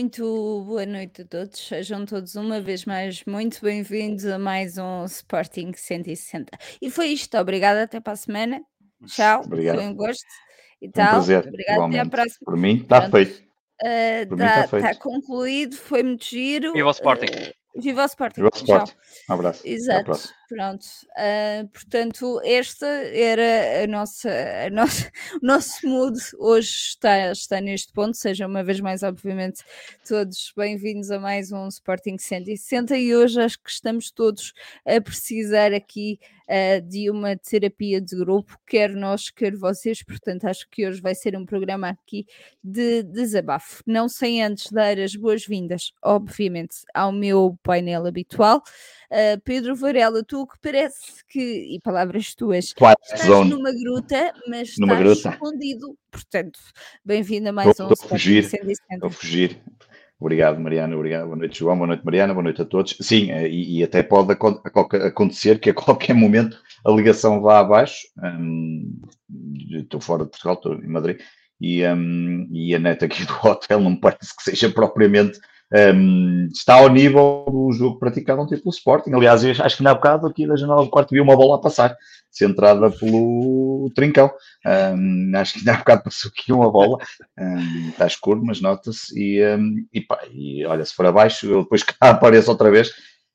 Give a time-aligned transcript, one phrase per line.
[0.00, 5.06] Muito boa noite a todos, sejam todos uma vez mais muito bem-vindos a mais um
[5.06, 6.50] Sporting 160.
[6.82, 8.60] E foi isto, obrigada, até para a semana.
[9.06, 9.76] Tchau, Obrigado.
[9.76, 10.22] foi um gosto
[10.82, 11.10] e Um tal.
[11.12, 12.40] prazer, Obrigada, até à próxima.
[12.44, 13.42] Por mim, está feito.
[13.82, 14.98] ah, Por mim está tá, tá feito.
[14.98, 16.74] concluído, foi muito giro.
[16.74, 17.26] Viva o Sporting.
[17.34, 18.64] ah, viva o Sporting, Viva o tchau.
[18.84, 18.94] Sport.
[19.30, 19.60] Um abraço.
[19.60, 20.34] Até à Exato, próxima.
[20.48, 20.86] Pronto.
[21.16, 24.30] Ah, portanto, esta era a nossa,
[24.66, 25.10] a nossa,
[25.42, 28.16] o nosso mood hoje está, está neste ponto.
[28.16, 29.62] Sejam uma vez mais, obviamente,
[30.06, 34.52] todos bem-vindos a mais um Sporting 160 e hoje acho que estamos todos
[34.84, 40.02] a precisar aqui ah, de uma terapia de grupo, quer nós, quer vocês.
[40.02, 42.26] Portanto, acho que hoje vai ser um programa aqui
[42.62, 43.82] de desabafo.
[43.86, 48.62] Não sem antes dar as boas-vindas, obviamente, ao meu painel habitual.
[49.10, 53.50] Uh, Pedro Varela, tu que parece que, e palavras tuas, Twilight estás Zone.
[53.50, 55.30] numa gruta, mas Numa estás gruta.
[55.30, 55.96] escondido.
[56.10, 56.58] Portanto,
[57.04, 58.42] bem-vindo a mais um estou a fugir.
[58.44, 58.94] 160.
[58.94, 59.60] Estou a fugir.
[60.18, 60.96] Obrigado, Mariana.
[60.96, 61.26] Obrigado.
[61.26, 61.76] Boa noite, João.
[61.76, 62.32] Boa noite, Mariana.
[62.32, 62.96] Boa noite a todos.
[63.00, 68.06] Sim, eh, e, e até pode acontecer que a qualquer momento a ligação vá abaixo.
[68.22, 68.98] Hum,
[69.70, 71.18] estou fora de Portugal, estou em Madrid.
[71.60, 75.38] E, hum, e a net aqui do hotel não parece que seja propriamente.
[75.94, 79.12] hum, está ao nível do jogo praticado ontem pelo Sporting.
[79.12, 81.94] Aliás, acho que na bocado aqui da janela do quarto vi uma bola a passar,
[82.36, 84.30] centrada pelo Trincão.
[84.96, 86.98] Hum, acho que na bocado passou aqui uma bola.
[87.38, 89.18] Hum, está escuro, mas nota-se.
[89.18, 92.90] E, hum, e, pá, e olha, se for abaixo, eu depois cá apareço outra vez.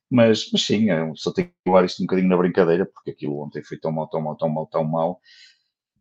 [0.10, 3.64] Mas, mas sim, só tenho que levar isto um bocadinho na brincadeira, porque aquilo ontem
[3.64, 5.22] foi tão mal, tão mal, tão mal, tão mal.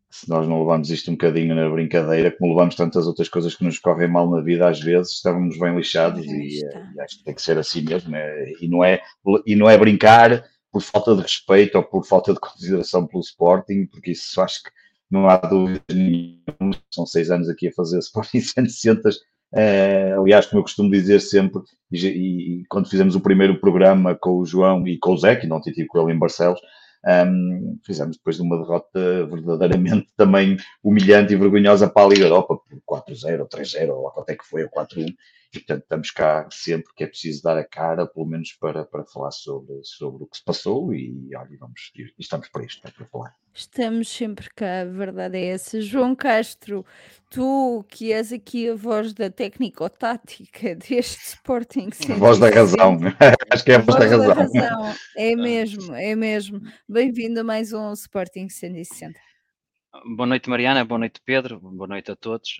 [0.09, 3.63] Se nós não levamos isto um bocadinho na brincadeira, como levamos tantas outras coisas que
[3.63, 7.23] nos correm mal na vida, às vezes estávamos bem lixados e, eh, e acho que
[7.23, 8.11] tem que ser assim mesmo.
[8.11, 8.51] né?
[8.59, 9.01] E, não é,
[9.45, 13.85] e não é brincar por falta de respeito ou por falta de consideração pelo Sporting,
[13.87, 14.71] porque isso acho que
[15.09, 16.75] não há dúvida nenhuma.
[16.89, 19.09] São seis anos aqui a fazer Sporting 160.
[19.53, 21.61] Eh, aliás, como eu costumo dizer sempre,
[21.91, 25.45] e, e- quando fizemos o primeiro programa com o João e com o Zé, que
[25.47, 26.59] não tive com ele em Barcelos,
[27.05, 32.57] ahm, fizemos depois de uma derrota verdadeiramente também humilhante e vergonhosa para a Liga Europa,
[32.57, 35.13] por 4-0, 3-0, ou quanto é que foi, ou 4-1.
[35.53, 39.03] E, portanto, estamos cá sempre que é preciso dar a cara, pelo menos para, para
[39.03, 40.93] falar sobre, sobre o que se passou.
[40.93, 43.35] E, olha, vamos, e estamos para isto, para falar.
[43.53, 45.81] Estamos sempre cá, a verdade é essa.
[45.81, 46.85] João Castro,
[47.29, 52.97] tu que és aqui a voz da técnico-tática deste Sporting A voz da 160, razão,
[53.51, 54.61] acho que é a voz da voz da razão.
[54.61, 56.61] razão, é mesmo, é mesmo.
[56.87, 59.30] Bem-vindo a mais um Sporting 160.
[60.15, 60.85] Boa noite, Mariana.
[60.85, 61.59] Boa noite, Pedro.
[61.59, 62.57] Boa noite a todos.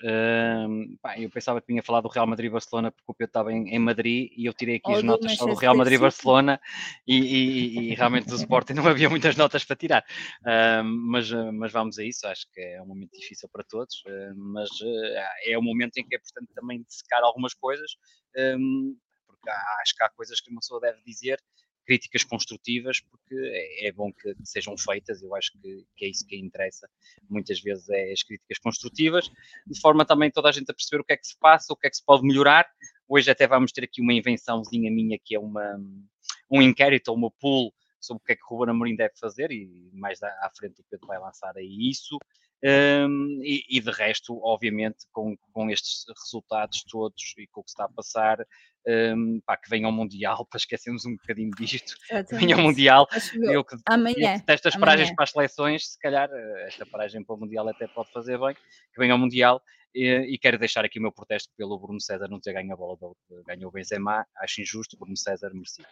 [1.01, 3.79] Pá, eu pensava que vinha falar do Real Madrid-Barcelona porque o Pedro estava em, em
[3.79, 5.75] Madrid e eu tirei aqui Ou as notas do Manchester Real.
[5.77, 6.59] Madrid-Barcelona
[7.07, 10.05] e, e- e- e realmente do Sporting não havia muitas notas para tirar.
[10.45, 12.27] Ahm, mas, mas vamos a isso.
[12.27, 16.05] Acho que é um momento difícil para todos, ah, mas ah, é um momento em
[16.05, 17.91] que é importante também dissecar algumas coisas,
[18.37, 18.93] ahm,
[19.25, 21.39] porque há- acho que há coisas que uma pessoa deve dizer
[21.85, 26.25] críticas construtivas porque é é bom que sejam feitas, eu acho que, que é isso
[26.25, 26.89] que interessa
[27.29, 29.29] muitas vezes é as críticas construtivas,
[29.67, 31.75] de forma também toda a gente a perceber o que é que se passa, o
[31.75, 32.65] que é que se pode melhorar.
[33.07, 35.77] Hoje até vamos ter aqui uma invençãozinha minha que é uma,
[36.49, 39.51] um inquérito ou uma pool sobre o que é que o Ruben Amorim deve fazer
[39.51, 42.17] e mais à, frente o Pedro vai lançar aí isso.
[42.63, 47.71] Um, e, e de resto, obviamente, com, com estes resultados todos e com o que
[47.71, 48.45] está a passar,
[48.87, 52.61] um, pá, que venha ao Mundial, para esquecermos um bocadinho disto, que venha ao.
[52.61, 53.07] Mundial,
[53.41, 54.85] eu que, eu amanhã, que detesto as amanhã.
[54.85, 58.37] paragens para as seleções, se calhar eh, esta paragem para o Mundial até pode fazer
[58.39, 59.61] bem, que venha ao Mundial.
[59.93, 62.77] E, e quero deixar aqui o meu protesto pelo Bruno César não ter ganho a
[62.77, 62.97] bola,
[63.45, 65.85] ganhou o Benzema, acho injusto, Bruno César merecia.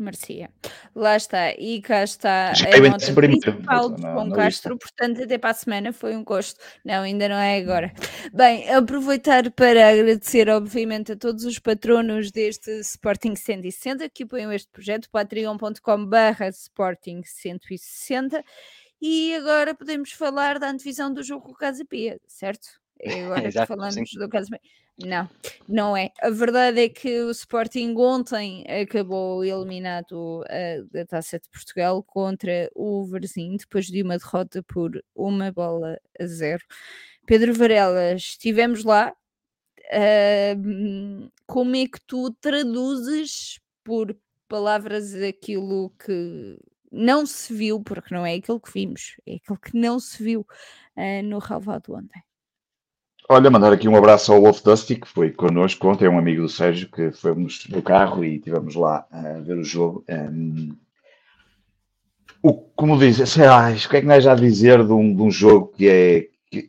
[0.00, 0.50] Merecia.
[0.94, 5.54] Lá está, e cá está a nota principal de João Castro, portanto, até para a
[5.54, 6.58] semana foi um gosto.
[6.82, 7.92] Não, ainda não é agora.
[8.32, 14.70] Bem, aproveitar para agradecer, obviamente, a todos os patronos deste Sporting 160 que apoiam este
[14.70, 18.42] projeto, patreon.com.br Sporting 160.
[19.02, 22.68] E agora podemos falar da antevisão do jogo com o Casa Pia, certo?
[22.98, 24.18] É agora Exato, falamos sim.
[24.18, 24.60] do Casa Pia.
[25.04, 25.28] Não,
[25.68, 26.10] não é.
[26.20, 32.70] A verdade é que o Sporting ontem acabou eliminado eh, da Taça de Portugal contra
[32.74, 36.62] o Varzim, depois de uma derrota por uma bola a zero.
[37.26, 39.14] Pedro Varela, estivemos lá.
[39.92, 44.16] Ahm, como é que tu traduzes por
[44.48, 46.58] palavras aquilo que
[46.92, 50.46] não se viu, porque não é aquilo que vimos, é aquilo que não se viu
[50.96, 52.22] ah, no Relvado ontem?
[53.32, 56.42] Olha, mandar aqui um abraço ao Wolf Dusty, que foi connosco ontem, é um amigo
[56.42, 60.04] do Sérgio, que fomos no carro e estivemos lá a ver o jogo.
[60.10, 60.74] Um,
[62.42, 65.22] o, como diz, sei lá, o que é que nós já dizer de um, de
[65.22, 66.26] um jogo que é.
[66.50, 66.68] Que,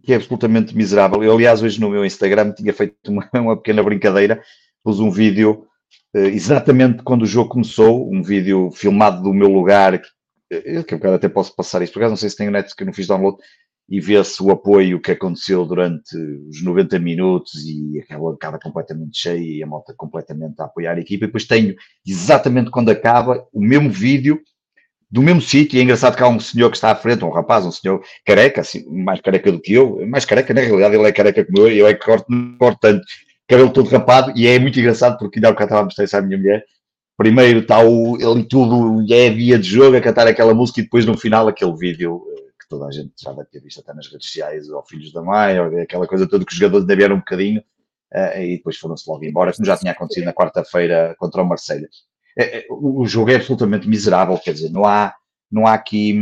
[0.00, 1.20] que é absolutamente miserável.
[1.24, 4.40] Eu, aliás, hoje no meu Instagram tinha feito uma, uma pequena brincadeira,
[4.84, 5.66] pus um vídeo
[6.14, 10.00] uh, exatamente quando o jogo começou, um vídeo filmado do meu lugar,
[10.48, 12.92] que eu até posso passar isto, por não sei se tem o net que não
[12.92, 13.38] fiz download,
[13.88, 16.14] e vê-se o apoio que aconteceu durante
[16.48, 21.00] os 90 minutos e aquela bancada completamente cheia e a moto completamente a apoiar a
[21.00, 21.24] equipa.
[21.24, 21.74] E depois tenho
[22.06, 24.40] exatamente quando acaba o mesmo vídeo
[25.10, 25.76] do mesmo sítio.
[25.76, 28.02] E é engraçado que há um senhor que está à frente, um rapaz, um senhor
[28.26, 31.58] careca, assim, mais careca do que eu, mais careca, na realidade ele é careca como
[31.60, 32.26] eu, eu é que corto,
[32.58, 33.02] corto tanto,
[33.48, 36.16] cabelo todo rapado, e é muito engraçado porque ainda há bocado estava a mostrar isso
[36.16, 36.62] à minha mulher.
[37.16, 40.84] Primeiro está o, ele tudo, e é via de jogo a cantar aquela música e
[40.84, 42.22] depois no final aquele vídeo
[42.68, 45.58] toda a gente já deve ter visto até nas redes sociais, ou Filhos da Mãe,
[45.58, 47.60] ou aquela coisa toda que os jogadores ainda vieram um bocadinho
[48.14, 51.88] uh, e depois foram-se logo embora, como já tinha acontecido na quarta-feira contra o Marselha
[52.38, 55.14] É, o jogo é absolutamente miserável, quer dizer, não há,
[55.50, 56.14] não há aqui.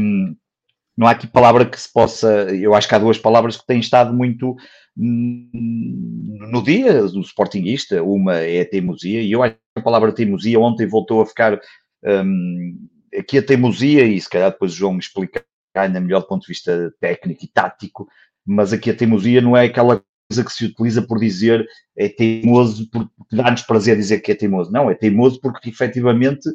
[0.97, 2.47] Não há aqui palavra que se possa.
[2.55, 4.57] Eu acho que há duas palavras que têm estado muito
[4.97, 8.03] no dia do Sportingista.
[8.03, 11.61] Uma é a teimosia, e eu acho que a palavra teimosia ontem voltou a ficar.
[12.03, 12.89] Um,
[13.19, 15.45] aqui a teimosia, e se calhar depois o João me explica
[15.83, 18.09] ainda melhor do ponto de vista técnico e tático,
[18.45, 22.89] mas aqui a teimosia não é aquela coisa que se utiliza por dizer é teimoso
[22.91, 24.71] porque dá-nos prazer dizer que é teimoso.
[24.71, 26.49] Não, é teimoso porque efetivamente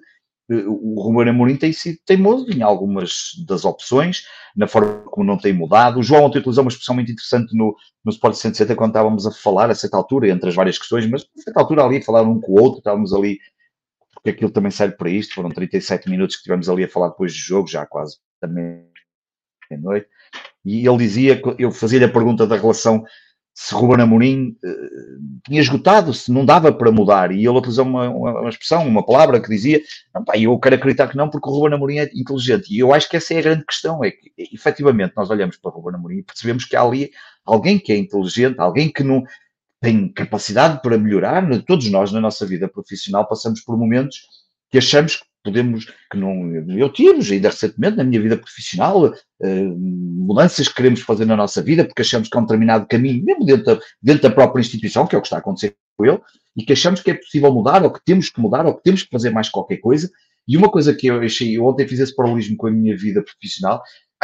[0.49, 4.25] eh, o Ruben Amorim tem sido teimoso em algumas das opções,
[4.55, 5.99] na forma como não tem mudado.
[5.99, 9.31] O João ontem utilizou uma expressão muito interessante no, no Sport 160 quando estávamos a
[9.31, 12.23] falar, a certa altura, entre as várias questões, mas a certa altura ali a falar
[12.23, 13.39] um com o outro, estávamos ali,
[14.13, 17.31] porque aquilo também serve para isto, foram 37 minutos que tivemos ali a falar depois
[17.33, 18.90] do jogo, já quase também
[20.63, 23.03] e ele dizia, eu fazia-lhe a pergunta da relação
[23.53, 28.09] se Ruben Amorim uh, tinha esgotado, se não dava para mudar, e ele utilizou uma,
[28.09, 29.81] uma, uma expressão, uma palavra que dizia,
[30.15, 32.93] não, pá, eu quero acreditar que não, porque o Ruben Amorim é inteligente, e eu
[32.93, 35.95] acho que essa é a grande questão, é que efetivamente nós olhamos para o Ruben
[35.95, 37.11] Amorim e percebemos que há ali
[37.45, 39.23] alguém que é inteligente, alguém que não
[39.81, 44.21] tem capacidade para melhorar, todos nós na nossa vida profissional passamos por momentos
[44.69, 49.77] que achamos que podemos, que não, eu tive ainda recentemente na minha vida profissional, uh,
[49.77, 53.45] mudanças que queremos fazer na nossa vida, porque achamos que há um determinado caminho, mesmo
[53.45, 56.19] dentro da, dentro da própria instituição, que é o que está a acontecer com ele,
[56.55, 59.03] e que achamos que é possível mudar, ou que temos que mudar, ou que temos
[59.03, 60.09] que fazer mais qualquer coisa.
[60.47, 63.23] E uma coisa que eu achei, eu ontem fiz esse paralelismo com a minha vida
[63.23, 63.81] profissional,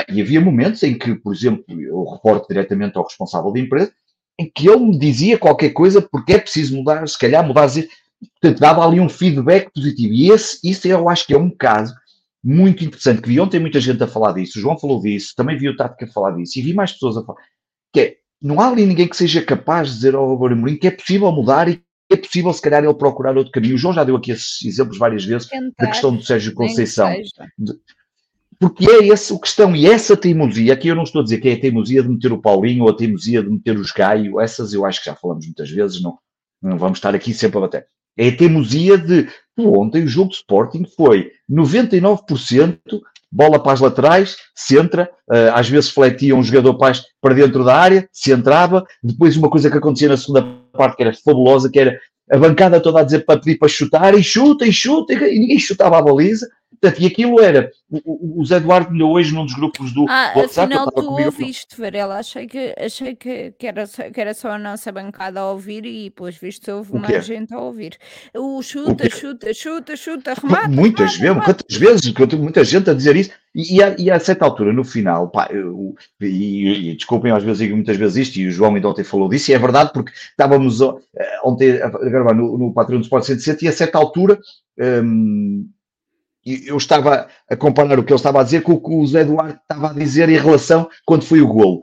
[0.10, 3.92] e havia momentos em que, por exemplo, eu reporto diretamente ao responsável da empresa,
[4.40, 7.68] em que ele me dizia qualquer coisa porque é preciso mudar, se calhar mudar,
[8.42, 10.14] Portanto, dava ali um feedback positivo.
[10.14, 11.94] E esse, isso eu acho que é um caso
[12.44, 15.58] muito interessante, que vi ontem muita gente a falar disso, o João falou disso, também
[15.58, 17.40] vi o Tática a falar disso, e vi mais pessoas a falar,
[17.92, 20.88] que é, não há ali ninguém que seja capaz de dizer ao Robert Amorim que
[20.88, 21.84] é possível mudar e que
[22.14, 23.76] é possível, se calhar, ele procurar outro caminho.
[23.76, 27.14] O João já deu aqui esses exemplos várias vezes Tentar, da questão do Sérgio Conceição.
[28.58, 31.50] Porque é essa a questão, e essa teimosia, aqui eu não estou a dizer que
[31.50, 34.74] é a teimosia de meter o Paulinho ou a teimosia de meter os Gaio, essas
[34.74, 36.18] eu acho que já falamos muitas vezes, não,
[36.62, 37.88] não vamos estar aqui sempre a bater.
[38.18, 42.80] É a teimosia de ontem o jogo de Sporting foi 99%
[43.32, 48.08] bola para as laterais, centra, uh, às vezes fletia um jogador para, dentro da área,
[48.12, 50.44] centrava, depois uma coisa que acontecia na segunda
[50.74, 52.00] parte que era fabulosa, que era
[52.32, 55.60] a bancada toda a dizer para pedir para chutar, e chuta, e chuta, e ninguém
[55.60, 56.48] chutava a baliza,
[56.80, 60.34] Portanto, e aquilo era, o, o Zé Eduardo me hoje num dos grupos do ah,
[60.36, 60.74] WhatsApp.
[60.74, 64.92] Afinal, tu ouviste, Varela, achei, que, achei que, que, era, que era só a nossa
[64.92, 67.98] bancada a ouvir e, depois visto, houve mais gente a ouvir.
[68.36, 70.68] O chuta, o chuta, chuta, chuta, remata.
[70.68, 74.46] Muitas vezes, quantas vezes, muita gente a dizer isso, e, e, a, e a certa
[74.46, 78.48] altura, no final, pá, eu, e, e, desculpem, às vezes digo muitas vezes isto, e
[78.48, 82.36] o João ainda ontem falou disso, e é verdade, porque estávamos eh, ontem a gravar
[82.36, 84.38] no, no Patreon do Sport 107, e a certa altura.
[84.80, 85.68] Hum,
[86.48, 89.22] eu estava a comparar o que ele estava a dizer com o que o Zé
[89.22, 91.82] Eduardo estava a dizer em relação quando foi o golo.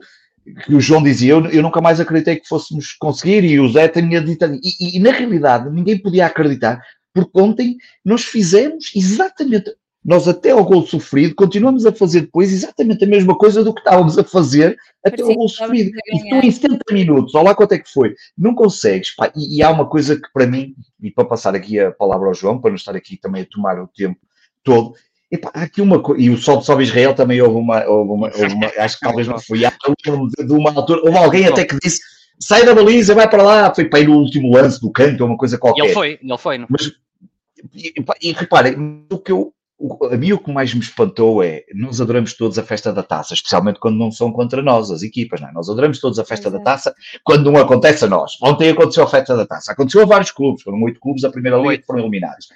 [0.65, 3.87] Que o João dizia, eu, eu nunca mais acreditei que fôssemos conseguir, e o Zé
[3.87, 4.45] tinha dito.
[4.45, 6.81] E, e, na realidade ninguém podia acreditar,
[7.13, 9.71] porque ontem nós fizemos exatamente,
[10.03, 13.81] nós até ao gol sofrido, continuamos a fazer depois exatamente a mesma coisa do que
[13.81, 15.91] estávamos a fazer até ao gol sofrido.
[16.07, 19.15] E tu em 70 minutos, olha lá quanto é que foi, não consegues.
[19.15, 22.27] Pá, e, e, há uma coisa que para mim, e para passar aqui a palavra
[22.27, 24.19] ao João, para não estar aqui também a tomar o tempo
[24.65, 24.93] todo.
[25.31, 27.85] E, pá, há aqui uma coisa, e o Sol de Sobe Israel também houve uma,
[27.85, 31.63] houve uma, houve uma acho que talvez não foi, de uma altura, houve alguém até
[31.63, 32.01] que disse
[32.39, 35.29] sai da baliza, vai para lá, foi para ir no último lance do canto, ou
[35.29, 35.83] uma coisa qualquer.
[35.83, 36.57] E ele foi, ele foi.
[36.57, 36.67] Não?
[36.69, 36.91] Mas,
[37.73, 41.63] e, e reparem, o que eu, o, a mim o que mais me espantou é,
[41.73, 45.41] nós adoramos todos a festa da taça, especialmente quando não são contra nós, as equipas,
[45.41, 45.51] não é?
[45.51, 46.93] Nós adoramos todos a festa da taça
[47.23, 48.33] quando não acontece a nós.
[48.41, 51.57] Ontem aconteceu a festa da taça, aconteceu a vários clubes, foram oito clubes, a primeira
[51.57, 52.47] liga foram eliminados.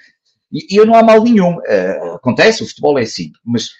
[0.52, 1.56] E, e não há mal nenhum.
[1.58, 3.30] Uh, acontece, o futebol é assim.
[3.44, 3.70] Mas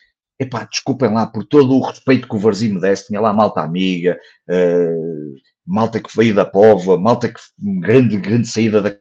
[0.41, 3.61] epá, desculpem lá, por todo o respeito que o Varzinho me desse, tinha lá malta
[3.61, 5.35] amiga, uh,
[5.67, 8.97] malta que veio da Pova, malta que grande, grande saída da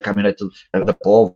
[0.00, 1.34] caminhonete da Pova,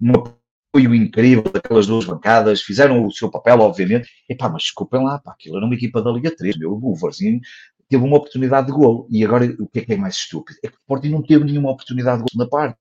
[0.00, 5.20] um apoio incrível daquelas duas bancadas, fizeram o seu papel, obviamente, epá, mas desculpem lá,
[5.20, 7.40] pá, aquilo era uma equipa da Liga 3, meu, o Varzinho
[7.90, 9.06] teve uma oportunidade de golo.
[9.10, 10.58] E agora, o que é que é mais estúpido?
[10.64, 12.78] É que o Sporting não teve nenhuma oportunidade de golo na parte.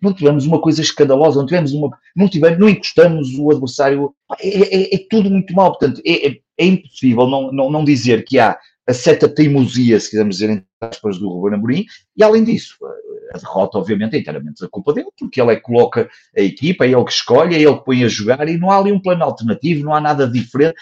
[0.00, 1.90] Não tivemos uma coisa escandalosa, não tivemos uma.
[2.14, 4.14] Não, tivemos, não encostamos o adversário.
[4.38, 5.70] É, é, é tudo muito mal.
[5.70, 10.10] Portanto, é, é, é impossível não, não, não dizer que há a certa teimosia, se
[10.10, 11.84] quisermos dizer, entre aspas, do Ruben Amorim,
[12.16, 12.76] e além disso,
[13.34, 16.84] a derrota, obviamente, é inteiramente a culpa dele, porque ele é que coloca a equipa,
[16.84, 19.00] é ele que escolhe, é ele que põe a jogar, e não há ali um
[19.00, 20.76] plano alternativo, não há nada diferente.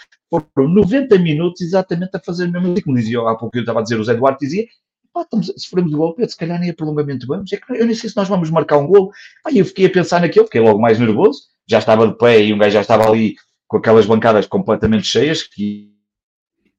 [0.53, 3.83] Foram 90 minutos exatamente a fazer o mesmo, como dizia há pouco, eu estava a
[3.83, 4.65] dizer, o Zé Duarte dizia,
[5.13, 7.85] pá, estamos, se formos de gol, se calhar nem a prolongamento vamos, é que eu
[7.85, 9.11] nem sei se nós vamos marcar um gol.
[9.43, 12.53] Pá, eu fiquei a pensar naquilo, fiquei logo mais nervoso, já estava de pé e
[12.53, 13.35] um gajo já estava ali
[13.67, 15.91] com aquelas bancadas completamente cheias, que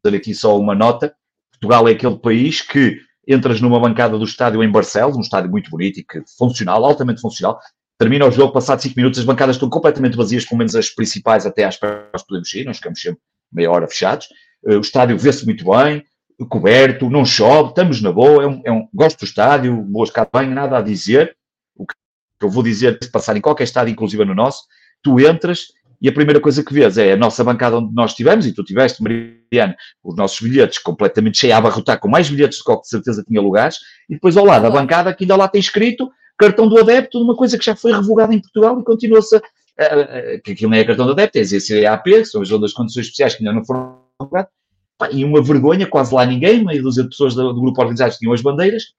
[0.05, 1.15] dar aqui só uma nota,
[1.53, 5.71] Portugal é aquele país que entras numa bancada do estádio em Barcelos, um estádio muito
[5.71, 7.59] bonito e que funcional, altamente funcional.
[7.99, 11.47] Termina o jogo, passado 5 minutos, as bancadas estão completamente vazias, pelo menos as principais
[11.47, 13.21] até às pernas podemos ir, nós ficamos sempre
[13.53, 14.29] meia hora fechados.
[14.67, 16.05] Eh, o estádio vê-se muito bem,
[16.49, 20.51] coberto, não chove, estamos na boa, é um, é um gosto do estádio, boas bem,
[20.51, 21.37] nada a dizer.
[21.75, 21.95] O que
[22.43, 24.65] eu vou dizer, se passar em qualquer estádio, inclusive no nosso,
[25.03, 25.69] tu entras
[26.01, 28.63] e a primeira coisa que vês é a nossa bancada onde nós estivemos, e tu
[28.63, 29.75] tiveste, Mariana,
[30.05, 33.41] os nossos bilhetes completamente cheios, a abarrotar com mais bilhetes do que de certeza tinha
[33.41, 37.19] lugares, e depois ao lado da bancada que ainda lá tem escrito cartão do adepto,
[37.19, 39.41] uma coisa que já foi revogada em Portugal e continua-se,
[39.81, 43.07] uh, que aquilo não é cartão do adepto, é ZCAP, que são as outras condições
[43.07, 44.51] especiais que ainda não foram revogadas,
[45.13, 48.33] e uma vergonha, quase lá ninguém, meia dúzia de pessoas do, do grupo organizado tinham
[48.33, 48.95] as bandeiras,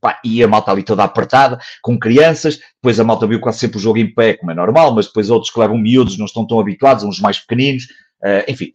[0.00, 3.76] Pá, e a malta ali toda apertada, com crianças, depois a malta viu quase sempre
[3.76, 6.46] o jogo em pé, como é normal, mas depois outros que levam miúdos não estão
[6.46, 7.84] tão habituados, uns mais pequeninos,
[8.22, 8.72] uh, enfim.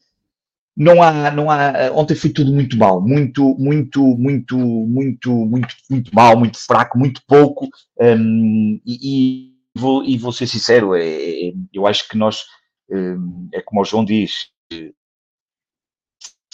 [0.77, 6.13] Não há, não há, ontem foi tudo muito mal, muito, muito, muito, muito, muito, muito
[6.13, 11.85] mal, muito fraco, muito pouco, um, e, vou, e vou ser sincero, é, é, eu
[11.85, 12.43] acho que nós,
[12.89, 14.93] um, é como o João diz, se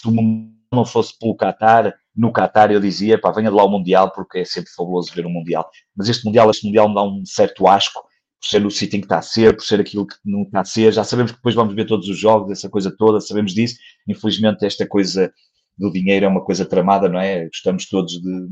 [0.07, 3.69] o mundo não fosse pelo Qatar, no Qatar eu dizia, pá, venha de lá o
[3.69, 5.69] Mundial, porque é sempre fabuloso ver o Mundial.
[5.95, 8.01] Mas este Mundial, este Mundial me dá um certo asco,
[8.41, 10.61] por ser o sítio em que está a ser, por ser aquilo que não está
[10.61, 10.91] a ser.
[10.91, 13.75] Já sabemos que depois vamos ver todos os jogos, essa coisa toda, sabemos disso.
[14.07, 15.31] Infelizmente, esta coisa
[15.77, 17.45] do dinheiro é uma coisa tramada, não é?
[17.45, 18.47] Gostamos todos de,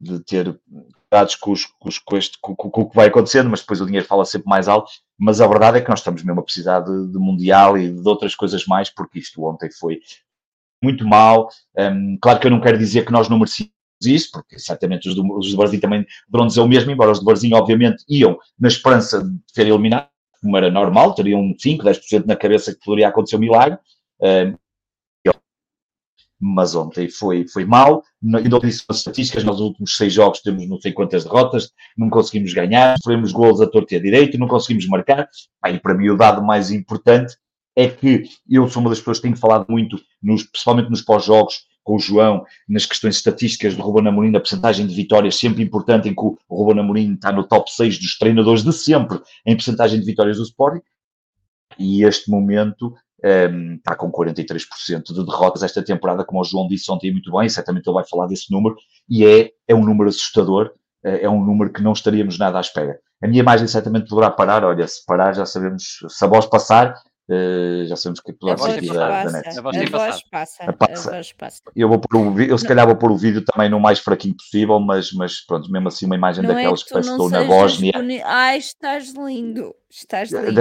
[0.00, 0.60] de ter
[1.14, 3.86] dados com, os, com, os, com, este, com, o que vai acontecendo, mas depois o
[3.86, 4.90] dinheiro fala sempre mais alto.
[5.16, 8.08] Mas a verdade é que nós estamos mesmo a precisar de, de Mundial e de
[8.08, 10.00] outras coisas mais, porque isto ontem foi
[10.82, 11.48] muito mal.
[11.78, 13.72] Um, claro que eu não quero dizer que nós não merecíamos
[14.04, 17.20] isso, porque certamente os do, os do Brasil também deverão dizer o mesmo, embora os
[17.20, 20.08] do Brasil, obviamente, iam na esperança de ser eliminados,
[20.42, 23.78] como era normal, teriam 5, 10% na cabeça que poderia acontecer um milagre.
[24.20, 24.56] Um,
[26.40, 28.02] mas ontem foi, foi mal.
[28.22, 32.52] Ainda disse as estatísticas, nos últimos seis jogos temos não sei quantas derrotas, não conseguimos
[32.52, 35.28] ganhar, sofremos golos a torto e a direito, não conseguimos marcar.
[35.66, 37.36] e para mim o dado mais importante
[37.76, 41.64] é que eu sou uma das pessoas que tenho falado muito, nos, principalmente nos pós-jogos,
[41.82, 46.08] com o João, nas questões estatísticas do Ruben Amorim, na percentagem de vitórias, sempre importante,
[46.08, 50.00] em que o Ruben Amorim está no top 6 dos treinadores de sempre em percentagem
[50.00, 50.80] de vitórias do Sporting,
[51.78, 52.94] e este momento
[53.76, 57.86] está com 43% de derrotas esta temporada, como o João disse ontem muito bem, certamente
[57.86, 58.76] ele vai falar desse número,
[59.08, 62.60] e é, é um número assustador, é, é um número que não estaríamos nada à
[62.60, 62.98] espera.
[63.22, 66.94] A minha imagem certamente poderá parar, olha, se parar já sabemos, se a voz passar,
[67.26, 69.58] Uh, já sabemos que é pela aqui da, da net.
[69.58, 71.08] A voz, a voz passa, passa.
[71.08, 71.62] A voz passa.
[71.74, 74.36] Eu, vou pôr o, eu se calhar vou pôr o vídeo também no mais fraquinho
[74.36, 77.08] possível, mas, mas pronto, mesmo assim uma imagem não é daquelas é que, que parece
[77.08, 77.92] que estou na Bósnia.
[77.94, 78.20] Boni...
[78.22, 79.74] Ai, estás lindo.
[79.90, 80.60] Estás lindo.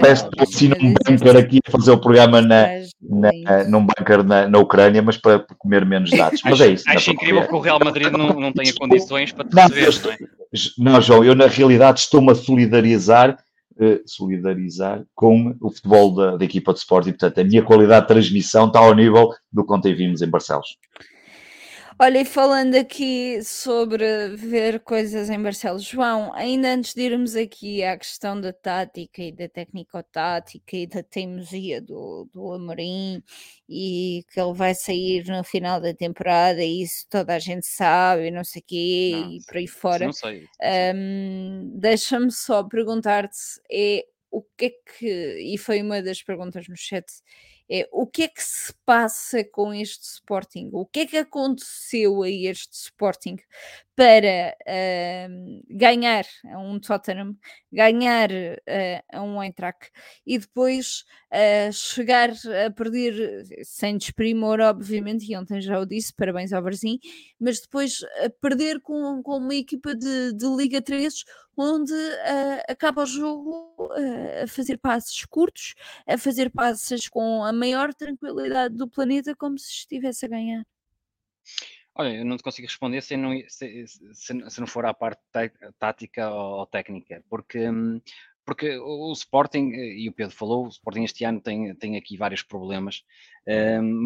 [0.00, 2.66] Parece que estou assim num bunker aqui a fazer o programa na,
[3.02, 6.40] na, num bunker na, na Ucrânia, mas para comer menos dados.
[6.42, 6.84] Mas acho, é isso.
[6.88, 10.18] Acho incrível que o Real Madrid não, não tenha condições para te não, receber,
[10.78, 10.92] não, é?
[10.94, 13.36] não, João, eu na realidade estou-me a solidarizar
[14.06, 17.10] solidarizar com o futebol da, da equipa de Sporting.
[17.10, 20.76] Portanto, a minha qualidade de transmissão está ao nível do que ontem vimos em Barcelos.
[22.02, 27.84] Olha, e falando aqui sobre ver coisas em Barcelos, João, ainda antes de irmos aqui
[27.84, 33.22] à questão da tática e da técnico-tática e da teimosia do, do Amorim
[33.68, 38.28] e que ele vai sair no final da temporada e isso toda a gente sabe
[38.28, 40.06] e não sei o quê não, e por aí fora.
[40.06, 40.46] Não sei.
[40.94, 46.76] Um, Deixa-me só perguntar-te é o que é que, e foi uma das perguntas no
[46.76, 47.04] chat,
[47.70, 50.70] É o que é que se passa com este Sporting?
[50.72, 53.36] O que é que aconteceu a este Sporting
[53.94, 56.24] para uh, ganhar
[56.58, 57.36] um Tottenham,
[57.72, 59.90] ganhar uh, a um Eintracht
[60.26, 62.30] e depois uh, chegar
[62.66, 66.98] a perder, sem desprimor, obviamente, e ontem já o disse, parabéns ao Varzim,
[67.38, 68.00] mas depois
[68.40, 71.24] perder com, com uma equipa de, de Liga 3
[71.56, 71.92] onde
[72.68, 73.76] acaba o jogo
[74.42, 75.74] a fazer passes curtos,
[76.06, 80.64] a fazer passes com a maior tranquilidade do planeta, como se estivesse a ganhar.
[81.94, 85.20] Olha, eu não te consigo responder se não, se, se, se não for a parte
[85.78, 87.68] tática ou, técnica, porque
[88.44, 92.16] porque o, Sporting, eh, e o Pedro falou, o Sporting este ano tem, tem aqui
[92.16, 93.04] vários problemas,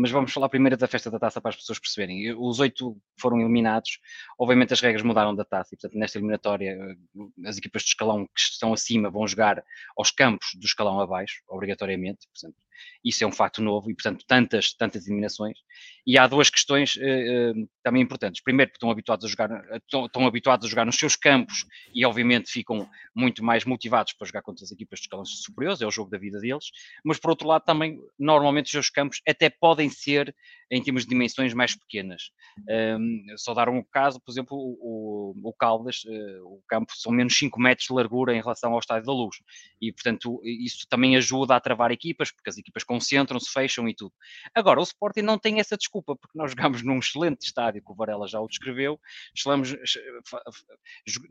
[0.00, 2.32] mas vamos falar primeiro da festa da taça para as pessoas perceberem.
[2.34, 3.98] Os oito foram eliminados,
[4.38, 8.26] obviamente as regras mudaram da taça, e portanto nesta eliminatória eh, as equipas de escalão
[8.26, 9.62] que estão acima vão jogar
[9.96, 12.56] aos campos do escalão abaixo, obrigatoriamente, portanto
[13.04, 15.58] isso é um facto novo e, portanto, tantas, tantas eliminações.
[16.06, 18.42] E há duas questões uh, uh, também importantes.
[18.42, 22.04] Primeiro, porque estão habituados a jogar, estão, estão, habituados a jogar nos seus campos e,
[22.04, 25.90] obviamente, ficam muito mais motivados para jogar contra as equipas de escalões superiores, é o
[25.90, 26.66] jogo da vida deles.
[27.04, 30.34] Mas, por outro lado, também, normalmente, os seus campos até podem ser,
[30.74, 32.30] em termos de dimensões, mais pequenas.
[32.68, 37.38] Um, só dar um caso, por exemplo, o, o Caldas, uh, o campo são menos
[37.38, 39.36] 5 metros de largura em relação ao Estádio da Luz.
[39.80, 44.12] E, portanto, isso também ajuda a travar equipas, porque as equipas concentram-se, fecham e tudo.
[44.52, 47.94] Agora, o Sporting não tem essa desculpa, porque nós jogamos num excelente estádio, que o
[47.94, 48.98] Varela já o descreveu,
[49.36, 49.76] jogamos,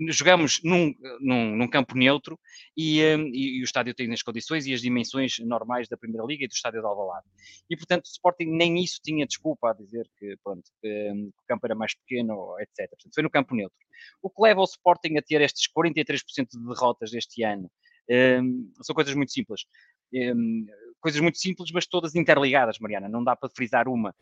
[0.09, 2.39] jogamos num, num, num campo neutro
[2.77, 6.25] e, hum, e, e, o estádio tem as condições e as dimensões normais da Primeira
[6.25, 7.25] Liga e do estádio de Alvalade.
[7.69, 11.43] E, portanto, o Sporting nem isso tinha desculpa a dizer que, pronto, que, hum, que
[11.43, 12.89] o campo era mais pequeno, etc.
[12.89, 13.77] Portanto, foi no campo neutro.
[14.21, 17.69] O que leva o Sporting a ter estes 43% de derrotas este ano
[18.09, 19.65] um, são coisas muito simples.
[20.13, 20.65] Um,
[20.99, 23.09] coisas muito simples, mas todas interligadas, Mariana.
[23.09, 24.15] Não dá para frisar uma.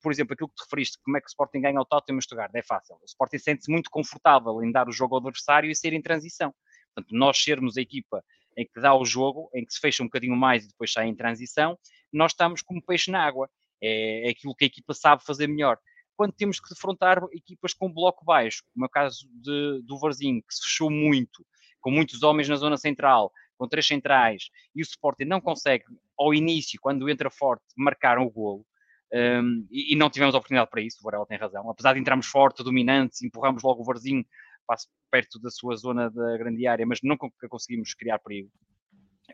[0.00, 2.22] Por exemplo, aquilo que te referiste, como é que o Sporting ganha o Tottenham e
[2.22, 2.96] Stuttgart, é fácil.
[2.96, 6.54] O Sporting sente-se muito confortável em dar o jogo ao adversário e ser em transição.
[6.94, 8.22] Portanto, nós sermos a equipa
[8.56, 11.06] em que dá o jogo, em que se fecha um bocadinho mais e depois sai
[11.06, 11.78] em transição,
[12.12, 13.48] nós estamos como peixe na água.
[13.82, 15.78] É, aquilo que a equipa sabe fazer melhor.
[16.16, 20.42] Quando temos que defrontar equipas com bloco baixo, como é o caso de, do Varzinho,
[20.42, 21.44] que se fechou muito,
[21.80, 25.84] com muitos homens na zona central, com três centrais, e o Sporting não consegue,
[26.18, 28.66] ao início, quando entra forte, marcar o golo,
[29.12, 31.68] um, e, e, não tivemos oportunidade para isso, o Varela tem razão.
[31.68, 34.24] Apesar de entrarmos forte, dominantes, empurramos logo o Varzinho
[34.66, 38.50] passo perto da sua zona da grande área, mas nunca conseguimos criar perigo.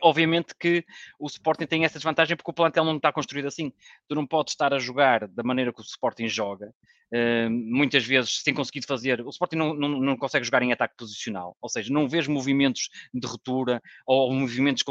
[0.01, 0.85] Obviamente que
[1.19, 3.71] o Sporting tem essa desvantagem porque o plantel não está construído assim.
[4.07, 6.73] Tu não podes estar a jogar da maneira que o Sporting joga,
[7.13, 9.21] uh, muitas vezes sem conseguir fazer.
[9.21, 12.89] O Sporting não, não, não, consegue jogar em ataque posicional, ou seja, não vês movimentos
[13.13, 14.83] de ruptura ou movimentos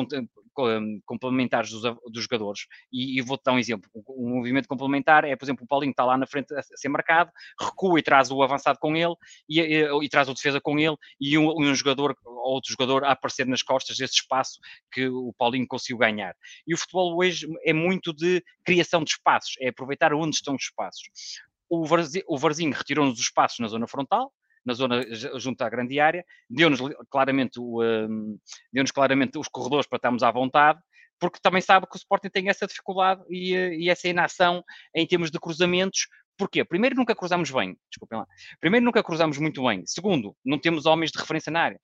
[1.05, 2.67] complementares dos, dos jogadores.
[2.93, 3.91] E, e vou-te dar um exemplo.
[4.09, 7.31] Um movimento complementar é, por exemplo, o Paulinho está lá na frente a ser marcado,
[7.61, 9.15] recua e traz o avançado com ele
[9.49, 13.13] e, e, e traz o defesa com ele e um, um jogador, outro jogador a
[13.13, 14.59] aparecer nas costas desse espaço
[14.91, 16.35] que o Paulinho conseguiu ganhar.
[16.67, 20.63] E o futebol hoje é muito de criação de espaços, é aproveitar onde estão os
[20.63, 21.09] espaços.
[21.69, 24.33] O Varzinho, o Varzinho retirou-nos os espaços na zona frontal,
[24.65, 25.05] na zona
[25.39, 28.39] junto à grande área, deu-nos claramente, um,
[28.73, 30.81] deu claramente os corredores para estarmos à vontade,
[31.19, 34.63] porque também sabe que o Sporting tem essa dificuldade e, e essa inação
[34.95, 36.65] em termos de cruzamentos, Porquê?
[36.65, 37.77] Primeiro, nunca cruzamos bem.
[37.91, 38.27] Desculpem lá.
[38.61, 39.85] Primeiro, nunca cruzamos muito bem.
[39.87, 41.81] Segundo, não temos homens de referência na área.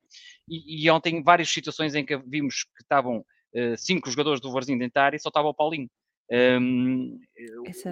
[0.49, 4.79] E, e ontem, várias situações em que vimos que estavam uh, cinco jogadores do Varzinho
[4.79, 5.89] dentro da área e só estava o Paulinho.
[6.33, 7.21] Um,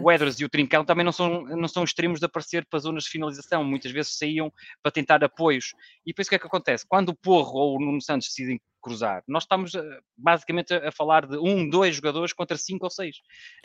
[0.03, 3.05] o Edwards e o Trincão também não são, não são extremos de aparecer para zonas
[3.05, 4.51] de finalização, muitas vezes saíam
[4.83, 5.75] para tentar apoios.
[6.07, 6.87] E depois o que é que acontece?
[6.89, 9.83] Quando o Porro ou o Nuno Santos decidem cruzar, nós estamos eh,
[10.17, 13.17] basicamente a, falar de um, dois jogadores contra cinco ou seis.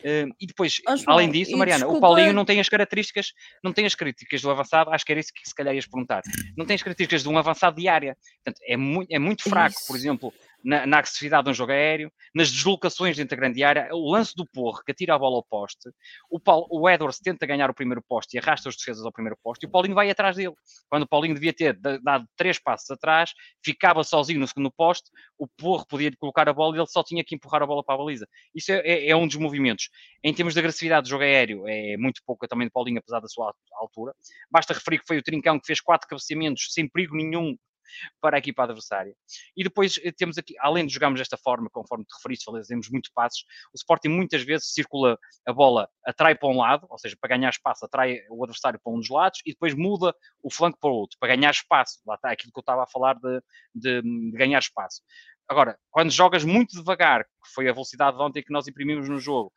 [0.02, 1.98] Uh, e depois, além disso, Mariana, desculpa...
[1.98, 3.32] o Paulinho não tem as características,
[3.64, 6.22] não tem as características do avançado, acho que era isso que se calhar ias perguntar,
[6.54, 8.14] não tem as características de um avançado de área.
[8.44, 9.86] Portanto, é, muito, é muito fraco, isso.
[9.86, 10.34] por exemplo,
[10.66, 14.34] na, na, agressividade de um jogo aéreo, nas deslocações dentro da grande área, o lance
[14.34, 15.88] do Porro que atira a bola ao poste,
[16.28, 19.38] o, Paulo, o Edwards tenta ganhar o primeiro poste e arrasta os defesas ao primeiro
[19.42, 20.54] poste, e o Paulinho vai atrás dele.
[20.90, 23.32] Quando o Paulinho devia ter dado três passos atrás,
[23.64, 27.22] ficava sozinho no segundo poste, o Porro podia colocar a bola e ele só tinha
[27.22, 28.26] que empurrar a bola para a baliza.
[28.52, 29.88] Isso é, é, é um dos movimentos.
[30.24, 33.28] Em termos de agressividade do jogo aéreo, é muito pouca também do Paulinho, apesar da
[33.28, 34.12] sua altura.
[34.50, 37.56] Basta referir que foi o Trincão que fez quatro cabeceamentos sem perigo nenhum
[38.20, 39.14] para a equipa adversária.
[39.56, 43.10] E depois eh, temos aqui, além de jogarmos desta forma, conforme te referiste, fazemos muito
[43.14, 47.36] passos, o Sporting muitas vezes circula a bola, atrai para um lado, ou seja, para
[47.36, 50.90] ganhar espaço, atrai o adversário para um dos lados e depois muda o flanco para
[50.90, 52.00] o outro, para ganhar espaço.
[52.06, 53.42] Lá está aquilo que eu estava a falar de,
[53.74, 55.02] de, de ganhar espaço.
[55.48, 59.18] Agora, quando jogas muito devagar, que foi a velocidade de ontem que nós imprimimos no
[59.18, 59.52] jogo,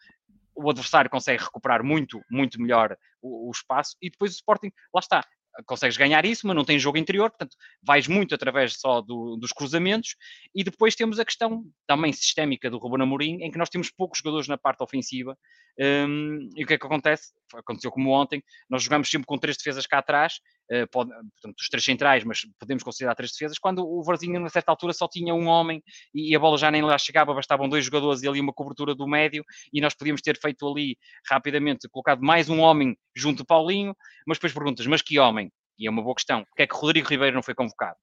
[0.55, 4.99] o adversário consegue recuperar muito, muito melhor o, o espaço e depois o Sporting, lá
[4.99, 5.25] está,
[5.65, 9.51] consegues ganhar isso, mas não tem jogo interior, portanto, vais muito através só do, dos
[9.51, 10.15] cruzamentos.
[10.53, 14.19] E depois temos a questão também sistémica do Ruben Amorim, em que nós temos poucos
[14.19, 15.37] jogadores na parte ofensiva.
[15.79, 17.31] Um, e o que é que acontece?
[17.55, 21.69] Aconteceu como ontem, nós jogamos sempre com três defesas cá atrás, uh, pode, portanto, os
[21.69, 25.33] três centrais, mas podemos considerar três defesas, quando o Varzinho, a certa altura, só tinha
[25.33, 25.81] um homem
[26.13, 29.07] e, a bola já nem lá chegava, bastavam dois jogadores e ali uma cobertura do
[29.07, 30.97] médio, e nós podíamos ter feito ali
[31.29, 33.95] rapidamente, colocado mais um homem junto do Paulinho,
[34.27, 35.49] mas depois perguntas, mas que homem?
[35.77, 36.43] E é uma boa questão.
[36.43, 37.95] Porque é que Rodrigo Ribeiro não foi convocado?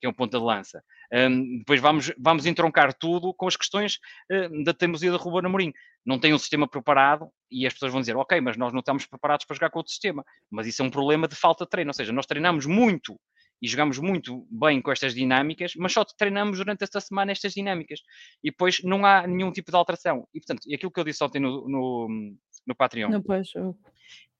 [0.00, 0.82] Que é um ponto de lança.
[1.12, 3.98] Um, depois vamos, vamos entroncar tudo com as questões
[4.30, 5.72] uh, da teimosia de Ruben Amorim.
[6.06, 9.06] Não tem um sistema preparado e as pessoas vão dizer, ok, mas nós não estamos
[9.06, 10.24] preparados para jogar com outro sistema.
[10.50, 11.90] Mas isso é um problema de falta de treino.
[11.90, 13.18] Ou seja, nós treinamos muito
[13.62, 18.00] e jogamos muito bem com estas dinâmicas, mas só treinamos durante esta semana estas dinâmicas.
[18.42, 20.26] E depois não há nenhum tipo de alteração.
[20.32, 22.08] E, portanto, aquilo que eu disse ontem no, no,
[22.66, 23.10] no Patreon.
[23.10, 23.16] No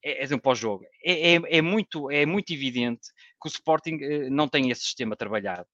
[0.02, 0.84] é, é um pós-jogo.
[1.04, 3.08] É, é, é, muito, é muito evidente
[3.40, 5.66] que o Sporting uh, não tem esse sistema trabalhado.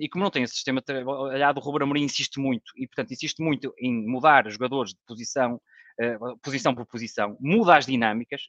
[0.00, 3.42] E como não tem esse sistema trabalhado, o Ruben Amorim insiste muito, e portanto insiste
[3.42, 5.60] muito em mudar jogadores de posição,
[6.00, 8.48] uh, posição por posição, muda as dinâmicas,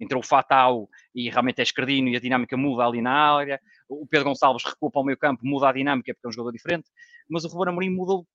[0.00, 4.06] entrou o Fatal e realmente é escardino e a dinâmica muda ali na área, o
[4.06, 6.88] Pedro Gonçalves recua para o meio campo, muda a dinâmica porque é um jogador diferente,
[7.28, 8.26] mas o Ruben Amorim mudou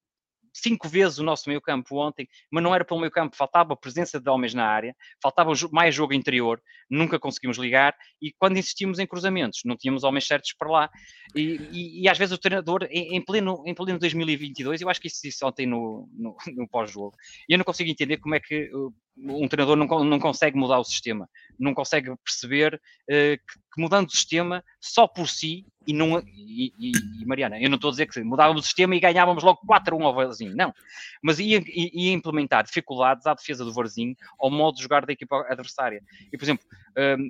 [0.53, 3.77] cinco vezes o nosso meio campo ontem, mas não era pelo meio campo, faltava a
[3.77, 8.99] presença de homens na área, faltava mais jogo interior, nunca conseguimos ligar, e quando insistimos
[8.99, 10.89] em cruzamentos, não tínhamos homens certos para lá,
[11.35, 15.07] e, e, e às vezes o treinador, em, pleno, em pleno 2022, eu acho que
[15.07, 17.15] isso, isso ontem no, no, no pós-jogo,
[17.49, 20.83] eu não consigo entender como é que uh, um treinador não, não consegue mudar o
[20.83, 26.19] sistema, não consegue perceber uh, que, que, mudando o sistema só por si, e não
[26.19, 29.43] e, e, e Mariana, eu não estou a dizer que mudávamos o sistema e ganhávamos
[29.43, 30.73] logo 4 a 1 ao Varzinho, não,
[31.21, 35.45] mas ia, ia, implementar dificuldades à defesa do Varzinho ao modo de jogar da equipa
[35.49, 36.01] adversária.
[36.31, 36.65] E, por exemplo,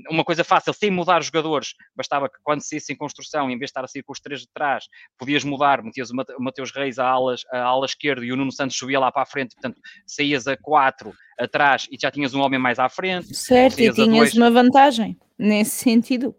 [0.09, 3.69] uma coisa fácil, sem mudar os jogadores, bastava que quando saísse em construção, em vez
[3.69, 4.85] de estar a sair com os três de trás,
[5.17, 8.77] podias mudar, metias o Mateus Reis à ala, à ala esquerda e o Nuno Santos
[8.77, 12.59] subia lá para a frente, portanto, saías a 4 atrás e já tinhas um homem
[12.59, 13.33] mais à frente.
[13.35, 16.35] Certo, e tinhas uma vantagem nesse sentido.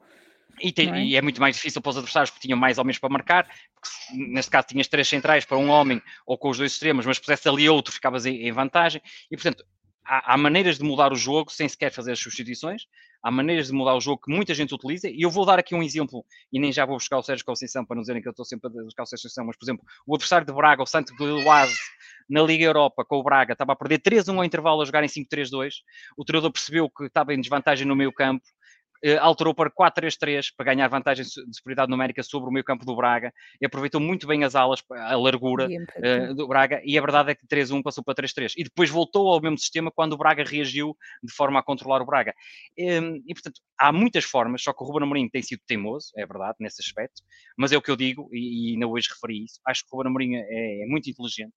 [0.60, 1.04] E, tem, é?
[1.04, 1.22] e, é?
[1.22, 3.48] muito mais difícil para os adversários porque tinham mais homens para marcar.
[4.12, 7.48] neste caso, tinhas três centrais para um homem ou com os dois extremos, mas pusesse
[7.48, 9.02] ali outro, ficavas em, em vantagem.
[9.30, 9.64] E portanto,
[10.04, 12.87] há, há, maneiras de mudar o jogo sem sequer fazer as substituições.
[13.24, 15.08] Há maneiras de mudar o jogo que muita gente utiliza.
[15.08, 17.82] E eu vou dar aqui um exemplo, e nem já vou buscar o Sérgio Conceição
[17.82, 19.82] para não dizerem que eu estou sempre a buscar o Sérgio Conceição, mas por exemplo,
[20.06, 21.74] o adversário de Braga, o Santo Gilloise,
[22.28, 25.08] na Liga Europa com o Braga, estava a perder 3-1 ao intervalo a jogar em
[25.08, 25.76] 5-3-2.
[26.18, 28.44] O treinador percebeu que estava em desvantagem no meio campo
[29.20, 33.32] alterou para 4-3-3 para ganhar vantagem de superioridade numérica sobre o meio campo do Braga.
[33.60, 36.80] E aproveitou muito bem as alas, a largura uh, do Braga.
[36.84, 39.90] E a verdade é que 3-1 passou para 3-3 e depois voltou ao mesmo sistema
[39.90, 42.34] quando o Braga reagiu de forma a controlar o Braga.
[42.78, 46.26] Ehm, e portanto, há muitas formas, só que o Ruben Amorim tem sido teimoso, é
[46.26, 47.22] verdade, nesse aspecto,
[47.56, 49.96] mas é o que eu digo e, e ainda hoje referi isso, acho que o
[49.96, 51.52] Ruben Amorim é, é muito inteligente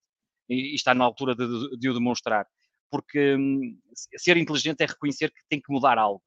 [0.49, 2.45] e, e, está na altura de, de, de o demonstrar
[2.89, 3.77] porque um,
[4.17, 6.21] ser inteligente é reconhecer que tem que mudar algo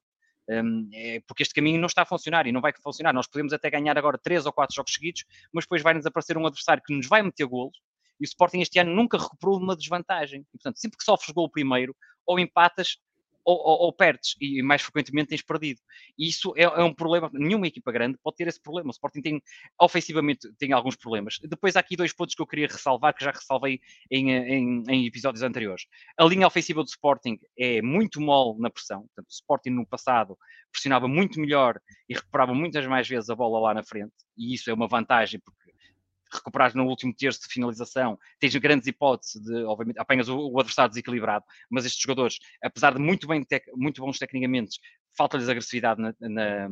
[1.27, 3.13] porque este caminho não está a funcionar e não vai funcionar.
[3.13, 6.45] Nós podemos até ganhar agora três ou quatro jogos seguidos, mas depois vai-nos aparecer um
[6.45, 7.77] adversário que nos vai meter golos
[8.21, 10.41] e o Sporting este ano nunca recuperou uma desvantagem.
[10.41, 12.97] E, portanto, sempre que sofres gol primeiro, ou empatas
[13.43, 15.79] ou, ou, ou, perdes e mais frequentemente tens perdido.
[16.17, 17.29] E isso é, é, um problema.
[17.33, 18.89] Nenhuma equipa grande pode ter esse problema.
[18.89, 19.41] O Sporting tem,
[19.79, 21.39] ofensivamente, tem alguns problemas.
[21.43, 25.05] Depois há aqui dois pontos que eu queria ressalvar, que já ressalvei em, em, em
[25.05, 25.85] episódios anteriores.
[26.17, 29.01] A linha ofensiva do Sporting é muito mole na pressão.
[29.01, 30.37] Portanto, o Sporting no passado
[30.71, 34.13] pressionava muito melhor e recuperava muitas mais vezes a bola lá na frente.
[34.37, 35.60] E isso é uma vantagem, porque
[36.33, 40.89] recuperares no último terço de finalização, tens grandes hipóteses de, obviamente, apanhas o, o adversário
[40.89, 44.79] desequilibrado, mas estes jogadores, apesar de muito, bem, muito bons tecnicamente,
[45.17, 46.69] falta-lhes agressividade na, na,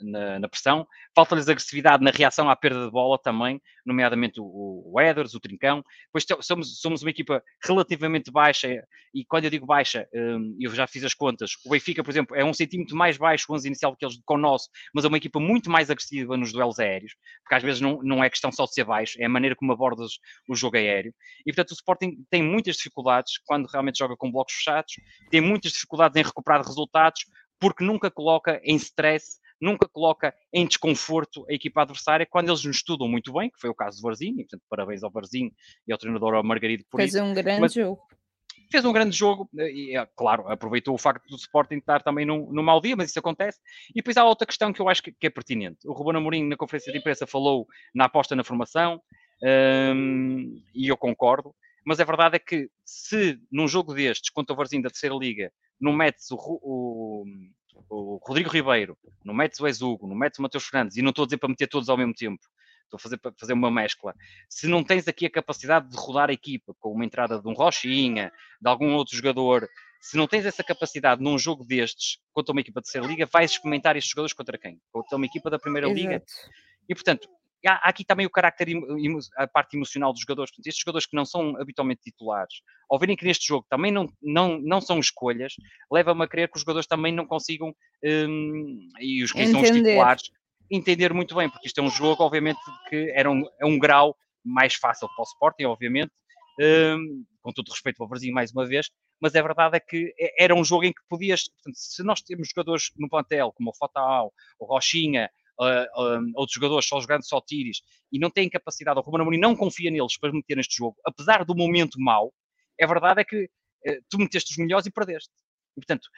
[0.00, 5.00] na, na pressão, falta-lhes agressividade na reação à perda de bola também, nomeadamente o, o
[5.00, 5.84] Eders, o Trincão.
[6.06, 8.68] Depois somos, somos uma equipa relativamente baixa,
[9.12, 11.52] e quando eu digo baixa, hum, eu já fiz as contas.
[11.64, 14.34] O Benfica, por exemplo, é um centímetro mais baixo o 11 inicial que eles com
[14.34, 17.80] o nosso, mas é uma equipa muito mais agressiva nos duelos aéreos, porque às vezes
[17.80, 20.12] não, não é questão só de ser baixo, é a maneira como abordas
[20.48, 21.12] o jogo aéreo.
[21.40, 24.94] E portanto o Sporting tem muitas dificuldades quando realmente joga com blocos fechados,
[25.30, 27.24] tem muitas dificuldades em recuperar resultados,
[27.60, 32.76] porque nunca coloca em stress, nunca coloca em desconforto a equipa adversária quando eles nos
[32.76, 35.52] estudam muito bem, que foi o caso do Varzinho, e, portanto, parabéns ao Varzinho
[35.86, 37.22] e ao treinador ao Margarido por Fez isso.
[37.22, 38.00] um grande Mas, jogo.
[38.72, 42.50] Fez um grande jogo e, é, claro, aproveitou o facto do Sporting estar também num,
[42.52, 43.58] num mau dia, mas isso acontece.
[43.90, 45.78] E depois há outra questão que eu acho que, que é pertinente.
[45.86, 49.02] O Ruben Amorim, na conferência de imprensa, falou na aposta na formação,
[49.42, 51.52] um, e eu concordo,
[51.84, 55.52] mas a verdade é que se num jogo destes, contra o Varzinho da terceira liga,
[55.80, 57.24] não metes o, o,
[57.88, 61.22] o Rodrigo Ribeiro, não metes o Exugo, não metes o Matheus Fernandes, e não estou
[61.22, 62.42] a dizer para meter todos ao mesmo tempo,
[62.84, 64.14] estou a fazer, para fazer uma mescla.
[64.48, 67.52] Se não tens aqui a capacidade de rodar a equipa com uma entrada de um
[67.52, 69.68] Rochinha, de algum outro jogador,
[70.00, 73.52] se não tens essa capacidade num jogo destes contra uma equipa de terceira liga, vais
[73.52, 74.80] experimentar estes jogadores contra quem?
[74.90, 76.00] Contra uma equipa da primeira Exato.
[76.00, 76.24] liga.
[76.88, 77.28] E portanto,
[77.66, 78.68] há, aqui também o carácter,
[79.36, 80.50] a parte emocional dos jogadores.
[80.50, 84.08] Portanto, estes jogadores que não são habitualmente titulares, ao verem que neste jogo também não,
[84.22, 85.54] não, não são escolhas,
[85.90, 89.52] leva-me a crer que os jogadores também não consigam, um, e os que Entender.
[89.52, 90.30] são os titulares,
[90.70, 94.16] entender muito bem, porque isto é um jogo, obviamente, que era um, é um grau
[94.44, 96.12] mais fácil para o Sporting, obviamente,
[96.60, 100.14] um, com todo respeito para o Brasil mais uma vez, mas a verdade é que
[100.38, 103.76] era um jogo em que podias, portanto, se nós temos jogadores no plantel, como o
[103.76, 109.02] Fatal, o Rochinha, uh, outros jogadores só jogando só tiros e não têm capacidade, o
[109.02, 112.32] Ruben Amorim não confia neles para meter neste jogo, apesar do momento mau,
[112.80, 115.30] a verdade é que uh, tu meteste os melhores e perdeste.
[115.76, 116.08] E, portanto,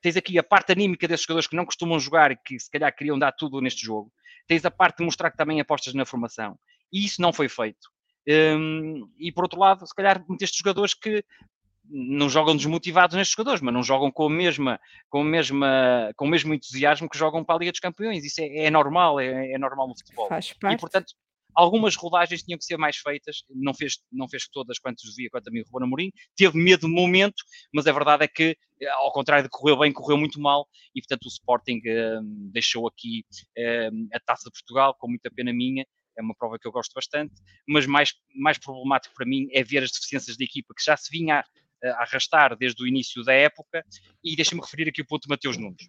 [0.00, 2.94] tens aqui a parte anímica desses jogadores que não costumam jogar e que se calhar
[2.94, 4.12] queriam dar tudo neste jogo.
[4.46, 6.58] Tens a parte de mostrar que também apostas na formação.
[6.92, 7.88] E isso não foi feito.
[8.28, 11.24] Um, e por outro lado, se calhar meteste jogadores que
[11.88, 16.24] não jogam desmotivados nestes jogadores, mas não jogam com, a mesma, com, a mesma, com
[16.24, 18.24] o mesmo entusiasmo que jogam para a Liga dos Campeões.
[18.24, 20.28] Isso é, é normal, é, é, normal no futebol.
[20.28, 20.74] Faz parte.
[20.74, 21.14] E portanto,
[21.54, 25.48] algumas rodagens tinham que ser mais feitas, não fez, não fez todas quantas devia, quanto
[25.48, 28.56] a mim o Ruben Amorim, teve medo no momento, mas a verdade é que,
[28.94, 33.24] ao contrário de correu bem, correu muito mal, e portanto o Sporting um, deixou aqui
[33.92, 36.92] um, a Taça de Portugal, com muita pena minha, é uma prova que eu gosto
[36.94, 37.34] bastante,
[37.68, 41.10] mas mais, mais problemático para mim é ver as deficiências da equipa, que já se
[41.10, 41.44] vinha
[41.84, 43.84] a arrastar desde o início da época.
[44.22, 45.88] E deixa-me referir aqui o ponto de Mateus Nunes.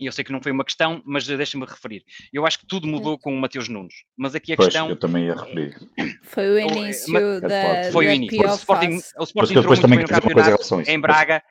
[0.00, 2.04] E eu sei que não foi uma questão, mas deixa-me referir.
[2.32, 3.94] Eu acho que tudo mudou com o Mateus Nunes.
[4.16, 4.88] Mas aqui a pois, questão.
[4.88, 5.76] Eu também ia referir.
[6.24, 7.92] Foi o início mas, da.
[7.92, 8.40] Foi da o início.
[8.40, 11.42] O Sporting, o Sporting entrou muito bem no campeonato em Braga.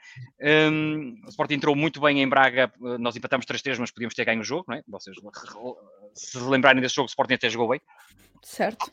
[0.42, 2.72] Um, o Sporting entrou muito bem em Braga.
[3.00, 4.84] Nós empatamos 3-3, mas podíamos ter ganho o jogo, não é?
[4.88, 5.16] Vocês
[6.14, 7.82] se lembrarem desse jogo, o Sporting até jogou bem.
[8.42, 8.92] Certo.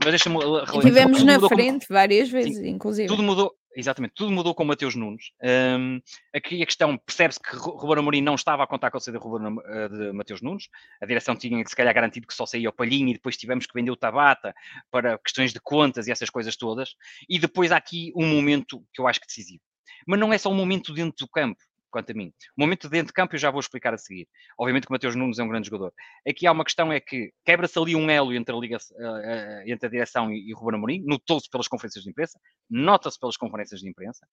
[0.00, 0.38] Mas deixa-me
[0.80, 3.08] Tivemos na frente várias vezes, Sim, inclusive.
[3.08, 5.32] Tudo mudou, exatamente, tudo mudou com o Mateus Nunes.
[5.42, 6.00] Um,
[6.34, 9.96] aqui a questão, percebe-se que Ruben Amorim não estava a contar com a saída de,
[9.96, 10.68] de Mateus Nunes.
[11.00, 13.74] A direção tinha se calhar garantido que só saía o Palhinho e depois tivemos que
[13.74, 14.54] vender o Tabata
[14.90, 16.94] para questões de contas e essas coisas todas.
[17.28, 19.60] E depois há aqui um momento que eu acho que decisivo.
[20.06, 22.32] Mas não é só um momento dentro do campo quanto a mim.
[22.56, 24.26] O momento dentro de campo eu já vou explicar a seguir.
[24.58, 25.92] Obviamente que o Mateus Nunes é um grande jogador.
[26.26, 29.86] Aqui há uma questão é que quebra-se ali um elo entre a, Liga, uh, entre
[29.86, 33.80] a direção e, e o Ruben Amorim, notou-se pelas conferências de imprensa, nota-se pelas conferências
[33.80, 34.26] de imprensa.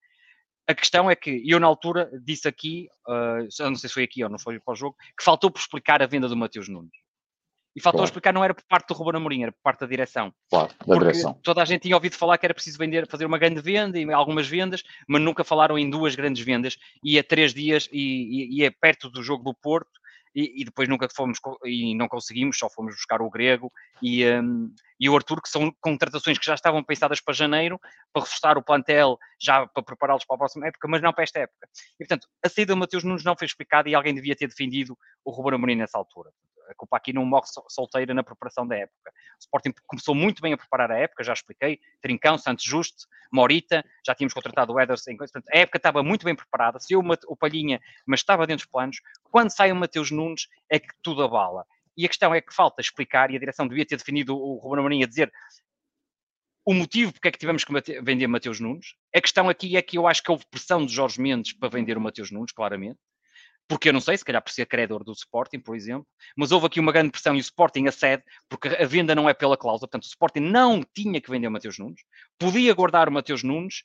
[0.67, 4.24] A questão é que eu, na altura, disse aqui, uh, não sei se foi aqui
[4.24, 6.91] ou não foi para o jogo, que faltou por explicar a venda do Mateus Nunes.
[7.76, 8.10] E faltou claro.
[8.10, 10.34] explicar, não era por parte do Ruben Amorim, era por parte da direção.
[10.50, 11.34] Claro, da Porque direção.
[11.44, 14.12] Toda a gente tinha ouvido falar que era preciso vender, fazer uma grande venda e
[14.12, 16.78] algumas vendas, mas nunca falaram em duas grandes vendas.
[17.04, 20.00] E a três dias e, e, e é perto do jogo do Porto
[20.34, 24.72] e, e, depois nunca fomos e não conseguimos, só fomos buscar o Grego e, um,
[25.00, 27.80] e o Arthur, que são contratações que já estavam pensadas para janeiro,
[28.12, 31.40] para reforçar o plantel, já para prepará-los para a próxima época, mas não para esta
[31.40, 31.68] época.
[32.00, 34.98] E portanto, a saída do Mateus Nunes não foi explicada e alguém devia ter defendido
[35.24, 36.32] o Ruben Amorim nessa altura
[36.70, 39.12] a culpa aqui não morre solteira na preparação da época.
[39.12, 43.84] O Sporting começou muito bem a preparar a época, já expliquei, Trincão, Santos Justo, Morita,
[44.06, 47.80] já tínhamos contratado o Ederson, portanto, a época estava muito bem preparada, saiu o Palhinha,
[48.06, 48.98] mas estava dentro dos planos.
[49.24, 51.66] Quando sai o Mateus Nunes, é que tudo abala.
[52.00, 54.80] E a questão é que falta explicar, e a direção devia ter definido o Ruben
[54.80, 55.30] Amorim a dizer
[56.66, 58.94] o motivo porque é que tivemos que vender Mateus Nunes.
[59.14, 61.98] A questão aqui é que eu acho que houve pressão de Jorge Mendes para vender
[61.98, 63.00] o Mateus Nunes, claramente
[63.68, 66.66] porque eu não sei, se calhar por ser credor do Sporting, por exemplo, mas houve
[66.66, 69.88] aqui uma grande pressão e o Sporting acede, porque a venda não é pela cláusula,
[69.88, 72.02] portanto o Sporting não tinha que vender o Mateus Nunes,
[72.40, 73.84] podia guardar o Mateus Nunes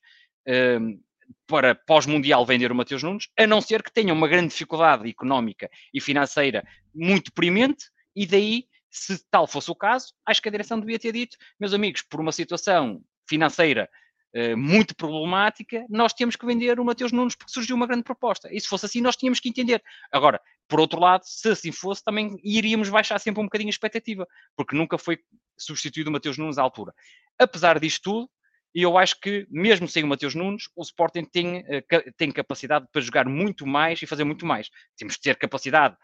[0.81, 0.99] um,
[1.47, 5.71] para pós-mundial vender o Mateus Nunes, a não ser que tenha uma grande dificuldade económica
[5.93, 10.79] e financeira muito premente, e daí, se tal fosse o caso, acho que a direção
[10.79, 13.89] devia ter dito, meus amigos, por uma situação financeira
[14.37, 18.49] eh, muito problemática, nós temos que vender o Mateus Nunes porque surgiu uma grande proposta.
[18.53, 19.81] E se fosse assim, nós tínhamos que entender.
[20.11, 24.27] Agora, por outro lado, se assim fosse, também iríamos baixar sempre um bocadinho a expectativa,
[24.57, 25.21] porque nunca foi
[25.57, 26.93] substituído o Mateus Nunes à altura.
[27.39, 28.31] Apesar disto tudo,
[28.75, 31.85] e eu acho que, mesmo sem o Mateus Nunes, o Sporting tem, eh,
[32.17, 34.69] tem capacidade para jogar muito mais e fazer muito mais.
[34.97, 35.97] Temos que ter capacidade.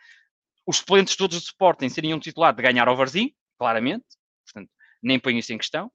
[0.66, 4.05] Os suplentes todos do Sporting seriam um titular de ganhar ao Varzim, claramente,
[4.44, 4.70] portanto,
[5.03, 5.90] nem ponho isso em questão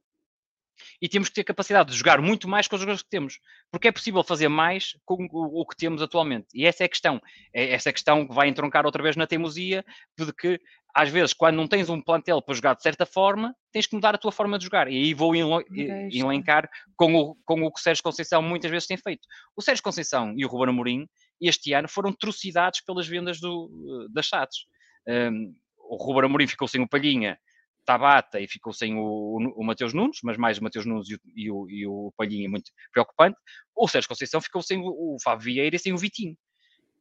[1.02, 3.40] e temos que ter capacidade de jogar muito mais com os jogadores que temos,
[3.72, 6.48] porque é possível fazer mais com o, que temos atualmente.
[6.54, 7.22] E essa é a questão.
[7.54, 9.84] É essa é a questão que vai entroncar outra vez na teimosia
[10.18, 10.60] de que
[10.94, 14.16] às vezes, quando não tens um plantel para jogar de certa forma, tens que mudar
[14.16, 14.88] a tua forma de jogar.
[14.88, 18.96] E aí vou elencar com o, com o que o Sérgio Conceição muitas vezes tem
[18.96, 19.28] feito.
[19.58, 21.06] O Sérgio Conceição e o Ruben Amorim,
[21.42, 24.66] este ano, foram trucidados pelas vendas do, das SATs.
[25.08, 27.38] Um, o Ruben Amorim ficou sem o Palhinha,
[27.86, 31.16] Tabata e ficou sem o, o, o Mateus Nunes, mas mais o Mateus Nunes e
[31.16, 33.38] o, e o, e o Palhinha muito preocupante.
[33.76, 36.36] O Sérgio Conceição ficou sem o, o Fábio Vieira e sem o Vitinho.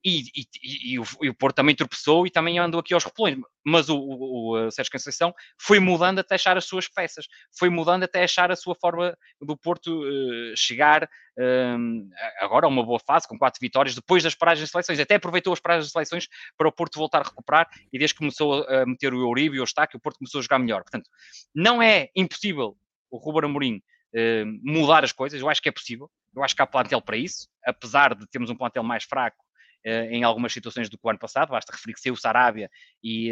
[0.04, 3.38] E, e, e, o, e, o, Porto também tropeçou e também andou aqui aos repelões.
[3.64, 7.26] Mas o, o, o Sérgio Conceição foi mudando até achar as suas peças,
[7.58, 12.84] foi mudando até achar a sua forma do Porto uh, chegar uh, agora a uma
[12.84, 15.00] boa fase, com quatro vitórias, depois das paragens de seleções.
[15.00, 18.18] Até aproveitou as paragens de seleções para o Porto voltar a recuperar e desde que
[18.18, 20.82] começou a meter o Euribe e o Eustáquio, o Porto começou a jogar melhor.
[20.82, 21.08] Portanto,
[21.54, 22.76] não é impossível
[23.10, 26.10] o Ruben Amorim uh, mudar as coisas, eu acho que é possível.
[26.36, 29.53] Eu acho que há plantel para isso, apesar de termos um plantel mais fraco eh,
[29.84, 32.70] em algumas situações do que o ano passado, basta referir que saiu o Sarabia
[33.02, 33.30] e,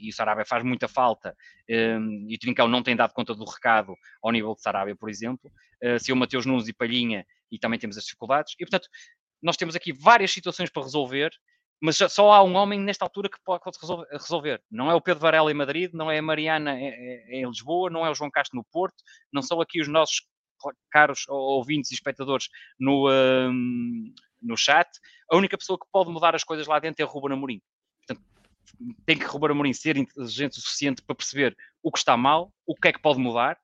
[0.00, 1.36] e o Sarabia faz muita falta
[1.68, 5.50] e o Trincão não tem dado conta do recado ao nível de Sarabia, por exemplo,
[5.80, 8.88] eh, se o Mateus Nunes e Palhinha e também temos as dificuldades e portanto
[9.42, 11.32] nós temos aqui várias situações para resolver
[11.84, 13.62] mas só há um homem nesta altura que pode
[14.10, 14.62] resolver.
[14.70, 18.10] Não é o Pedro Varela em Madrid, não é a Mariana em Lisboa, não é
[18.10, 18.96] o João Castro no Porto,
[19.30, 20.26] não são aqui os nossos
[20.90, 23.06] caros ouvintes e espectadores no,
[24.40, 24.88] no chat,
[25.30, 27.60] a única pessoa que pode mudar as coisas lá dentro é o Ruben Amorim.
[27.98, 28.26] Portanto,
[29.06, 32.74] tem que Ruben Amorim ser inteligente o suficiente para perceber o que está mal, o
[32.74, 33.58] que é que pode mudar.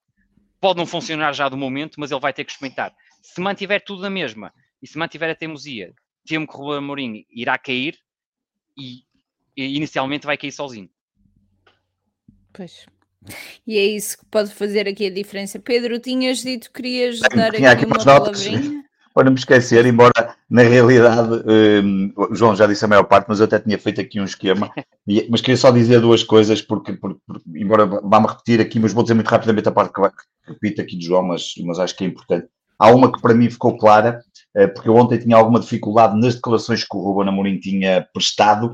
[0.61, 2.94] Pode não funcionar já do momento, mas ele vai ter que experimentar.
[3.23, 5.94] Se mantiver tudo na mesma e se mantiver a teimosia,
[6.27, 7.99] temo que o Ruben Amorim irá cair
[8.77, 9.05] e,
[9.57, 10.90] e inicialmente vai cair sozinho.
[12.53, 12.87] Pois.
[13.66, 15.59] E é isso que pode fazer aqui a diferença.
[15.59, 18.85] Pedro, tinhas dito que querias dar aqui, aqui uma palavrinha?
[19.14, 21.42] Para não me esquecer, embora na realidade
[21.85, 24.70] um, João já disse a maior parte, mas eu até tinha feito aqui um esquema,
[25.29, 29.03] mas queria só dizer duas coisas, porque, porque, porque embora vá-me repetir aqui, mas vou
[29.03, 30.01] dizer muito rapidamente a parte que,
[30.46, 32.46] repito aqui de João, mas, mas acho que é importante.
[32.79, 34.23] Há uma que para mim ficou clara,
[34.57, 38.73] uh, porque eu ontem tinha alguma dificuldade nas declarações que o Ruben Amorim tinha prestado.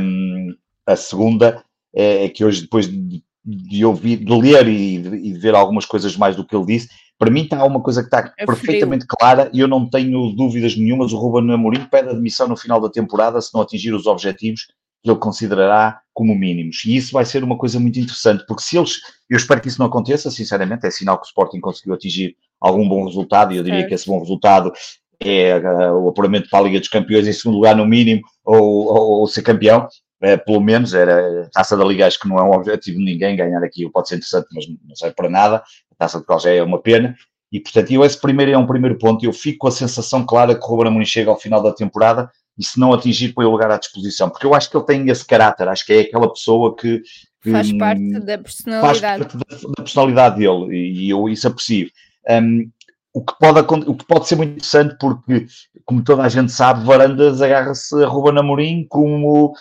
[0.00, 0.54] Um,
[0.86, 1.62] a segunda
[1.94, 5.54] é, é que hoje, depois de, de ouvir, de ler e de, e de ver
[5.54, 8.44] algumas coisas mais do que ele disse, para mim está uma coisa que está é
[8.44, 9.16] perfeitamente frio.
[9.18, 11.12] clara e eu não tenho dúvidas nenhumas.
[11.12, 14.66] O Ruben Amorim pede admissão no final da temporada se não atingir os objetivos
[15.02, 16.84] que ele considerará como mínimos.
[16.84, 18.96] E isso vai ser uma coisa muito interessante, porque se eles,
[19.30, 22.88] eu espero que isso não aconteça, sinceramente, é sinal que o Sporting conseguiu atingir algum
[22.88, 23.84] bom resultado, e eu diria é.
[23.84, 24.72] que esse bom resultado
[25.20, 28.60] é uh, o apuramento para a Liga dos Campeões em segundo lugar no mínimo, ou,
[28.60, 29.86] ou, ou ser campeão,
[30.22, 33.04] uh, pelo menos era a taça da Liga, acho que não é um objetivo de
[33.04, 35.62] ninguém, ganhar aqui pode ser interessante, mas não serve para nada,
[35.98, 37.16] Taça de Portugal já é uma pena.
[37.50, 39.24] E, portanto, eu, esse primeiro é um primeiro ponto.
[39.24, 42.30] Eu fico com a sensação clara que o Ruben Amorim chega ao final da temporada
[42.58, 44.28] e se não atingir, põe o lugar à disposição.
[44.28, 47.02] Porque eu acho que ele tem esse caráter, acho que é aquela pessoa que...
[47.42, 49.00] que faz parte da personalidade.
[49.00, 51.90] Faz parte da, da personalidade dele e, e eu isso aprecio.
[52.28, 52.70] Um,
[53.14, 55.46] o que, pode, o que pode ser muito interessante porque,
[55.84, 59.54] como toda a gente sabe, Varandas agarra-se a Ruben Amorim como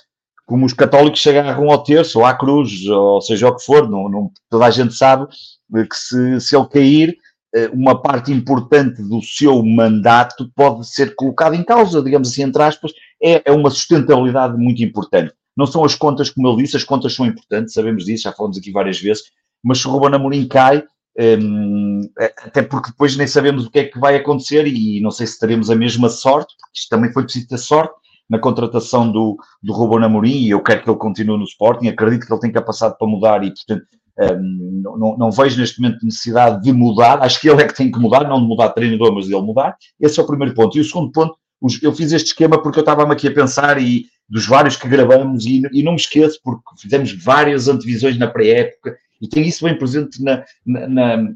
[0.45, 3.89] como os católicos se agarram ao terço, ou à cruz, ou seja o que for,
[3.89, 7.17] não, não, toda a gente sabe que se, se ele cair,
[7.55, 12.61] eh, uma parte importante do seu mandato pode ser colocada em causa, digamos assim, entre
[12.61, 15.33] aspas, é, é uma sustentabilidade muito importante.
[15.57, 18.57] Não são as contas, como ele disse, as contas são importantes, sabemos disso, já falamos
[18.57, 19.23] aqui várias vezes,
[19.63, 20.83] mas se o Ruben Amorim cai,
[21.17, 25.11] um, é, até porque depois nem sabemos o que é que vai acontecer e não
[25.11, 27.95] sei se teremos a mesma sorte, porque isto também foi preciso ter sorte,
[28.29, 32.25] na contratação do, do Ruben Amorim e eu quero que ele continue no Sporting, acredito
[32.25, 33.85] que ele tem capacidade para mudar e, portanto,
[34.17, 37.91] um, não, não, vejo neste momento necessidade de mudar, acho que ele é que tem
[37.91, 39.75] que mudar, não de mudar de treinador, mas de ele mudar.
[39.99, 40.77] Esse é o primeiro ponto.
[40.77, 41.37] E o segundo ponto,
[41.81, 45.45] eu fiz este esquema porque eu estava-me aqui a pensar e dos vários que gravamos
[45.45, 49.77] e, e não me esqueço porque fizemos várias antevisões na pré-época e tenho isso bem
[49.77, 51.33] presente na, na, na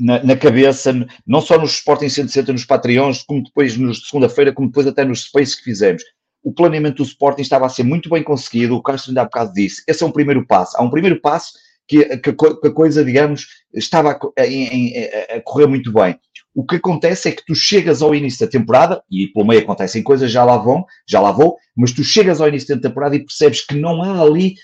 [0.00, 0.94] na, na, cabeça,
[1.26, 5.04] não só nos Sporting 160, nos Patreons, como depois nos de segunda-feira, como depois até
[5.04, 6.04] nos Space que fizemos
[6.42, 9.52] o planeamento do Sporting estava a ser muito bem conseguido, o Castro ainda há bocado
[9.52, 11.52] disse, esse é um primeiro passo, há um primeiro passo
[11.86, 16.18] que, que, que a coisa, digamos, estava a, a, correr muito bem.
[16.54, 20.02] O que acontece é que tu chegas ao início da temporada, e pelo meio acontecem
[20.02, 23.24] coisas, já lá vão, já lá vou, mas tu chegas ao início da temporada e
[23.24, 24.54] percebes que não há ali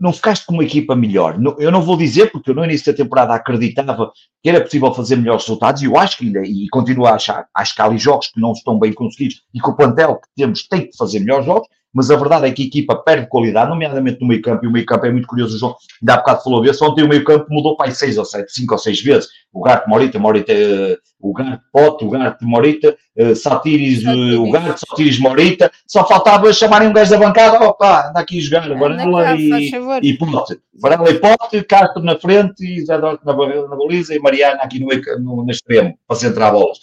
[0.00, 1.38] não ficaste com uma equipa melhor.
[1.58, 4.12] Eu não vou dizer, porque eu no início da temporada acreditava
[4.42, 7.46] que era possível fazer melhores resultados, e eu acho que ainda, e continuo a achar,
[7.54, 10.28] acho que há ali jogos que não estão bem conseguidos e que o plantel que
[10.36, 11.68] temos tem que fazer melhores jogos.
[11.92, 14.72] mas a verdade é que a equipa perde qualidade, nomeadamente no meio campo, e o
[14.72, 17.22] meio campo é muito curioso, o João ainda há bocado falou desse, ontem o meio
[17.24, 20.52] campo mudou para aí seis ou sete, cinco ou seis vezes, o Garte Morita, Morita,
[20.52, 26.06] uh, o Garte Pote, o Garte Morita, uh, Satiris, uh, o Garte, Satiris Morita, só
[26.06, 29.70] faltava chamarem um gajo da bancada, opa, anda aqui a jogar, Varela e,
[30.02, 34.18] e Pote, Varela e Pote, Castro na frente, e Zé Dorte na, na baliza, e
[34.18, 34.88] Mariana aqui no,
[35.20, 36.78] no, no extremo, para centrar bolas.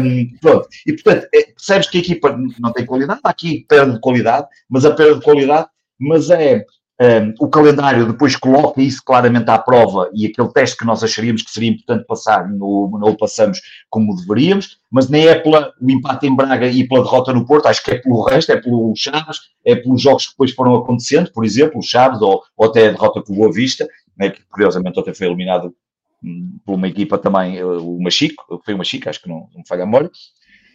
[0.00, 4.00] Um, pronto, e portanto, é, percebes que a equipa não tem qualidade, aqui perde de
[4.00, 5.68] qualidade, mas a perda de qualidade,
[6.00, 6.64] mas é
[7.00, 11.42] um, o calendário depois coloca isso claramente à prova e aquele teste que nós acharíamos
[11.42, 16.26] que seria importante passar, no, não o passamos como deveríamos, mas nem é pelo empate
[16.26, 19.40] em Braga e pela derrota no Porto, acho que é pelo resto, é pelo Chaves,
[19.64, 22.92] é pelos jogos que depois foram acontecendo, por exemplo, o Chaves ou, ou até a
[22.92, 25.74] derrota com o Boa Vista, né, que curiosamente ontem foi eliminado
[26.22, 29.62] hum, por uma equipa também, eh, o Machico, foi o Machico, acho que não, não
[29.62, 30.10] me falha a memória,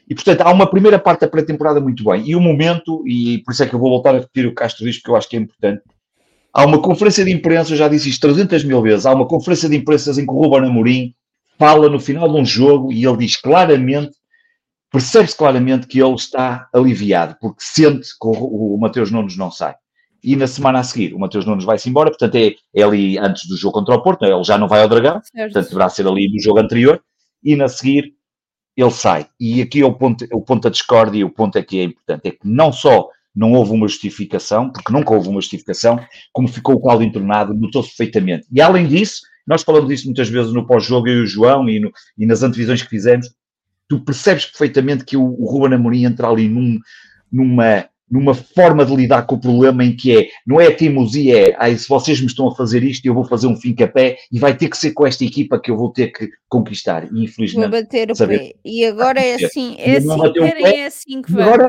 [0.09, 2.27] e, portanto, há uma primeira parte da pré-temporada muito bem.
[2.27, 4.83] E o momento, e por isso é que eu vou voltar a repetir o Castro
[4.83, 5.83] diz, porque eu acho que é importante,
[6.53, 9.69] há uma conferência de imprensa, eu já disse isto 300 mil vezes, há uma conferência
[9.69, 11.13] de imprensa em que o Ruben Amorim
[11.57, 14.11] fala no final de um jogo e ele diz claramente,
[14.91, 19.75] percebe-se claramente que ele está aliviado, porque sente que o, o Mateus Nunes não sai.
[20.23, 23.47] E na semana a seguir, o Mateus Nunes vai-se embora, portanto é, é, ali antes
[23.47, 25.53] do jogo contra o Porto, ele já não vai ao Dragão, certo.
[25.53, 27.01] portanto deverá ser ali no jogo anterior,
[27.43, 28.13] e na seguir
[28.75, 29.27] ele sai.
[29.39, 32.27] E aqui é o ponto, o ponto da discórdia e o ponto aqui é importante,
[32.27, 35.99] é que não só não houve uma justificação, porque nunca houve uma justificação,
[36.33, 38.47] como ficou o caldo entornado, notou-se perfeitamente.
[38.51, 41.79] E além disso, nós falamos disso muitas vezes no pós-jogo, eu e o João, e,
[41.79, 43.29] no, e, nas antevisões que fizemos,
[43.87, 46.79] tu percebes perfeitamente que o, o Ruben Amorim entra ali num,
[47.31, 51.55] numa numa forma de lidar com o problema em que é, não é teimosia, é,
[51.59, 54.39] ai, se vocês me estão a fazer isto, eu vou fazer um fim pé e
[54.39, 57.07] vai ter que ser com esta equipa que eu vou ter que conquistar.
[57.13, 57.69] E infelizmente.
[57.69, 58.55] Vou bater o saber, pé.
[58.65, 60.09] E agora é assim, é assim,
[60.63, 61.47] é assim que vamos.
[61.47, 61.67] Agora,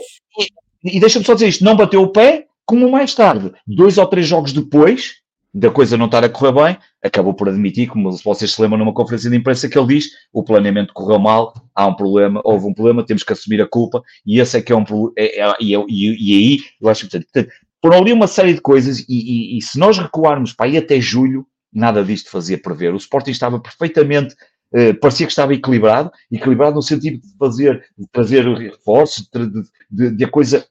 [0.84, 4.06] e, e deixa-me só dizer isto: não bateu o pé, como mais tarde, dois ou
[4.06, 5.20] três jogos depois,
[5.52, 8.94] da coisa não estar a correr bem, acabou por admitir, como vocês se lembram numa
[8.94, 12.74] conferência de imprensa, que ele diz: o planeamento correu mal, há um problema, houve um
[12.74, 15.12] problema, temos que assumir a culpa, e esse é que é um problema.
[15.16, 17.50] É, é, e, e, e, aí, eu acho que, portanto,
[17.82, 21.46] foram ali uma série de coisas, e, e, se nós recuarmos para aí até julho,
[21.72, 22.92] nada disto fazia prever.
[22.92, 24.34] O Sporting estava perfeitamente.
[24.72, 30.16] Uh, parecia que estava equilibrado, equilibrado no sentido de fazer, de trazer reforços, de, de,
[30.16, 30.64] de a coisa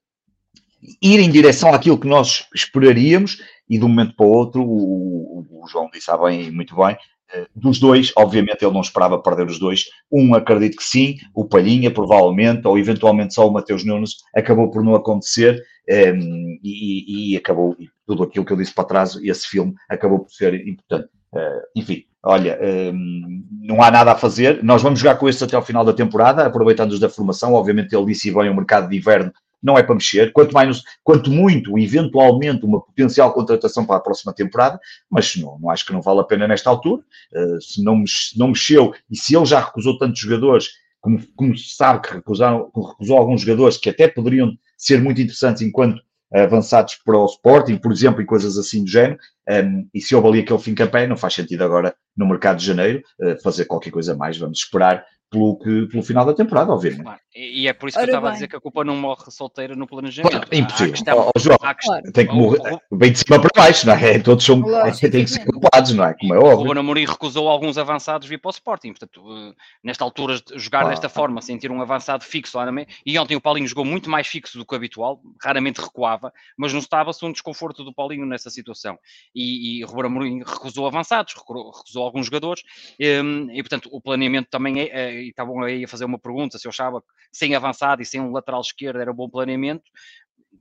[1.01, 3.37] ir em direção àquilo que nós esperaríamos,
[3.69, 6.97] e de um momento para o outro, o, o, João disse ah, bem, muito bem,
[7.31, 11.45] eh, dos dois, obviamente ele não esperava perder os dois, um acredito que sim, o
[11.45, 17.33] Palhinha provavelmente, ou eventualmente só o Mateus Nunes, acabou por não acontecer, um, ehm, e,
[17.33, 17.75] e, acabou,
[18.07, 21.09] tudo aquilo que eu disse para trás, esse filme acabou por ser importante.
[21.31, 25.43] Uh, enfim, olha, um, ehm, não há nada a fazer, nós vamos jogar com estes
[25.43, 28.97] até ao final da temporada, aproveitando-os da formação, obviamente ele disse bem, o mercado de
[28.97, 34.01] inverno não é para mexer, quanto, mais, quanto muito, eventualmente, uma potencial contratação para a
[34.01, 34.79] próxima temporada,
[35.09, 37.03] mas não, não acho que não vale a pena nesta altura.
[37.33, 38.03] Uh, se, não,
[38.37, 40.69] não mexeu e se ele já recusou tantos jogadores,
[41.01, 45.61] como, como se sabe que recusaram, recusou alguns jogadores que até poderiam ser muito interessantes
[45.61, 46.01] enquanto
[46.31, 50.15] avançados para o Sporting, por exemplo, e coisas assim do género, um, ehm, e se
[50.15, 53.65] houve ali aquele fim campanha, não faz sentido agora no mercado de janeiro uh, fazer
[53.65, 57.03] qualquer coisa mais, vamos esperar pelo, que, pelo final da temporada, obviamente.
[57.03, 57.19] Claro.
[57.35, 58.31] E, é por isso que Ora eu estava bem.
[58.31, 60.31] a dizer que a culpa não morre solteira no planejamento.
[60.31, 60.91] Claro, é impossível.
[60.91, 62.11] Questão, oh, João, claro.
[62.11, 64.17] tem que morrer bem de cima para baixo, não é?
[64.19, 64.61] Todos são,
[64.99, 66.15] têm que ser culpados, não é?
[66.15, 66.57] Como é óbvio.
[66.57, 69.53] O Ruben Amorim recusou alguns avançados vir para o Sporting, portanto, uh,
[69.83, 70.89] nesta altura, jogar ah.
[70.89, 73.85] desta forma, sem ter um avançado fixo lá na meia, e ontem o Paulinho jogou
[73.85, 77.93] muito mais fixo do que o habitual, raramente recuava, mas não estava-se um desconforto do
[77.93, 78.97] Paulinho nessa situação.
[79.35, 82.63] E, e Ruben Amorim recusou avançados, recusou alguns jogadores,
[82.99, 86.19] e, um, e portanto, o planeamento também é, é e estavam aí a fazer uma
[86.19, 89.29] pergunta se eu achava que sem avançado e sem um lateral esquerdo era um bom
[89.29, 89.83] planeamento.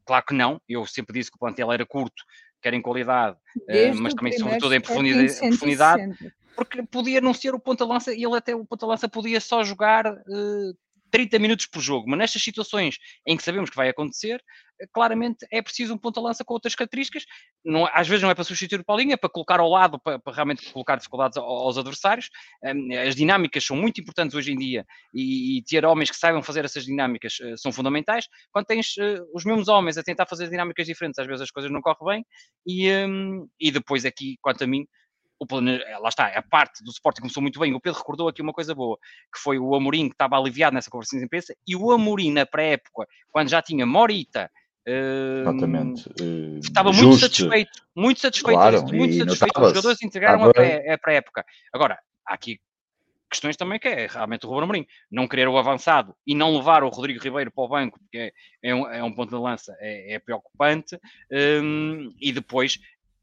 [0.04, 2.22] Claro que não, eu sempre disse que o plantel era curto,
[2.62, 7.60] quer em qualidade, uh, mas também sobretudo em profundidade, profundidade, porque podia não ser o
[7.60, 10.76] ponta-lança, e ele até o ponta-lança podia só jogar uh,
[11.10, 12.96] 30 minutos por jogo, mas nestas situações
[13.26, 14.42] em que sabemos que vai acontecer,
[14.80, 17.24] eh, claramente é preciso um ponta-lança com outras características.
[17.64, 20.18] Não, às vezes não é para substituir o Paulinho, é para colocar ao lado, para,
[20.18, 22.30] para realmente colocar dificuldades aos adversários.
[23.06, 26.64] As dinâmicas são muito importantes hoje em dia e, e ter homens que saibam fazer
[26.64, 28.26] essas dinâmicas uh, são fundamentais.
[28.52, 31.70] Quando tens uh, os mesmos homens a tentar fazer dinâmicas diferentes, às vezes as coisas
[31.70, 32.26] não correm bem.
[32.66, 32.88] E,
[33.60, 34.86] e depois aqui, quanto a mim,
[35.38, 35.76] o plane...
[35.76, 37.74] Eh, lá está, a parte do Sporting começou muito bem.
[37.74, 38.98] O Pedro recordou aqui uma coisa boa,
[39.32, 42.44] que foi o Amorim que estava aliviado nessa conversa de imprensa, e o Amorim na
[42.44, 44.50] pré-época, quando já tinha Morita,
[44.86, 46.08] uh, Exatamente.
[46.20, 47.06] Uh, estava justo.
[47.06, 49.60] muito satisfeito, muito satisfeito, claro, muito satisfeito.
[49.60, 51.44] Os jogadores integraram a pré-época.
[51.72, 52.60] Agora, há aqui
[53.30, 56.82] questões também que é realmente o Ruben Amorim não querer o avançado e não levar
[56.82, 58.32] o Rodrigo Ribeiro para o banco, porque é,
[58.62, 60.98] é, um, é um, ponto de lança, é, é preocupante,
[61.62, 62.78] um, e depois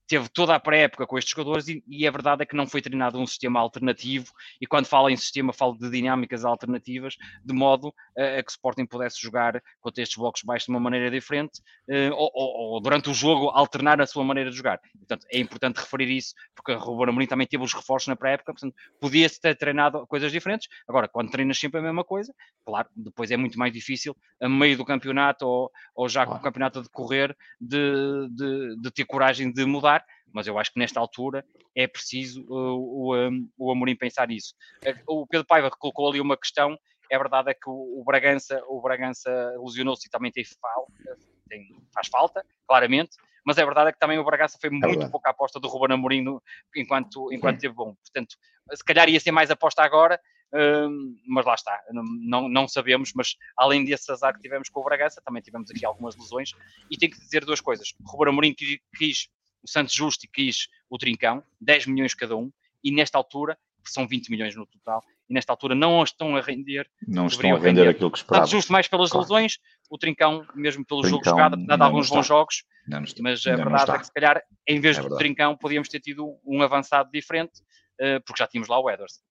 [0.08, 2.82] teve toda a pré-época com estes jogadores e, e, a verdade é que não foi
[2.82, 4.32] treinado um sistema alternativo
[4.62, 8.52] e quando falo em sistema falo de dinâmicas alternativas de modo uh, a que o
[8.52, 12.82] Sporting pudesse jogar contra estes blocos baixos de uma maneira diferente uh, ou, ou, ou,
[12.82, 14.80] durante o jogo alternar a sua maneira de jogar.
[14.98, 18.54] Portanto, é importante referir isso porque o Ruben Amorim também teve os reforços na pré-época,
[18.54, 20.68] portanto, podia-se ter treinado coisas diferentes.
[20.88, 22.34] Agora, quando treinas sempre a mesma coisa,
[22.66, 26.40] claro, depois é muito mais difícil a meio do campeonato ou, ou já com o
[26.40, 29.95] campeonato a decorrer de, de, de ter coragem de mudar
[30.34, 34.54] mas eu acho que nesta altura é preciso uh, o, um, o Amorim pensar isso.
[35.08, 36.78] Uh, o Pedro Paiva colocou ali uma questão,
[37.10, 41.18] é verdade é que o, o Bragança, o Bragança ilusionou-se e também tem falta,
[41.48, 43.16] tem, faz falta, claramente,
[43.46, 45.94] mas é verdade é que também o Bragança foi é muito pouca aposta do Ruben
[45.94, 46.42] Amorim no,
[46.76, 47.94] enquanto, enquanto teve bom.
[47.94, 48.36] Portanto,
[48.74, 50.20] se calhar ia ser mais aposta agora,
[50.54, 54.84] um, mas lá está, não, não sabemos, mas além desse azar que tivemos com o
[54.84, 56.52] Bragança, também tivemos aqui algumas lesões,
[56.90, 57.94] e tenho que dizer duas coisas.
[58.04, 58.56] O Ruben Amorim
[58.98, 59.28] quis
[59.66, 62.52] o Santos Justo quis o Trincão, 10 milhões cada um,
[62.84, 66.90] e nesta altura, são 20 milhões no total, e nesta altura não estão a render.
[67.08, 67.90] Não estão a render, render.
[67.90, 68.46] aquilo que esperavam.
[68.46, 69.24] Santos Justo mais pelas claro.
[69.24, 69.58] lesões,
[69.90, 72.64] o Trincão mesmo pelo Trincão, jogo jogado, apesar de alguns bons jogos,
[73.22, 76.40] mas a verdade é que se calhar, em vez é do Trincão, podíamos ter tido
[76.46, 77.62] um avançado diferente,
[78.00, 79.22] uh, porque já tínhamos lá o Ederson.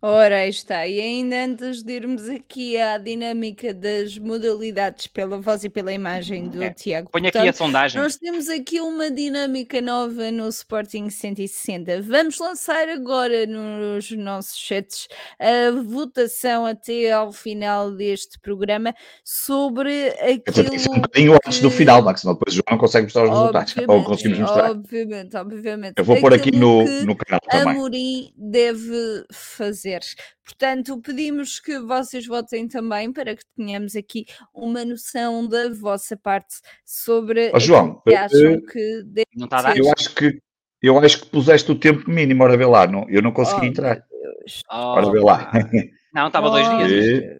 [0.00, 0.86] Ora, aí está.
[0.86, 6.48] E ainda antes de irmos aqui à dinâmica das modalidades pela voz e pela imagem
[6.48, 6.70] do é.
[6.70, 7.10] Tiago.
[7.10, 8.00] Põe aqui a sondagem.
[8.00, 12.00] Nós temos aqui uma dinâmica nova no Sporting 160.
[12.02, 15.08] Vamos lançar agora nos nossos chats
[15.38, 20.74] a votação até ao final deste programa sobre aquilo.
[20.74, 21.48] Isso é um bocadinho que...
[21.48, 23.74] antes do final, Max, senão depois o João não consegue mostrar os resultados.
[23.88, 24.70] Ou conseguimos mostrar.
[24.70, 25.94] Obviamente, obviamente.
[25.96, 27.74] Eu vou pôr aqui no, no canal também.
[27.74, 30.00] Amorim deve fazer fazer.
[30.44, 36.56] Portanto, pedimos que vocês votem também para que tenhamos aqui uma noção da vossa parte
[36.84, 39.76] sobre oh, João, que acham uh, que deve não está a dar.
[39.76, 40.40] Eu acho que
[40.80, 43.64] eu acho que puseste o tempo mínimo, ora vê lá, não, eu não consegui oh,
[43.64, 44.02] entrar.
[44.70, 45.52] Oh, ora vê lá.
[46.14, 47.38] Não, estava dois oh, dias.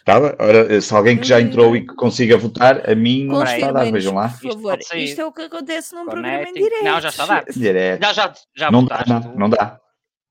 [0.00, 0.36] Estava?
[0.38, 3.72] Ora, se alguém que já entrou e que consiga votar, a mim não está a
[3.72, 4.28] dar, vejam lá.
[4.28, 6.22] Por favor, isto é o que acontece num Connecting.
[6.22, 6.84] programa em direto.
[6.84, 7.44] Não, já está a dar.
[7.44, 8.02] Direto.
[8.02, 9.78] Já, já, já não, dá, não, não dá.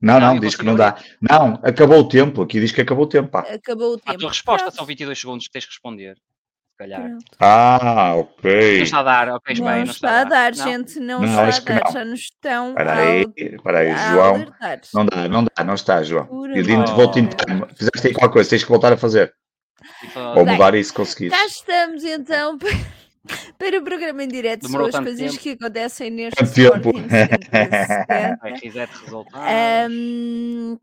[0.01, 0.95] Não, não, não diz que não dá.
[1.19, 2.43] Não, acabou o tempo.
[2.43, 3.29] Aqui diz que acabou o tempo.
[3.29, 3.39] Pá.
[3.39, 4.11] Acabou o tempo.
[4.11, 6.15] A tua resposta são 22 segundos que tens que responder.
[6.15, 7.09] Se calhar.
[7.39, 8.77] Ah, ok.
[8.77, 9.83] Não está a dar, ok, não, bem.
[9.85, 10.99] Não está a dar, gente.
[10.99, 11.91] Não, não está a dar.
[11.91, 12.69] Já nos estão.
[12.69, 14.53] Espera aí, espera aí, João.
[14.93, 16.27] Não dá, não dá, não está, João.
[16.55, 17.67] Eu digo-te, tentar.
[17.75, 19.33] Fizeste aí qualquer coisa, tens que voltar a fazer.
[20.35, 21.35] Ou mudar isso se conseguires.
[21.35, 22.59] Já estamos então.
[23.57, 25.43] Para o programa em direto Demorou são as coisas tempo.
[25.43, 26.91] que acontecem neste tempo.
[29.89, 30.77] um,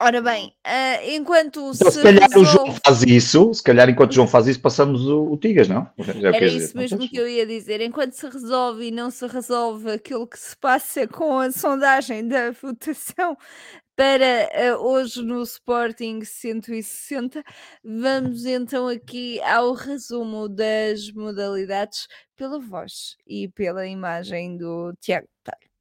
[0.00, 2.48] ora bem, uh, enquanto então, se, se calhar resolve...
[2.48, 5.68] o João faz isso, se calhar enquanto o João faz isso, passamos o, o Tigas,
[5.68, 5.88] não?
[5.98, 7.80] Já Era isso dizer, mesmo que eu ia dizer.
[7.80, 12.50] Enquanto se resolve e não se resolve aquilo que se passa com a sondagem da
[12.50, 13.36] votação
[13.96, 17.42] para uh, hoje no Sporting 160.
[17.84, 25.72] Vamos então aqui ao resumo das modalidades pela voz e pela imagem do Tiago Talho.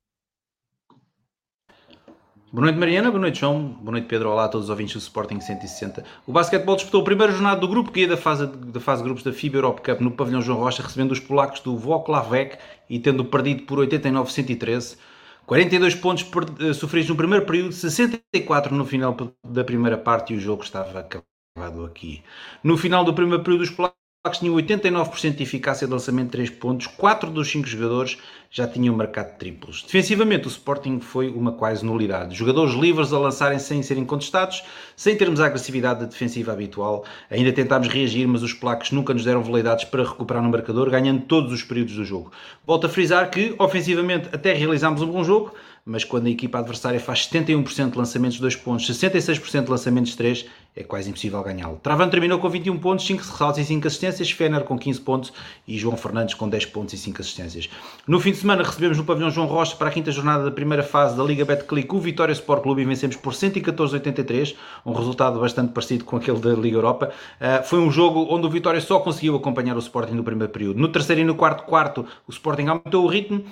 [2.53, 3.09] Boa noite, Mariana.
[3.09, 3.61] Boa noite, João.
[3.61, 4.29] Boa noite, Pedro.
[4.29, 6.03] Olá a todos os ouvintes do Sporting 160.
[6.27, 9.05] O basquetebol disputou a primeira jornada do grupo que ia da fase, da fase de
[9.05, 12.57] grupos da FIBA Europe Cup no pavilhão João Rocha, recebendo os polacos do Włocławek
[12.89, 14.97] e tendo perdido por 89-113.
[15.45, 16.25] 42 pontos
[16.59, 20.99] eh, sofridos no primeiro período, 64 no final da primeira parte e o jogo estava
[20.99, 22.23] acabado aqui.
[22.63, 26.49] No final do primeiro período, os polacos tinham 89% de eficácia de lançamento de 3
[26.51, 28.19] pontos, 4 dos 5 jogadores
[28.51, 29.81] já tinham marcado triplos.
[29.81, 32.35] Defensivamente, o Sporting foi uma quase nulidade.
[32.35, 34.63] Jogadores livres a lançarem sem serem contestados,
[34.95, 37.03] sem termos a agressividade defensiva habitual.
[37.31, 41.21] Ainda tentámos reagir, mas os polacos nunca nos deram veleidades para recuperar no marcador, ganhando
[41.21, 42.31] todos os períodos do jogo.
[42.67, 45.55] Volto a frisar que, ofensivamente, até realizámos um bom jogo,
[45.85, 50.11] mas quando a equipa adversária faz 71% de lançamentos de 2 pontos, 66% de lançamentos
[50.11, 51.79] de 3, é quase impossível ganhá-lo.
[51.83, 55.33] Travan terminou com 21 pontos, 5 ressaltos e 5 assistências, Fener com 15 pontos
[55.67, 57.69] e João Fernandes com 10 pontos e 5 assistências.
[58.07, 60.83] No fim de semana recebemos no pavilhão João Rocha para a quinta jornada da primeira
[60.83, 64.55] fase da Liga Betclic o Vitória Sport Clube e vencemos por 114-83,
[64.85, 67.11] um resultado bastante parecido com aquele da Liga Europa.
[67.39, 70.79] Uh, foi um jogo onde o Vitória só conseguiu acompanhar o Sporting no primeiro período.
[70.79, 73.43] No terceiro e no quarto quarto o Sporting aumentou o ritmo,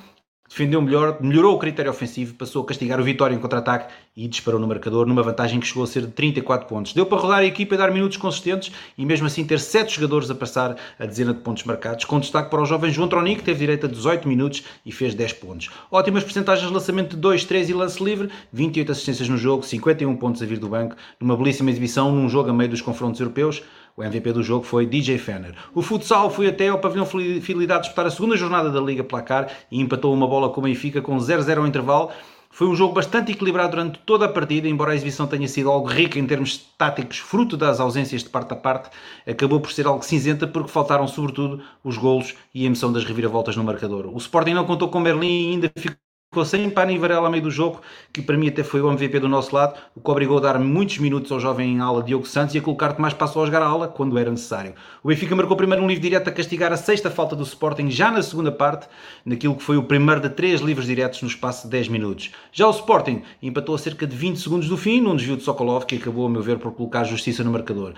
[0.49, 4.59] defendeu melhor, melhorou o critério ofensivo, passou a castigar o Vitória em contra-ataque e disparou
[4.59, 6.93] no marcador numa vantagem que chegou a ser de 34 pontos.
[6.93, 10.29] Deu para rodar a equipa e dar minutos consistentes e mesmo assim ter 7 jogadores
[10.29, 13.43] a passar a dezena de pontos marcados, com destaque para o jovem João Troni, que
[13.43, 15.69] teve direito a 18 minutos e fez 10 pontos.
[15.91, 20.15] Ótimas percentagens de lançamento de 2, 3 e lance livre, 28 assistências no jogo, 51
[20.17, 23.61] pontos a vir do banco, numa belíssima exibição num jogo a meio dos confrontos europeus.
[23.99, 25.53] O MVP do jogo foi DJ Fenner.
[25.75, 29.77] O futsal foi até ao pavilhão Fidelidade disputar a segunda jornada da Liga Placar e
[29.77, 32.09] empatou uma bola com o Benfica com 0-0 ao intervalo.
[32.49, 35.85] Foi um jogo bastante equilibrado durante toda a partida, embora a exibição tenha sido algo
[35.85, 38.89] rica em termos táticos, fruto das ausências de parte a parte,
[39.27, 43.57] acabou por ser algo cinzenta porque faltaram sobretudo os golos e a emoção das reviravoltas
[43.57, 44.07] no marcador.
[44.07, 47.41] O Sporting não contou com Berlim e ainda ficou ficou sem Pani Varela a meio
[47.41, 47.81] do jogo,
[48.13, 50.59] que para mim até foi o MVP do nosso lado, o que obrigou a dar
[50.59, 53.63] muitos minutos ao jovem em ala Diogo Santos e a colocar mais Passo a jogar
[53.63, 54.75] a ala quando era necessário.
[55.03, 58.11] O Benfica marcou primeiro um livre direto a castigar a sexta falta do Sporting já
[58.11, 58.87] na segunda parte,
[59.25, 62.29] naquilo que foi o primeiro de três livros diretos no espaço de 10 minutos.
[62.51, 65.85] Já o Sporting empatou a cerca de 20 segundos do fim, num desvio de Sokolov,
[65.85, 67.95] que acabou, a meu ver, por colocar justiça no marcador.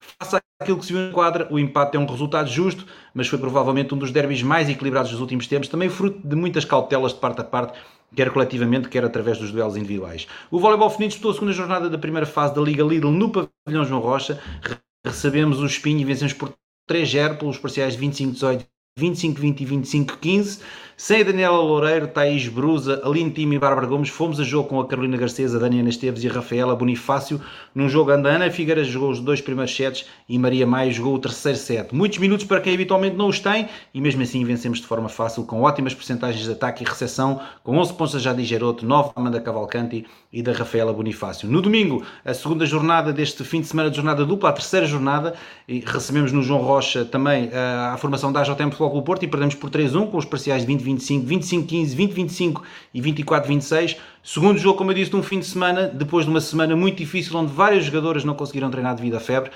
[0.00, 3.38] Face àquilo que se viu na quadra, o empate é um resultado justo, mas foi
[3.38, 7.20] provavelmente um dos derbys mais equilibrados dos últimos tempos, também fruto de muitas cautelas de
[7.20, 7.78] parte a parte,
[8.14, 10.26] quer coletivamente, quer através dos duelos individuais.
[10.50, 13.84] O voleibol feminino disputou a segunda jornada da primeira fase da Liga Lidl no pavilhão
[13.84, 14.40] João Rocha.
[15.04, 16.52] Recebemos o Espinho e vencemos por
[16.90, 18.64] 3-0 pelos parciais 25-18,
[18.98, 20.60] 25-20 e 25-15.
[20.98, 24.80] Sem a Daniela Loureiro, Thaís Brusa, Aline Time e Bárbara Gomes, fomos a jogo com
[24.80, 27.38] a Carolina Garcesa, a Daniela Esteves e a Rafaela Bonifácio.
[27.74, 31.14] Num jogo onde a Ana Figueiras jogou os dois primeiros sets e Maria Maia jogou
[31.14, 31.94] o terceiro set.
[31.94, 35.44] Muitos minutos para quem habitualmente não os tem e mesmo assim vencemos de forma fácil,
[35.44, 39.20] com ótimas percentagens de ataque e recepção, com 11 pontos da Jade Geroto, 9 da
[39.20, 41.46] Amanda Cavalcanti e da Rafaela Bonifácio.
[41.46, 45.34] No domingo, a segunda jornada deste fim de semana de jornada dupla, a terceira jornada,
[45.68, 49.28] e recebemos no João Rocha também a, a formação da AJM Futebol Clube Porto e
[49.28, 52.62] perdemos por 3-1 com os parciais de 20 25, 25-15, 20-25
[52.94, 53.96] e 24-26.
[54.22, 56.98] Segundo jogo, como eu disse, de um fim de semana, depois de uma semana muito
[56.98, 59.50] difícil, onde vários jogadores não conseguiram treinar devido à febre.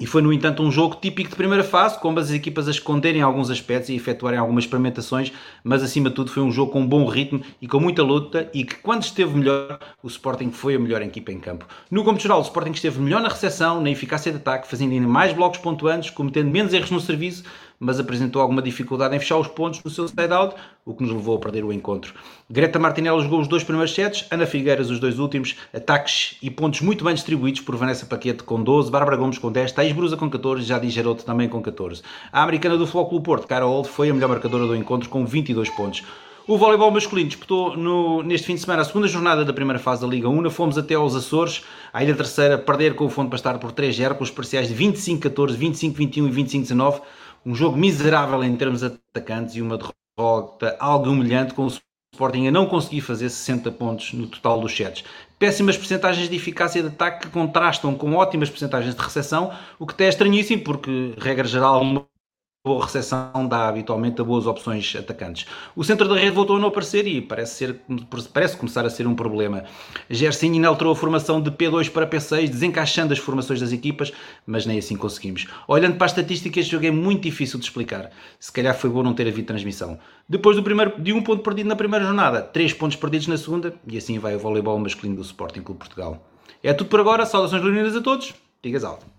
[0.00, 3.20] E foi, no entanto, um jogo típico de primeira fase, com as equipas a esconderem
[3.20, 5.30] alguns aspectos e efetuarem algumas experimentações,
[5.62, 8.50] mas acima de tudo foi um jogo com um bom ritmo e com muita luta
[8.54, 11.66] e que, quando esteve melhor, o Sporting foi a melhor equipa em campo.
[11.90, 15.06] No campo geral, o Sporting esteve melhor na recepção, na eficácia de ataque, fazendo ainda
[15.06, 17.44] mais blocos pontuantes, cometendo menos erros no serviço,
[17.82, 20.54] mas apresentou alguma dificuldade em fechar os pontos no seu side-out,
[20.86, 22.14] o que nos levou a perder o encontro.
[22.48, 26.80] Greta Martinelli jogou os dois primeiros sets, Ana Figueiras os dois últimos, ataques e pontos
[26.80, 30.30] muito bem distribuídos por Vanessa Paquete com 12, Bárbara Gomes com 10, Thais Brusa com
[30.30, 32.02] 14, Jadi Geroto também com 14.
[32.30, 36.04] A americana do Flóculo Porto, Carol foi a melhor marcadora do encontro com 22 pontos.
[36.46, 40.02] O voleibol masculino disputou no, neste fim de semana a segunda jornada da primeira fase
[40.02, 40.50] da Liga 1.
[40.50, 44.24] Fomos até aos Açores, à Ilha Terceira, perder com o Fundo Bastar por 3-0, com
[44.24, 47.00] os parciais de 25-14, 25-21 e 25-19
[47.44, 51.72] um jogo miserável em termos atacantes e uma derrota algo humilhante com o
[52.14, 55.02] Sporting a não conseguir fazer 60 pontos no total dos sets.
[55.38, 59.94] Péssimas percentagens de eficácia de ataque que contrastam com ótimas percentagens de recepção, o que
[59.94, 61.82] até é estranhíssimo porque, regra geral,
[62.64, 65.46] boa recepção dá habitualmente a boas opções atacantes.
[65.74, 67.80] O centro da rede voltou a não aparecer e parece, ser,
[68.32, 69.64] parece começar a ser um problema.
[70.08, 74.12] Gersinho alterou a formação de P2 para P6, desencaixando as formações das equipas,
[74.46, 75.48] mas nem assim conseguimos.
[75.66, 78.12] Olhando para as estatísticas, este jogo é muito difícil de explicar.
[78.38, 79.98] Se calhar foi bom não ter havido transmissão.
[80.28, 83.74] Depois do primeiro, de um ponto perdido na primeira jornada, três pontos perdidos na segunda,
[83.88, 86.24] e assim vai o voleibol masculino do Sporting Clube Portugal.
[86.62, 88.32] É tudo por agora, saudações leoninas a todos,
[88.62, 89.11] digas alto.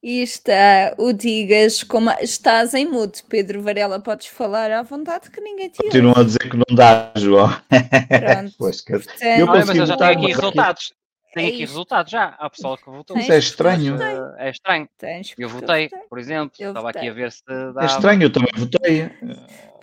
[0.00, 5.40] E está o Digas, como estás em mute, Pedro Varela, podes falar à vontade que
[5.40, 7.48] ninguém te Continuam a dizer que não dá, João.
[7.48, 8.54] Pronto.
[8.58, 8.92] pois, que...
[8.92, 10.92] Portanto, eu mas eu já tenho aqui resultados.
[11.34, 12.36] Tenho é aqui resultados já.
[12.38, 13.16] Há pessoal que votou.
[13.16, 13.96] Mas é estranho.
[14.38, 14.88] É estranho.
[15.36, 16.52] eu votei, por exemplo.
[16.58, 17.00] Eu Estava votei.
[17.00, 17.42] aqui a ver se
[17.74, 17.82] dá.
[17.82, 19.10] É estranho, eu também votei.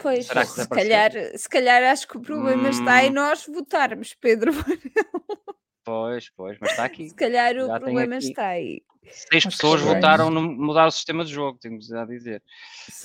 [0.02, 2.70] Pois, se calhar, se calhar acho que o problema hum...
[2.70, 5.56] está em nós votarmos, Pedro Varela.
[5.84, 7.10] Pois, pois, mas está aqui.
[7.10, 8.82] Se calhar o já problema está aí.
[9.12, 12.42] Seis pessoas votaram no mudar o sistema de jogo, tenho a dizer.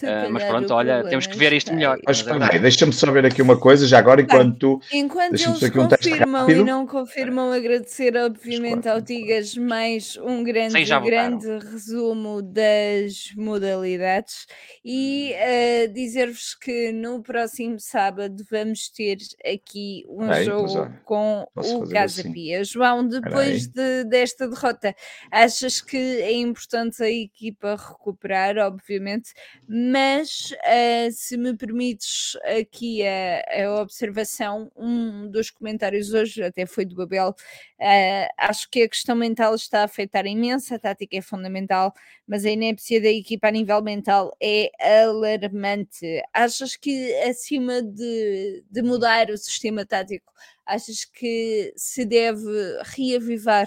[0.02, 1.98] Uh, mas pronto, olha, temos que ver isto melhor.
[2.06, 4.80] Mas, é deixa-me só ver aqui uma coisa, já agora, enquanto tu.
[4.92, 11.58] Enquanto eles confirmam um e não confirmam, agradecer, obviamente, ao Tigas mais um grande, grande
[11.58, 14.46] resumo das modalidades
[14.84, 22.20] e uh, dizer-vos que no próximo sábado vamos ter aqui um jogo com o Casa
[22.20, 22.32] assim.
[22.32, 22.64] Pia.
[22.64, 24.94] João, depois de, desta derrota,
[25.30, 29.32] achas que que é importante a equipa recuperar, obviamente,
[29.68, 36.84] mas uh, se me permites aqui a, a, observação, um dos comentários hoje, até foi
[36.84, 37.34] do Babel,
[37.80, 41.94] Uh, acho que a questão mental está a afetar imenso, a tática é fundamental,
[42.28, 44.70] mas a inépcia da equipa a nível mental é
[45.02, 46.22] alarmante.
[46.34, 50.30] Achas que acima de, de mudar o sistema tático,
[50.66, 52.42] achas que se deve
[52.84, 53.66] reavivar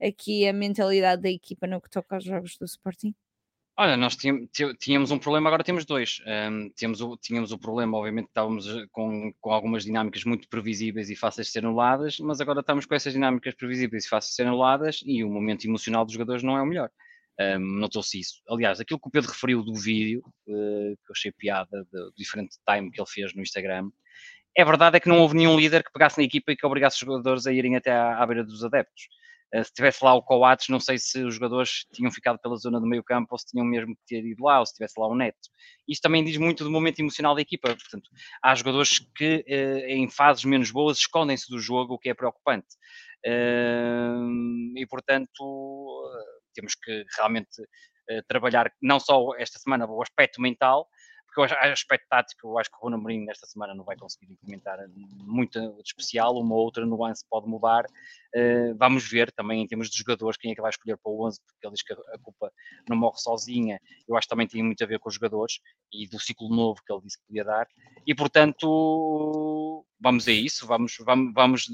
[0.00, 3.14] aqui a mentalidade da equipa no que toca aos jogos do Sporting?
[3.76, 4.16] Olha, nós
[4.78, 6.20] tínhamos um problema, agora temos dois.
[6.24, 11.10] Um, tínhamos, o, tínhamos o problema, obviamente, estávamos eh, com, com algumas dinâmicas muito previsíveis
[11.10, 14.36] e fáceis de ser anuladas, mas agora estamos com essas dinâmicas previsíveis e fáceis de
[14.36, 16.88] ser anuladas e o momento emocional dos jogadores não é o melhor.
[17.40, 18.40] Um, Notou-se isso.
[18.48, 22.56] Aliás, aquilo que o Pedro referiu do vídeo, uh, que eu achei piada, do diferente
[22.68, 23.90] time que ele fez no Instagram,
[24.56, 26.94] é verdade é que não houve nenhum líder que pegasse na equipa e que obrigasse
[26.94, 29.08] os jogadores a irem até à, à beira dos adeptos.
[29.52, 32.80] Eh, se tivesse lá o Coates, não sei se os jogadores tinham ficado pela zona
[32.80, 35.06] do meio campo ou se tinham mesmo que ter ido lá, ou se tivesse lá
[35.06, 35.48] o Neto.
[35.88, 37.68] Isto também diz muito do momento emocional da equipa.
[37.68, 38.10] Portanto,
[38.42, 42.68] há jogadores que eh, em fases menos boas escondem-se do jogo, o que é preocupante.
[43.24, 44.14] Eh,
[44.76, 46.10] e, portanto,
[46.54, 47.62] temos que realmente
[48.28, 50.86] trabalhar não só esta semana o aspecto mental,
[51.34, 54.32] porque eu aspecto tático, eu acho que o Rona Mourinho nesta semana não vai conseguir
[54.32, 54.78] implementar
[55.24, 57.84] muito de especial, uma outra nuance pode mudar.
[58.36, 61.24] Uh, vamos ver também em termos de jogadores quem é que vai escolher para o
[61.24, 62.50] 11, porque ele diz que a culpa
[62.88, 63.80] não morre sozinha.
[64.08, 65.60] Eu acho que também tem muito a ver com os jogadores
[65.92, 67.66] e do ciclo novo que ele disse que podia dar.
[68.06, 71.66] E portanto, vamos a isso, vamos, vamos, vamos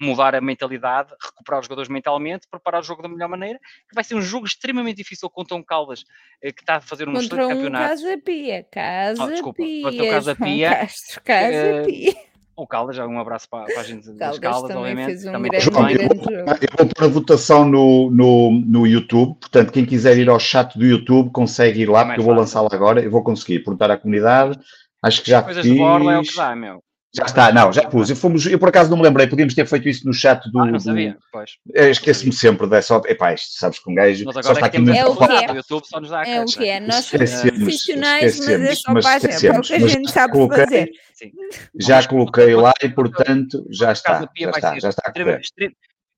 [0.00, 3.58] mudar a mentalidade, recuperar os jogadores mentalmente, preparar o jogo da melhor maneira,
[3.88, 6.04] que vai ser um jogo extremamente difícil contra um Caldas
[6.42, 7.88] eh, que está a fazer um contra excelente um campeonato.
[7.88, 10.70] Casa Pia, Casa oh, desculpa, Pia, contra o Casa Pia.
[10.70, 12.28] Castro, casa uh, Pia.
[12.58, 15.06] O Caldas, já um abraço para, para a gente Caldas das Caldas, também obviamente.
[15.06, 15.92] fez um também grande, João, bem.
[15.92, 16.50] eu, grande jogo.
[16.60, 20.76] eu vou pôr a votação no, no, no YouTube, portanto, quem quiser ir ao chat
[20.76, 22.40] do YouTube consegue ir lá, É porque eu vou fácil.
[22.62, 24.58] lançá-lo agora, eu vou conseguir perguntar à comunidade,
[25.02, 25.72] acho que já Coisas fiz.
[25.72, 26.82] de borla é o que dá, meu.
[27.14, 28.10] Já está, não, já pus.
[28.10, 30.58] Eu, fomos, eu por acaso não me lembrei, podíamos ter feito isso no chat do.
[30.60, 31.52] Ah, não do- sabia, pois.
[31.74, 33.00] Esqueço-me sempre dessa.
[33.06, 35.06] Epá, isto sabes que um gajo Nós só agora está é que aqui temos É
[35.06, 35.52] o que é.
[35.52, 38.74] o YouTube só nos dá a É o que é, nós somos profissionais, mas é
[38.74, 40.90] só para, para o que a mas gente sabe coloquei- fazer.
[41.14, 41.32] Sim.
[41.80, 44.28] Já coloquei lá e, portanto, já está.
[44.38, 45.12] Já está, já está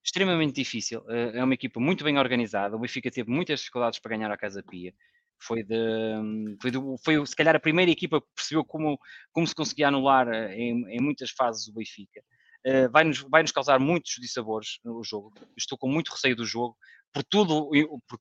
[0.04, 1.02] extremamente difícil.
[1.08, 2.74] Eh, É uma equipa muito bem organizada.
[2.76, 4.92] O Benfica teve muitas dificuldades para ganhar a Casa Pia.
[5.42, 5.76] Foi, de,
[6.60, 8.98] foi, do- foi se calhar a primeira equipa que percebeu como,
[9.32, 12.22] como se conseguia anular eh, em, em muitas fases o Benfica.
[12.64, 15.32] Eh, vai-nos vai -nos causar muitos dissabores no jogo.
[15.56, 16.76] Estou com muito receio do jogo,
[17.12, 17.70] por tudo,
[18.06, 18.18] por,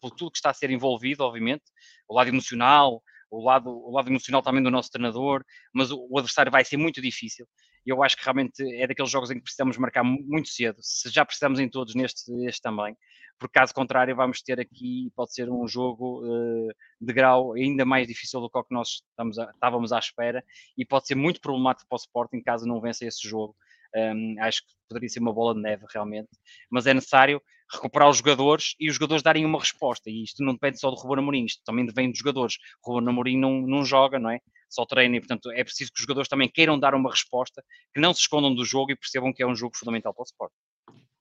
[0.00, 1.64] por tudo que está a ser envolvido, obviamente,
[2.08, 5.44] o lado emocional, o lado, o lado emocional também do nosso treinador,
[5.74, 7.46] mas o, o adversário vai ser muito difícil.
[7.86, 10.78] E eu acho que realmente é daqueles jogos em que precisamos marcar mu- muito cedo,
[10.80, 12.96] se já precisamos em todos neste, este também,
[13.38, 16.22] porque caso contrário vamos ter aqui, pode ser um jogo
[16.70, 20.44] eh, de grau ainda mais difícil do que o que nós a- estávamos à espera
[20.76, 23.56] e pode ser muito problemático para o Sporting caso não vença esse jogo.
[23.94, 26.28] Um, acho que poderia ser uma bola de neve realmente,
[26.70, 30.10] mas é necessário recuperar os jogadores e os jogadores darem uma resposta.
[30.10, 32.56] E isto não depende só do Ruben Amorim, isto também vem dos jogadores.
[32.84, 34.40] O Ruben Amorim não, não joga, não é?
[34.68, 37.62] Só treina e, portanto, é preciso que os jogadores também queiram dar uma resposta,
[37.92, 40.24] que não se escondam do jogo e percebam que é um jogo fundamental para o
[40.24, 40.52] Sport.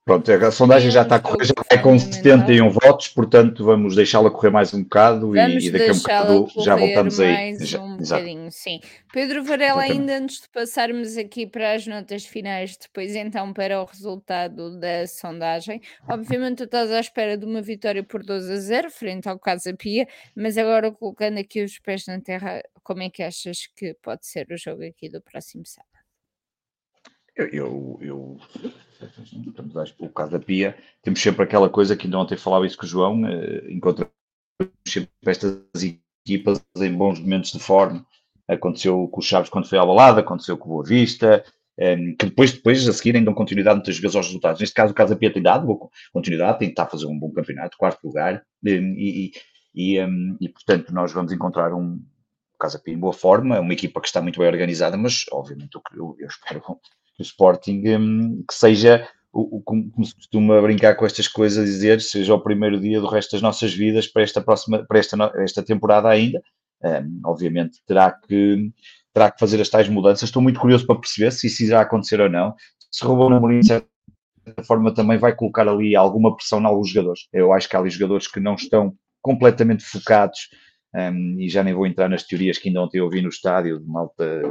[0.10, 4.32] Pronto, a sondagem já está a correr, já vai com 71 votos, portanto vamos deixá-la
[4.32, 7.56] correr mais um bocado e, Vamos e daqui a um bocado já voltamos aí.
[7.64, 8.24] Já- um exato.
[8.24, 8.80] bocadinho, sim.
[9.14, 10.00] Pedro Varela, Exatamente.
[10.12, 15.06] ainda antes de passarmos aqui para as notas finais, depois então para o resultado da
[15.06, 15.80] sondagem.
[16.10, 19.76] Obviamente tu estás à espera de uma vitória por 12 a 0 frente ao Casa
[19.78, 24.26] Pia, mas agora colocando aqui os pés na terra, como é que achas que pode
[24.26, 25.88] ser o jogo aqui do próximo sábado?
[27.36, 28.38] Eu, eu, eu-
[29.02, 32.78] estamos a- o caso da Pia, temos sempre aquela coisa que ainda ontem falava isso
[32.78, 34.12] com o João, eh, encontramos
[34.88, 35.64] sempre estas
[36.26, 38.06] equipas em bons momentos de forma.
[38.48, 41.44] Aconteceu com o Chaves quando foi à balada, aconteceu com o Boa Vista,
[41.78, 44.60] eh, que depois, depois a seguir dão continuidade muitas vezes aos resultados.
[44.60, 47.78] Neste caso, o Casa Pia tem dado continuidade, tem estado a fazer um bom campeonato,
[47.78, 49.32] quarto lugar, eh, e,
[49.76, 50.08] e, e, eh,
[50.42, 52.02] e, portanto nós vamos encontrar um
[52.60, 55.80] Casa Pia em boa forma, é uma equipa que está muito bem organizada, mas obviamente
[55.96, 56.62] eu, eu espero
[57.20, 61.66] que o Sporting hum, que seja o, o- como, se costuma brincar com estas coisas,
[61.66, 65.18] dizer seja o primeiro dia do resto das nossas vidas para esta próxima, para esta,
[65.38, 66.42] esta temporada ainda.
[66.84, 68.72] Hum, obviamente terá que,
[69.14, 70.30] terá que fazer as tais mudanças.
[70.30, 72.56] Estou muito curioso para perceber se isso irá acontecer ou não.
[72.92, 73.88] Se Ruben Amorim, de certa
[74.66, 77.28] forma, também vai colocar ali alguma pressão em alguns jogadores.
[77.34, 80.50] Eu acho que há ali jogadores que não estão completamente focados
[80.96, 83.88] hum, e já nem vou entrar nas teorias que ainda ontem ouvi no estádio de
[83.88, 84.42] malta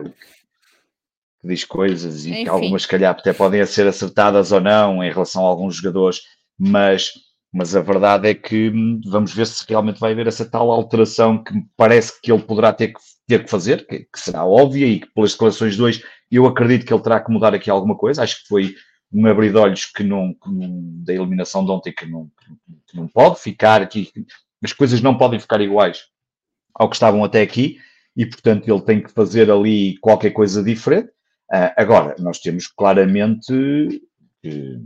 [1.40, 2.44] que diz coisas e Enfim.
[2.44, 6.20] que algumas, se calhar, até podem ser acertadas ou não em relação a alguns jogadores,
[6.58, 7.12] mas,
[7.52, 11.42] mas a verdade é que hum, vamos ver se realmente vai haver essa tal alteração
[11.42, 14.86] que me parece que ele poderá ter que, ter que fazer, que, que será óbvia
[14.86, 17.96] e que pelas declarações de hoje eu acredito que ele terá que mudar aqui alguma
[17.96, 18.22] coisa.
[18.22, 18.74] Acho que foi
[19.12, 22.30] um abrir de olhos que não, que não, da eliminação de ontem que não,
[22.86, 24.10] que não pode ficar aqui,
[24.62, 26.04] as coisas não podem ficar iguais
[26.74, 27.78] ao que estavam até aqui
[28.16, 31.10] e, portanto, ele tem que fazer ali qualquer coisa diferente.
[31.52, 34.02] Uh, agora, nós temos claramente
[34.42, 34.80] que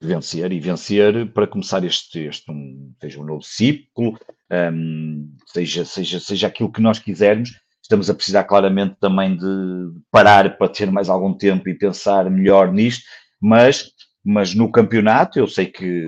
[0.00, 4.18] vencer e vencer para começar este, este um, seja um novo ciclo,
[4.50, 7.50] um, seja, seja, seja aquilo que nós quisermos.
[7.82, 12.72] Estamos a precisar claramente também de parar para ter mais algum tempo e pensar melhor
[12.72, 13.04] nisto,
[13.40, 13.92] mas,
[14.24, 16.04] mas no campeonato, eu sei que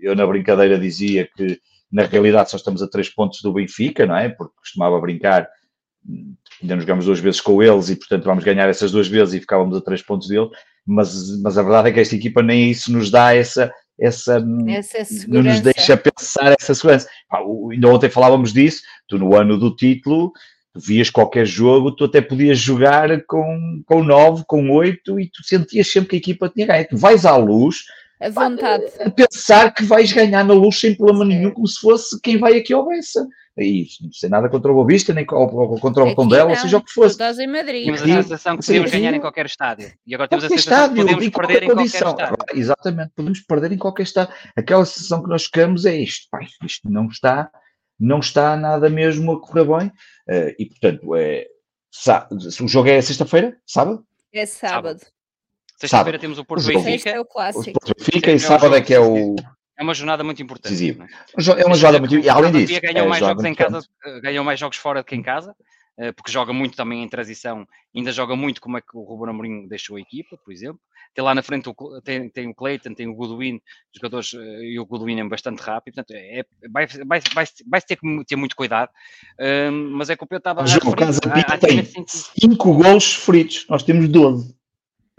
[0.00, 1.60] eu na brincadeira dizia que
[1.90, 4.28] na realidade só estamos a três pontos do Benfica, não é?
[4.28, 5.48] Porque costumava brincar,
[6.62, 9.40] ainda nos jogamos duas vezes com eles e portanto vamos ganhar essas duas vezes e
[9.40, 10.48] ficávamos a três pontos dele,
[10.86, 15.06] mas, mas a verdade é que esta equipa nem isso nos dá essa, essa, essa
[15.26, 17.08] não nos deixa pensar essa segurança.
[17.30, 17.40] Ah,
[17.70, 20.32] ainda ontem falávamos disso, tu no ano do título,
[20.72, 25.42] tu vias qualquer jogo, tu até podias jogar com, com 9, com 8 e tu
[25.44, 26.88] sentias sempre que a equipa tinha ganho.
[26.88, 27.84] Tu vais à luz
[28.20, 28.84] a vontade.
[28.98, 32.56] A pensar que vais ganhar na luz sem problema nenhum, como se fosse quem vai
[32.56, 33.26] aqui ao Bessa.
[33.58, 36.92] É isso, não sei nada contra o Bovista, nem contra o Tondela, seja o que
[36.92, 37.14] fosse.
[37.14, 37.82] Estás em Madrid.
[37.82, 39.92] Tínhamos a sensação que podíamos ganhar em qualquer estádio.
[40.06, 42.36] E agora temos a sensação que podemos perder em qualquer estádio.
[42.54, 44.34] Exatamente, podemos perder em qualquer estádio.
[44.56, 47.50] Aquela sensação que nós ficamos é isto, pai, isto não está,
[47.98, 49.88] não está nada mesmo a correr bem.
[50.28, 51.48] Uh, e portanto, é,
[52.62, 53.56] o jogo é sexta-feira?
[53.66, 54.04] Sábado?
[54.32, 55.00] É sábado.
[55.80, 57.10] Sexta-feira temos o Porto Benfica.
[57.10, 57.70] É o clássico.
[57.70, 59.34] O Porto Benfica e sábado é que é o.
[59.78, 60.90] É uma jornada muito importante.
[60.90, 61.62] É?
[61.62, 62.18] é uma jornada muito.
[62.18, 62.80] E além disso.
[62.80, 65.54] Ganham, é mais jogos em casa, eh, ganham mais jogos fora do que em casa,
[65.96, 67.64] eh, porque joga muito também em transição.
[67.94, 70.80] Ainda joga muito como é que o Ruben Amorim deixou a equipa, por exemplo.
[71.14, 73.60] Tem lá na frente o, tem, tem o Clayton, tem o Goodwin,
[73.94, 77.94] jogadores, eh, e o Goodwin é bastante rápido, portanto, é, vai, vai, vai, vai ter
[77.94, 78.90] que ter muito cuidado.
[79.92, 83.84] mas é que o Pedro estava a referir, Casa Pia tem 5 gols sofridos, nós
[83.84, 84.58] temos 12.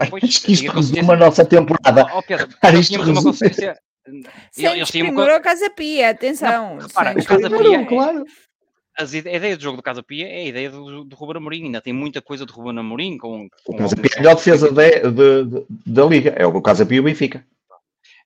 [0.08, 2.06] Pois, Acho que isto resume a nossa temporada.
[2.14, 3.78] Oh, Pedro, nós tínhamos uma consciência.
[4.52, 6.76] Sem ao Casa Pia, atenção.
[6.76, 8.24] Não, repara, o Casa Pia, claro.
[8.98, 11.80] a ideia do jogo do Casa Pia é a ideia do, do Ruben Amorim, ainda
[11.80, 14.72] tem muita coisa do Ruben Amorim com, com o Casa Pia é a melhor defesa
[14.72, 17.44] de, de, de, da Liga, é o Casa Pia e o Benfica.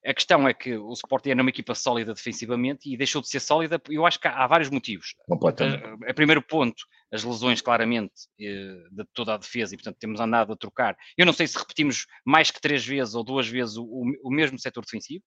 [0.07, 3.41] A questão é que o Sporting era uma equipa sólida defensivamente e deixou de ser
[3.41, 5.15] sólida, eu acho que há, há vários motivos.
[5.31, 10.21] A, a, primeiro ponto, as lesões claramente eh, de toda a defesa e portanto temos
[10.21, 10.95] andado a trocar.
[11.17, 14.59] Eu não sei se repetimos mais que três vezes ou duas vezes o, o mesmo
[14.59, 15.25] setor defensivo,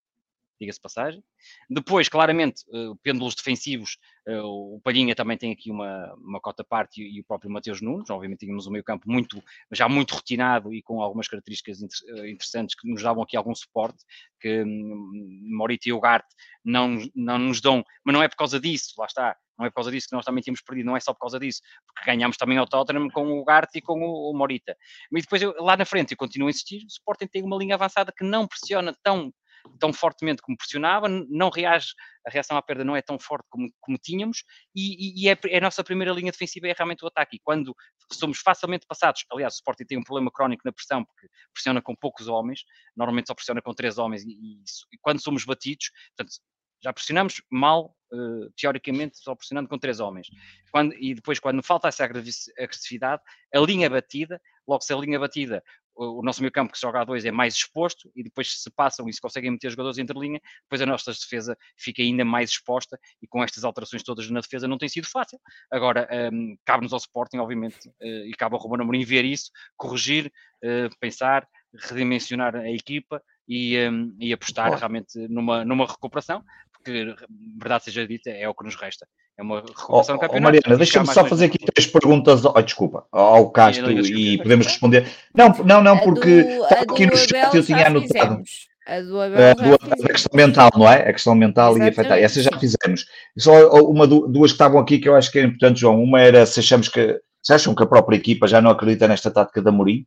[0.59, 1.23] diga-se passagem.
[1.69, 3.97] Depois, claramente, uh, pêndulos defensivos,
[4.27, 7.81] uh, o Palhinha também tem aqui uma, uma cota parte e, e, o próprio Mateus
[7.81, 8.09] Nunes.
[8.09, 9.41] Obviamente, tínhamos um meio-campo muito,
[9.71, 13.53] já muito retinado e com algumas características inter, uh, interessantes que nos davam aqui algum
[13.53, 14.03] suporte,
[14.39, 15.11] que um,
[15.55, 19.35] Morita e Ugarte não, não nos dão, mas não é por causa disso, lá está.
[19.57, 21.39] Não é por causa disso que nós também tínhamos perdido, não é só por causa
[21.39, 24.77] disso, porque ganhámos também ao Tottenham com o Ugarte e com o, o Morita.
[25.11, 27.73] Mas depois, eu, lá na frente, eu continuo a insistir, o Sporting tem uma linha
[27.73, 29.33] avançada que não pressiona tão
[29.79, 31.93] tão fortemente como pressionava, não reage,
[32.25, 34.43] a reação à perda não é tão forte como, como tínhamos,
[34.75, 37.37] e, e é, é, a nossa primeira linha defensiva é realmente o ataque.
[37.37, 37.75] E quando
[38.11, 41.95] somos facilmente passados, aliás, o Sporting tem um problema crónico na pressão, porque pressiona com
[41.95, 42.61] poucos homens,
[42.95, 44.63] normalmente só pressiona com três homens, e, e,
[44.93, 46.37] e quando somos batidos, portanto,
[46.83, 50.27] já pressionamos mal, uh, teoricamente, só pressionando com três homens.
[50.71, 53.21] Quando, e depois, quando falta essa agressividade,
[53.53, 55.63] a linha batida, logo se a linha batida
[55.97, 59.09] o nosso meio campo que joga a dois é mais exposto e depois se passam
[59.09, 62.99] e se conseguem meter jogadores entre linha, depois a nossa defesa fica ainda mais exposta
[63.21, 65.39] e com estas alterações todas na defesa não tem sido fácil.
[65.71, 70.31] Agora, um, cabe-nos ao Sporting, obviamente, uh, e cabe ao Ruben Amorim ver isso, corrigir,
[70.63, 76.43] uh, pensar, redimensionar a equipa e, um, e apostar realmente numa, numa recuperação,
[76.73, 77.15] porque,
[77.57, 79.07] verdade seja dita, é o que nos resta.
[79.37, 80.37] É uma recuperação oh, do campeonato.
[80.37, 84.65] Oh, Mariana, deixa-me só fazer aqui três perguntas, oh, desculpa, ao Castro e, e podemos
[84.65, 85.07] responder.
[85.35, 88.41] Não, não, não, porque do, aqui no chat eu tinha anotado.
[88.87, 91.09] A do Abel, a, a questão mental, não é?
[91.09, 91.97] A questão mental Exatamente.
[91.97, 92.19] e afetar.
[92.19, 93.05] Essa já fizemos.
[93.37, 96.01] Só uma, duas que estavam aqui que eu acho que é importante, João.
[96.01, 99.29] Uma era se achamos que se acham que a própria equipa já não acredita nesta
[99.29, 100.05] tática da Mourinho?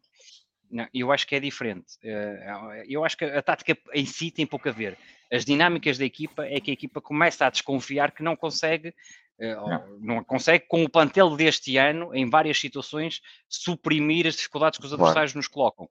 [0.70, 1.99] Não, eu acho que é diferente.
[2.03, 4.97] Eh, eu acho que a tática em si tem pouco a ver.
[5.33, 8.95] As dinâmicas da equipa é que a equipa começa a desconfiar que não consegue,
[9.39, 14.78] eh, não, não consegue com o plantel deste ano, em várias situações, suprimir as dificuldades
[14.78, 15.89] que os adversários nos colocam.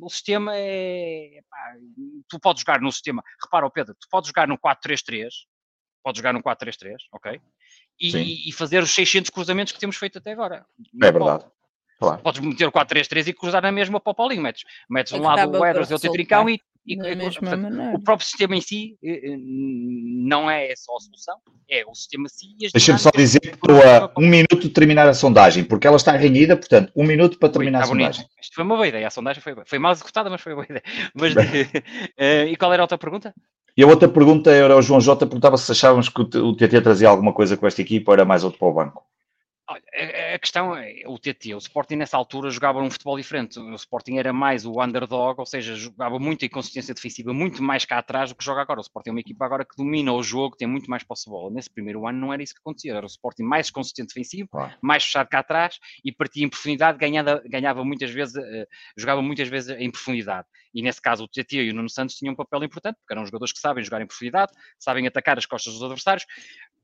[0.00, 1.40] O sistema é.
[1.50, 1.74] Pá,
[2.28, 3.22] tu podes jogar no sistema.
[3.42, 5.28] Repara, Pedro, tu podes jogar no 4-3-3,
[6.04, 7.40] podes jogar no 4-3-3, ok?
[8.00, 10.64] E, e, fazer os 600 cruzamentos que temos feito até agora.
[11.02, 11.44] É verdade.
[11.98, 12.22] Claro.
[12.22, 14.40] Podes meter o 4-3-3 e cruzar na mesma para o Paulinho.
[14.40, 17.40] Metes, metes é um lado o Eros e outro Trincão e, E, da e, mesma
[17.40, 17.96] portanto, maneira.
[17.96, 21.36] o próprio sistema em si eh, eh, não é só a solução,
[21.68, 24.70] é o sistema em si e Deixa-me só dizer que estou a um minuto de
[24.70, 27.94] terminar a sondagem, porque ela está renhida, portanto, um minuto para Ui, terminar está a
[27.94, 28.14] bonito.
[28.14, 28.30] sondagem.
[28.42, 29.06] Isto foi uma boa ideia.
[29.06, 30.82] A sondagem foi, foi mal executada, mas foi uma boa ideia.
[31.14, 31.34] Mas,
[32.16, 33.32] eh, e qual era a outra pergunta?
[33.76, 37.08] E a outra pergunta era o João Jota perguntava se achávamos que o TT trazia
[37.08, 39.04] alguma coisa com esta equipa ou era mais outro para o banco.
[39.68, 39.82] Olha,
[40.34, 43.58] a- questão é, o TT, o Sporting nessa altura jogava um futebol diferente.
[43.58, 47.84] O Sporting era mais o underdog, ou seja, jogava muito em consistência defensiva, muito mais
[47.84, 48.78] cá atrás do que joga agora.
[48.80, 51.30] O Sporting é uma equipa agora que domina o jogo, tem muito mais posse de
[51.30, 51.50] bola.
[51.50, 54.48] Nesse primeiro ano não era isso que acontecia, era o Sporting mais consistente defensivo,
[54.82, 58.66] mais fechado cá atrás e partia em profundidade, ganhava, ganhava muitas vezes, eh,
[58.96, 60.46] jogava muitas vezes em profundidade.
[60.74, 63.24] E nesse caso o TT e o Nuno Santos tinham um papel importante, porque eram
[63.26, 66.24] jogadores que sabem jogar em profundidade, sabem atacar as costas dos adversários.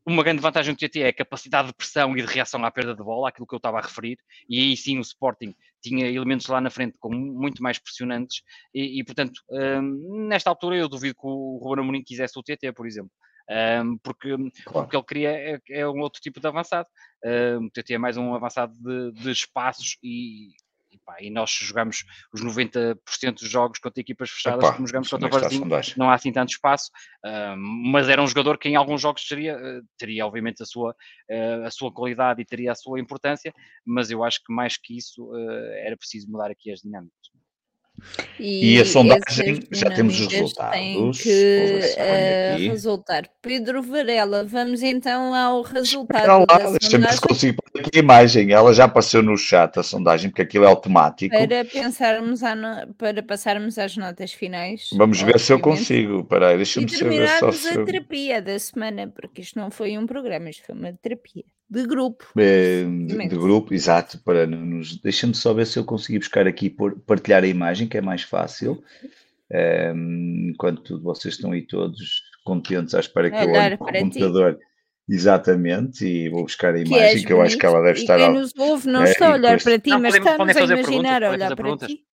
[0.04, 2.94] Uma grande vantagem do TT é a capacidade de pressão e de reação à perda
[2.94, 4.18] de bola, aquilo que eu estava a referir,
[4.48, 9.00] e aí sim o Sporting tinha elementos lá na frente com muito mais pressionantes, e,
[9.00, 12.86] e, portanto, hum, nesta altura eu duvido que o Ruben Amorim quisesse o TT, por
[12.86, 13.10] exemplo.
[13.48, 14.34] Hum, porque
[14.64, 14.86] Claro.
[14.86, 16.88] o que ele queria é, é um outro tipo de avançado.
[17.24, 20.50] Hum, o TT é mais um avançado de, de espaços e,
[20.96, 22.96] e, pá, e nós jogamos os 90%
[23.34, 25.94] dos jogos contra equipas fechadas, Epá, como jogamos contra Varzinho, sondagem?
[25.96, 26.90] não há assim tanto espaço,
[27.24, 30.94] ah, mas era um jogador que em alguns jogos teria, eh, teria obviamente a sua,
[31.28, 33.52] eh, a sua qualidade e teria a sua importância,
[33.84, 35.30] mas eu acho que mais que isso
[35.84, 37.26] era preciso mudar aqui as dinâmicas.
[38.38, 41.22] E a sondagem, já temos os resultados.
[41.22, 41.80] que
[42.54, 42.68] aqui.
[42.68, 43.28] resultar.
[43.40, 47.62] Pedro Varela, vamos então ao resultado Espera lá, da deixa-me ver se consigo
[47.94, 48.52] a imagem.
[48.52, 51.36] Ela já apareceu no chat, a sondagem, porque aquilo é automático.
[51.36, 54.88] para pensarmos no- para passarmos às notas finais.
[54.94, 55.78] Vamos ver se eu obviamente.
[55.80, 56.28] consigo.
[56.30, 60.06] E deixa-me só ver só se a terapia da semana, porque isto não foi um
[60.06, 62.24] programa, isto foi uma terapia de grupo.
[62.36, 63.30] Eh, de, Obviamente.
[63.30, 64.96] de grupo, exato, para nos.
[65.00, 68.22] Deixa-me só ver se eu consegui buscar aqui por partilhar a imagem, que é mais
[68.22, 68.82] fácil.
[69.50, 74.10] Ehm, enquanto vocês estão aí todos contentes à espera que eu olhe para o para
[74.10, 74.18] ti.
[75.08, 78.02] Exatamente, e vou buscar a Que imagem és que eu acho que ela deve e
[78.02, 78.16] estar.
[78.16, 80.18] quem ao- nos ouve não É, está a e olhar depois- para ti, Não, mas
[80.18, 81.88] podem- estamos a imaginar a olhar para perguntas.
[81.88, 82.04] ti.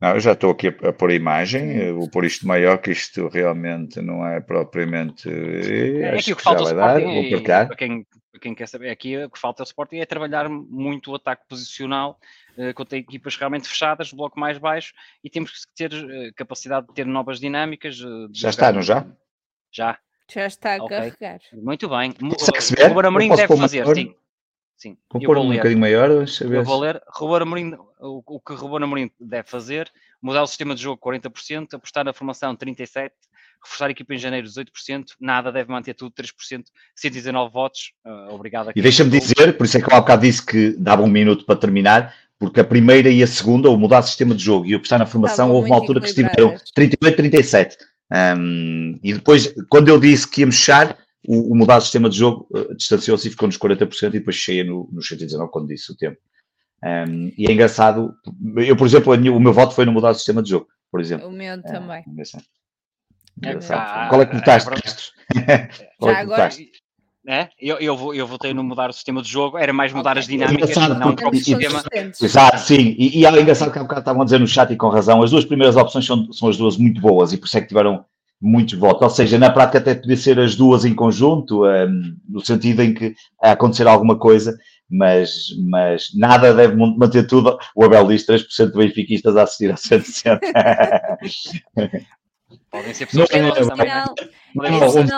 [0.00, 2.76] Não, eu já estou aqui a, a pôr a imagem, eh, vou pôr isto maior,
[2.78, 5.26] que isto realmente não é propriamente.
[5.30, 7.66] eh, É acho aqui o que já falta ao vai dar, vou e partilhar.
[7.68, 11.12] para quem, para quem quer saber, aqui o que falta ao Sporting é trabalhar muito
[11.12, 12.18] o ataque posicional
[12.58, 14.92] eh, contra equipas realmente fechadas, bloco mais baixo,
[15.24, 17.94] e temos que ter eh, capacidade de ter novas dinâmicas.
[17.94, 19.06] eh, de Já jogar- está, não já?
[19.72, 19.98] Já,
[20.32, 20.96] Já está a Ok.
[20.96, 21.40] carregar.
[21.52, 22.10] muito bem.
[22.10, 22.88] O ver?
[22.88, 24.14] Ruben Amorim deve fazer, sim.
[24.76, 26.58] Sim, Vou pôr um bocadinho maior, deixa eu ver.
[26.58, 27.00] Eu vou ler.
[27.08, 31.74] Ruben Amorim, o, o que Ruben Amorim deve fazer, mudar o sistema de jogo 40%,
[31.74, 33.10] apostar na formação 37%,
[33.64, 36.64] reforçar a equipa em janeiro 18%, nada, deve manter tudo 3%,
[36.94, 37.92] 119 votos.
[38.04, 38.68] Ah, obrigado.
[38.68, 41.08] a E deixa-me dizer, por isso é que eu há bocado disse que dava um
[41.08, 44.66] minuto para terminar, porque a primeira e a segunda, o mudar o sistema de jogo
[44.66, 46.70] e o apostar na formação, Estavam houve uma altura que estiveram equilibradas.
[46.72, 47.78] 38, 37.
[48.12, 50.96] Um, e depois, quando eu disse que íamos fechar,
[51.26, 54.36] o, o mudar o sistema de jogo eh, distanciou-se e ficou nos 40% e depois
[54.36, 56.16] cheia no, nos 119, quando disse o tempo.
[56.84, 58.14] Um, e é engraçado,
[58.58, 61.00] eu, por exemplo, minha- o meu voto foi no mudar o sistema de jogo, por
[61.00, 61.26] exemplo.
[61.26, 62.04] O meu também.
[62.06, 62.44] É, engraçado.
[63.42, 63.78] É, Engraçado.
[63.80, 64.70] ah, Qual é que é votaste.
[64.70, 65.12] Castro?
[65.98, 66.48] Qual é Já que agora-
[67.26, 67.36] votaste?
[67.38, 70.16] É, eu, eu, vou- eu votei no mudar o sistema de jogo, era mais mudar
[70.16, 71.82] as dinâmicas, Engraçado, não o próprio sistema.
[72.22, 72.94] Exato, sim.
[72.98, 75.22] E, e é engraçado que há bocado estavam a dizer no chat e com razão,
[75.22, 77.68] as duas primeiras opções são, são as duas muito boas e por isso é que
[77.68, 78.04] tiveram
[78.40, 79.02] muitos votos.
[79.02, 82.94] Ou seja, na prática até podia ser as duas em conjunto, hum, no sentido em
[82.94, 84.56] que a acontecer alguma coisa,
[84.88, 87.58] mas, mas nada deve man- manter tudo.
[87.74, 90.40] O Abel diz 3% de benfiquistas a assistir a 160.
[92.76, 93.88] Podem ser pessoas que Não, é- também.
[93.90, 94.14] é um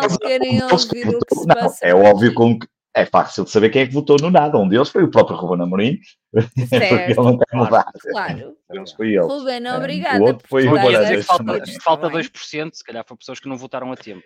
[0.09, 1.87] que querem deles que ouvir o que se não, passa.
[1.87, 4.59] é óbvio com que é fácil de saber quem é que votou no nada.
[4.59, 5.99] Um deles foi o próprio Ruben Amorim,
[6.33, 7.65] porque ele Certo, não quer Claro.
[7.65, 7.93] mudar.
[8.11, 8.57] claro.
[8.71, 9.21] Eles foi ele.
[9.21, 10.21] Ruben, Ah, obrigada.
[10.21, 10.77] o outro foi por o
[11.23, 11.45] falta,
[11.83, 12.23] falta Tá bem.
[12.23, 14.23] 2%, se calhar foi pessoas que não votaram a tempo.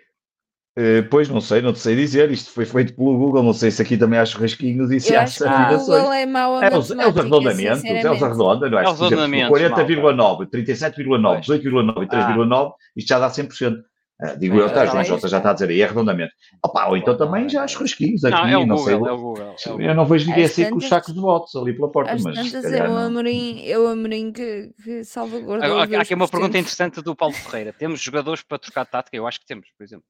[0.75, 2.31] Eh, pois, não sei, não te sei dizer.
[2.31, 3.43] Isto foi feito pelo Google.
[3.43, 5.77] Não sei se aqui também há churrasquinhos e se Eu há acho que o.
[5.77, 8.23] Google é mau a É os, é os arredondamentos, é os sinceramente.
[8.23, 8.83] arredonda, não é?
[8.85, 11.61] É os arredondamentos, 40,9, 37,9, Pois.
[11.61, 13.83] 18,9 e 3,9, isto já dá 100%.
[14.21, 15.85] Ah, digo eu, Ah, tá, é, João é Jota já está a dizer aí, é
[15.85, 16.31] arredondamento.
[16.63, 18.93] Opa, ou então também já há churrasquinhos aqui, Não, é o não sei.
[18.95, 19.55] Google, é o Google.
[19.65, 22.15] é o Eu não vejo ninguém assim com os sacos de votos ali pela porta,
[22.23, 22.95] mas tantas é o.
[22.95, 26.31] Amorim, é o Amorim que, que os Há aqui uma 2%.
[26.31, 27.73] pergunta interessante do Paulo Ferreira.
[27.73, 29.17] Temos jogadores para trocar tática?
[29.17, 30.05] Eu acho que temos, por exemplo.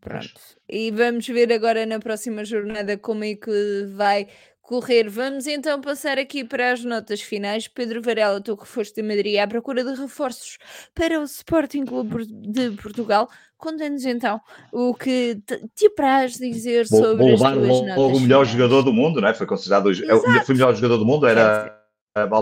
[0.00, 0.30] Pronto.
[0.68, 4.28] E vamos ver agora na próxima jornada como é que vai
[4.62, 5.08] correr.
[5.10, 7.66] Vamos então passar aqui para as notas finais.
[7.68, 10.58] Pedro Varela, tu que foste de Madrid à procura de reforços
[10.94, 13.28] para o Sporting Clube de Portugal.
[13.58, 14.40] Conta-nos então
[14.72, 15.36] o que
[15.74, 18.48] te, apraz dizer sobre vou as tuas logo notas o melhor finais.
[18.48, 19.34] jogador do mundo, não é?
[19.34, 19.86] Foi considerado.
[19.86, 20.52] o- Exato.
[20.52, 21.78] Melhor jogador do mundo, era.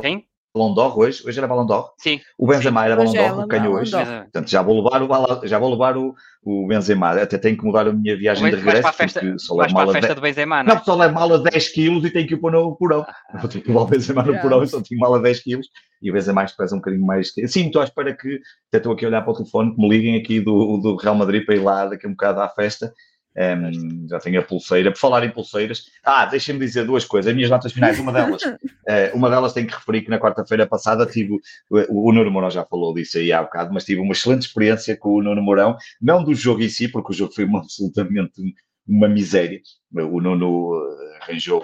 [0.03, 0.28] Quem?
[0.59, 1.93] Balão d'Or hoje, hoje era Balão d'Or.
[1.99, 2.21] Sim.
[2.37, 3.93] O Benzema era Balão Hoje é d'Or, ela, ganhou Balão hoje.
[3.93, 7.13] Portanto, já vou levar o, já vou levar o, o Benzema.
[7.13, 9.73] Até tenho que mudar a minha viagem de Vais para regresso, a festa, só vais
[9.73, 10.15] para a festa de...
[10.15, 10.77] do Benzema, não Não, é?
[10.77, 13.07] porque só levo mala 10 quilos e tenho que ir pôr no porão.
[13.09, 13.39] Ah.
[13.39, 15.69] Vou ter que levar o Benzema no porão, então tenho mala 10 quilos
[16.03, 17.33] e o Benzema pesa um bocadinho mais.
[17.47, 19.89] Sim, estou à espera que, até estou aqui a olhar para o telefone, que me
[19.89, 22.93] liguem aqui do, do Real Madrid para ir lá daqui a um bocado à festa.
[23.37, 24.91] Um, já tenho a pulseira.
[24.91, 27.29] Por falar em pulseiras, ah, deixem-me dizer duas coisas.
[27.29, 28.43] As minhas notas finais, uma delas,
[28.89, 31.35] eh, uma delas tem que referir que na quarta-feira passada tive,
[31.71, 34.97] o, o Nuno Mourão já falou disso aí há bocado, mas tive uma excelente experiência
[34.97, 38.43] com o Nuno Mourão, não do jogo em si, porque o jogo foi uma, absolutamente
[38.87, 39.61] uma miséria.
[39.95, 41.63] O Nuno eh, arranjou,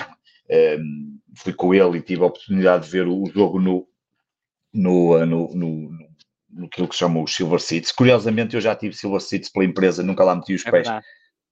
[0.48, 0.78] eh,
[1.36, 3.88] fui com ele e tive a oportunidade de ver o jogo no,
[4.72, 6.08] no, eh, no, no, no,
[6.50, 7.90] no que se chama os Silver Seats.
[7.90, 10.88] Curiosamente, eu já tive Silver Seats pela empresa, nunca lá meti os É pés.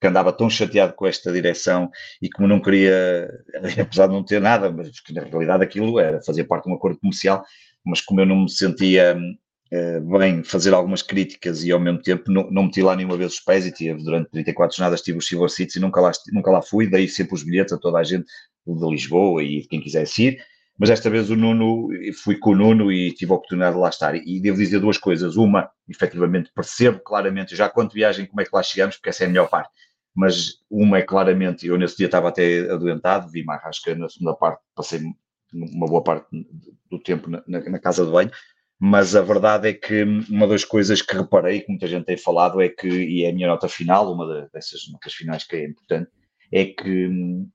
[0.03, 1.89] Que andava tão chateado com esta direção
[2.21, 3.31] e como não queria,
[3.81, 6.75] apesar de não ter nada, mas que na realidade aquilo era fazer parte de um
[6.75, 7.45] acordo comercial,
[7.87, 9.17] mas como eu não me sentia
[9.71, 13.35] eh, bem fazer algumas críticas e ao mesmo tempo não, não meti lá nenhuma vez
[13.35, 16.51] os pés e tive durante 34 jornadas tive os Silver Seats e nunca lá, nunca
[16.51, 18.27] lá fui, dei sempre os bilhetes a toda a gente
[18.67, 20.39] de Lisboa e de quem quisesse ir,
[20.79, 21.91] mas esta vez o Nuno,
[22.25, 24.17] fui com o Nuno e tive a oportunidade de lá estar.
[24.17, 25.37] E devo dizer duas coisas.
[25.37, 29.27] Uma, efetivamente, percebo claramente, já quanto viagem, como é que lá chegamos, porque essa é
[29.27, 29.71] a melhor parte.
[30.15, 34.63] Mas uma é claramente, eu nesse dia estava até adoentado, vi Marrasca na segunda parte,
[34.75, 35.01] passei
[35.53, 36.27] uma boa parte
[36.91, 38.31] do tempo na, na- casa de banho,
[38.79, 42.61] mas a verdade é que uma das coisas que reparei, que muita gente tem falado,
[42.61, 46.11] é que, e é a minha nota final, uma dessas notas finais que é importante,
[46.51, 47.49] é que hum,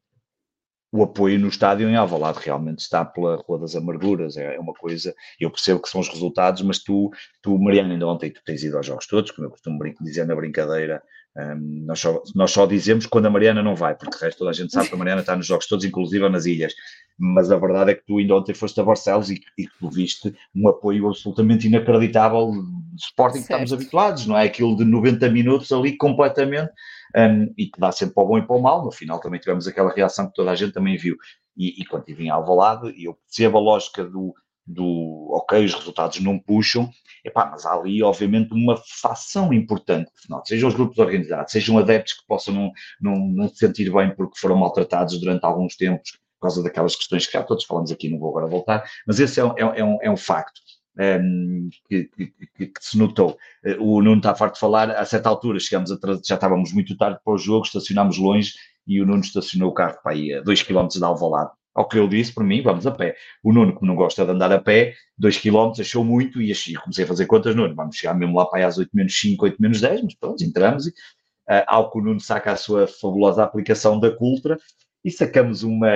[0.91, 4.73] o apoio no estádio em Alvalade realmente está pela Rua das Amarguras, é é uma
[4.73, 8.63] coisa, eu percebo que são os resultados, mas tu, tu Mariana, ainda ontem tu tens
[8.63, 11.03] ido aos jogos todos, como eu costumo dizer na brincadeira,
[11.37, 14.51] hum, nós, só, nós só dizemos quando a Mariana não vai, porque de resto toda
[14.51, 16.73] a gente sabe que a Mariana está nos jogos todos, inclusive nas ilhas,
[17.17, 20.33] mas a verdade é que tu ainda ontem foste a Barcelos e, e tu viste
[20.55, 23.81] um apoio absolutamente inacreditável de Sporting que estamos Certo.
[23.81, 24.45] habituados, não é?
[24.45, 26.71] Aquilo de 90 minutos ali completamente
[27.15, 28.83] um, e que dá sempre para o bom e para o mal.
[28.83, 31.15] No final também tivemos aquela reação que toda a gente também viu.
[31.55, 34.35] E, e quando estive em Alvalade, eu percebo a lógica do,
[34.67, 36.89] do ok, os resultados não puxam,
[37.23, 40.11] epá, mas há ali, obviamente, uma fação importante
[40.45, 44.37] sejam os grupos organizados, sejam adeptos que possam não, não, não se sentir bem porque
[44.39, 48.19] foram maltratados durante alguns tempos por causa daquelas questões que já todos falamos aqui, não
[48.19, 50.59] vou agora voltar, mas esse é um, é um- é um, é facto.
[50.99, 53.37] um, que, que- que- se notou.
[53.65, 56.97] Uh, O Nuno está farto de falar, a certa altura chegamos atrás, já estávamos muito
[56.97, 58.53] tarde para o jogo, estacionámos longe
[58.87, 61.51] e o Nuno estacionou o carro para aí a 2 km de Alvalade.
[61.77, 63.15] Ao que eu disse, para mim, vamos a pé.
[63.43, 66.73] O Nuno, que não gosta de andar a pé, 2 km achou muito e achei,
[66.73, 69.45] comecei a fazer contas, Nuno, vamos chegar mesmo lá para aí às 8 menos 5,
[69.45, 72.87] 8 menos 10, mas pronto, entramos e uh, ao que o Nuno saca a sua
[72.87, 74.57] fabulosa aplicação da Cultra
[75.07, 75.87] e sacamos uma,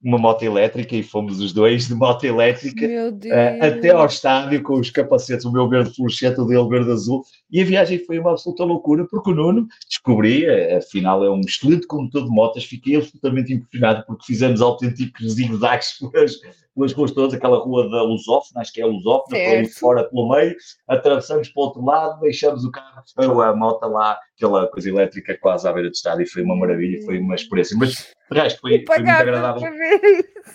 [0.00, 4.78] uma moto elétrica e fomos os dois de moto elétrica uh, até ao estádio com
[4.78, 8.30] os capacetes, o meu verde fluorescente, o dele verde azul, e a viagem foi uma
[8.30, 12.94] absoluta loucura, porque o Nuno descobri, uh, afinal é um excelente condutor de motas, fiquei
[12.94, 16.36] absolutamente impressionado porque fizemos autênticos zigue-zagues pelas,
[16.76, 19.80] pelas ruas todas, aquela rua da Lusófona, acho que é a Lusófona, Certo.
[19.80, 20.54] fora pelo meio,
[20.86, 25.66] atravessamos para o outro lado, deixamos o carro, a moto lá, aquela coisa elétrica quase
[25.66, 28.74] à beira do estádio, e foi uma maravilha, foi uma experiência, mas de resto foi,
[28.74, 29.62] E foi muito agradável.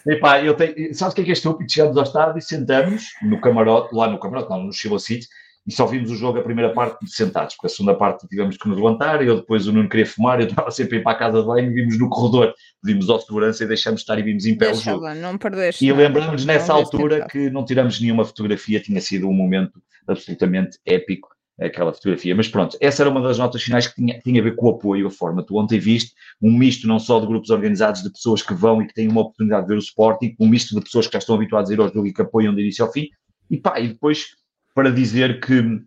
[0.07, 1.71] Epá, eu tenho, sabes o que é que é estúpido?
[1.71, 5.27] Chegamos ao estádio e sentamos no camarote, lá no camarote, não, no Chila City,
[5.67, 8.67] e só vimos o jogo a primeira parte sentados, porque a segunda parte tivemos que
[8.67, 11.19] nos levantar, eu depois o Nuno queria fumar, eu estava sempre a ir para a
[11.19, 14.45] casa de banho, e vimos no corredor, pedimos ao segurança e deixamos estar e vimos
[14.45, 15.13] em pé o jogo.
[15.13, 15.85] não perdeste.
[15.85, 16.01] E nada.
[16.01, 17.27] lembramos nessa altura tentar.
[17.29, 21.29] que não tiramos nenhuma fotografia, tinha sido um momento absolutamente épico
[21.59, 22.35] aquela fotografia.
[22.35, 24.69] Mas pronto, essa era uma das notas finais que tinha, tinha a ver com o
[24.71, 25.43] apoio, a forma.
[25.43, 28.87] Tu ontem viste um misto não só de grupos organizados, de pessoas que vão e
[28.87, 31.35] que têm uma oportunidade de ver o Sporting, um misto de pessoas que já estão
[31.35, 33.07] habituadas a ir ao jogo e que apoiam do início ao fim.
[33.49, 34.27] E pá, e depois
[34.73, 35.81] para dizer que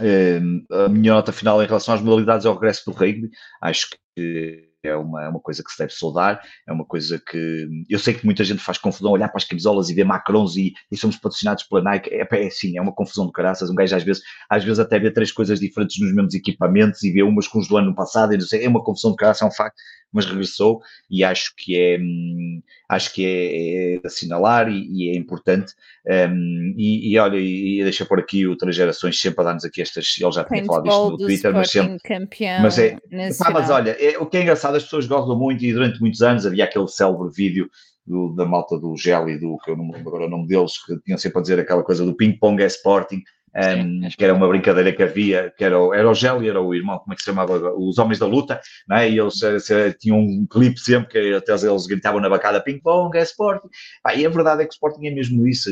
[0.00, 3.30] eh, a minha nota final em relação às modalidades é o regresso do rugby.
[3.60, 7.68] Acho que é uma, é uma coisa que se deve saudar, é uma coisa que
[7.88, 10.72] eu sei que muita gente faz confusão olhar para as camisolas e ver macrons e,
[10.90, 13.96] e somos patrocinados pela Nike, é, é assim, é uma confusão de caraças, um gajo
[13.96, 17.48] às vezes, às vezes até vê três coisas diferentes nos mesmos equipamentos e vê umas
[17.48, 19.50] com os do ano passado e não sei, é uma confusão de caraças, é um
[19.50, 19.76] facto,
[20.14, 20.80] mas regressou
[21.10, 25.72] e acho que é, hum, acho que é, é assinalar e, e é importante
[26.06, 29.82] um, e, e olha, e, deixa por aqui o Três Gerações sempre a dar-nos aqui
[29.82, 32.96] estas, ele já tinha falado Paintball no Twitter, mas sempre campeão mas é-
[33.38, 36.22] Pá, mas olha, é- o que é engraçado, as pessoas gostam muito e durante muitos
[36.22, 37.68] anos havia aquele célebre vídeo
[38.06, 40.46] do- da malta do Gel e do, que eu não me lembro agora o nome
[40.46, 43.22] deles, que tinham sempre a dizer aquela coisa do ping-pong é Sporting,
[43.56, 46.60] um, que era uma brincadeira que havia, que era, o, era o Gel e era
[46.60, 47.72] o irmão, como é que se chamava?
[47.76, 49.08] Os Homens da Luta, não é?
[49.08, 53.16] E eles se, se, tinham um clipe sempre que até eles gritavam na bacada ping-pong,
[53.16, 53.68] é Sporting.
[54.02, 55.70] Pá, e a verdade é que o Sporting é mesmo isso.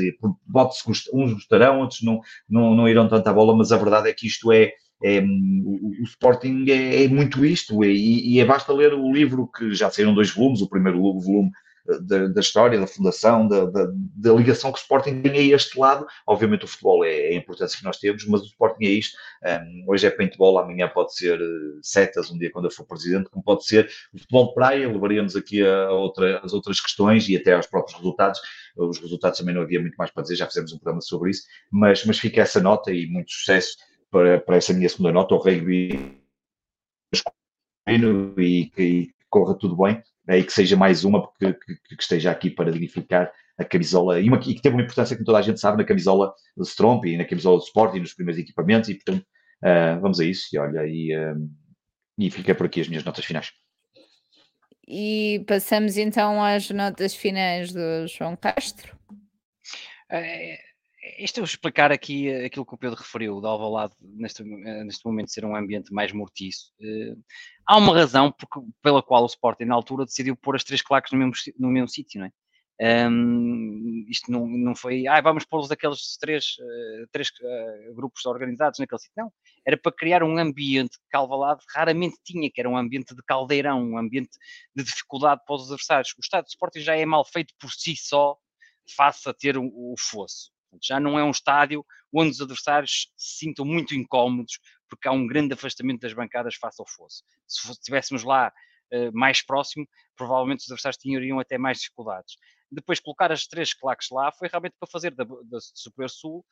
[1.12, 4.26] uns gostarão, outros não, não, não irão tanto à bola, mas a verdade é que
[4.26, 4.72] isto é.
[5.02, 9.48] é o, o, Sporting é, é muito isto, e, e é basta ler o livro
[9.48, 11.50] que já saíram dois volumes, o primeiro volume
[11.84, 15.78] da, da, história, da fundação, da, da, da, ligação que o Sporting tem a este
[15.78, 16.06] lado.
[16.26, 19.16] Obviamente o futebol é, é a importância que nós temos, mas o Sporting é isto.
[19.44, 23.28] Um, hoje é paintball, amanhã pode ser uh, setas, um dia quando eu for presidente,
[23.30, 27.36] como pode ser o futebol de praia, levaríamos aqui a outra, as outras questões e
[27.36, 28.40] até aos próprios resultados.
[28.76, 31.42] Os resultados também não havia muito mais para dizer, já fizemos um programa sobre isso,
[31.70, 33.76] mas, mas fica essa nota e muito sucesso
[34.10, 36.22] para, para essa minha segunda nota, o rugby
[38.38, 42.30] e que corra tudo bem né, e que seja mais uma que, que, que, esteja
[42.30, 45.42] aqui para dignificar a camisola e, uma, e, que teve uma importância, como toda a
[45.42, 48.88] gente sabe, na camisola do Stromp e na camisola do Sport e nos primeiros equipamentos
[48.88, 49.24] e, portanto,
[49.62, 51.50] uh, vamos a isso e olha, e, uh,
[52.18, 53.50] e fica por aqui as minhas notas finais.
[54.86, 58.96] E passamos então às notas finais do João Castro.
[60.10, 60.58] É,
[61.18, 65.44] isto eu explicar aqui aquilo que o Pedro referiu, de Alvalade neste, neste momento ser
[65.44, 66.72] um ambiente mais mortiço.
[66.80, 67.20] Uh,
[67.66, 71.12] há uma razão porque, pela qual o Sporting na altura decidiu pôr as três claques
[71.12, 72.32] no mesmo, no mesmo sítio, não é?
[72.80, 76.56] Um, isto não, não foi, ah, vamos pôr-los aqueles três,
[77.12, 77.28] três
[77.94, 79.14] grupos organizados naquele sítio.
[79.16, 79.32] Não,
[79.64, 83.82] era para criar um ambiente que Alvalade raramente tinha, que era um ambiente de caldeirão,
[83.82, 84.30] um ambiente
[84.74, 86.12] de dificuldade para os adversários.
[86.16, 88.36] O estado de Sporting já é mal feito por si só,
[88.96, 90.51] face a ter o, o fosso.
[90.80, 94.58] Já não é um estádio onde os adversários se sintam muito incómodos,
[94.88, 97.22] porque há um grande afastamento das bancadas face ao fosso.
[97.46, 98.52] Se estivéssemos lá
[98.92, 99.86] uh, mais próximo,
[100.16, 102.36] provavelmente os adversários teriam até mais dificuldades.
[102.70, 106.44] Depois, colocar as três claques lá foi realmente para fazer da, da Super Sul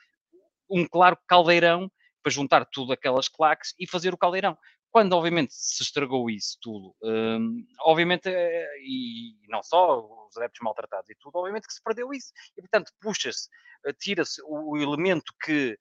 [0.70, 1.90] um claro caldeirão
[2.22, 4.56] para juntar tudo aquelas claques e fazer o caldeirão.
[4.90, 11.08] Quando, obviamente, se estragou isso tudo, um, obviamente, eh, e não só os adeptos maltratados
[11.08, 12.32] e tudo, obviamente que se perdeu isso.
[12.56, 13.48] E, portanto, puxa-se,
[13.86, 15.78] eh, tira-se o, elemento que,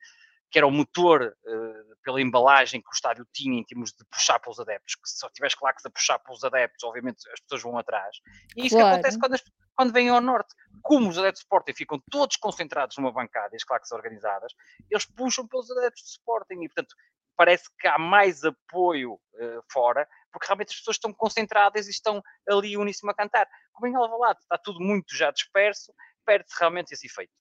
[0.52, 4.40] que era o motor uh, pela embalagem que o estádio tinha em termos de puxar
[4.40, 7.78] pelos adeptos, que se só tivesse claques a puxar pelos adeptos, obviamente as pessoas vão
[7.80, 8.16] atrás.
[8.56, 8.90] E isso claro.
[8.90, 9.44] que acontece quando, as,
[9.76, 10.54] quando vêm ao norte.
[10.84, 14.54] Como os adeptos de Sporting ficam todos concentrados numa bancada e as claques organizadas,
[14.90, 16.96] eles puxam pelos adeptos de Sporting e, portanto,
[17.40, 22.22] parece que há mais apoio uh, fora, porque realmente as pessoas estão concentradas e estão
[22.50, 23.48] ali uníssimo a cantar.
[23.72, 25.94] Como em Alvalade está tudo muito já disperso,
[26.26, 27.32] perde-se realmente esse efeito.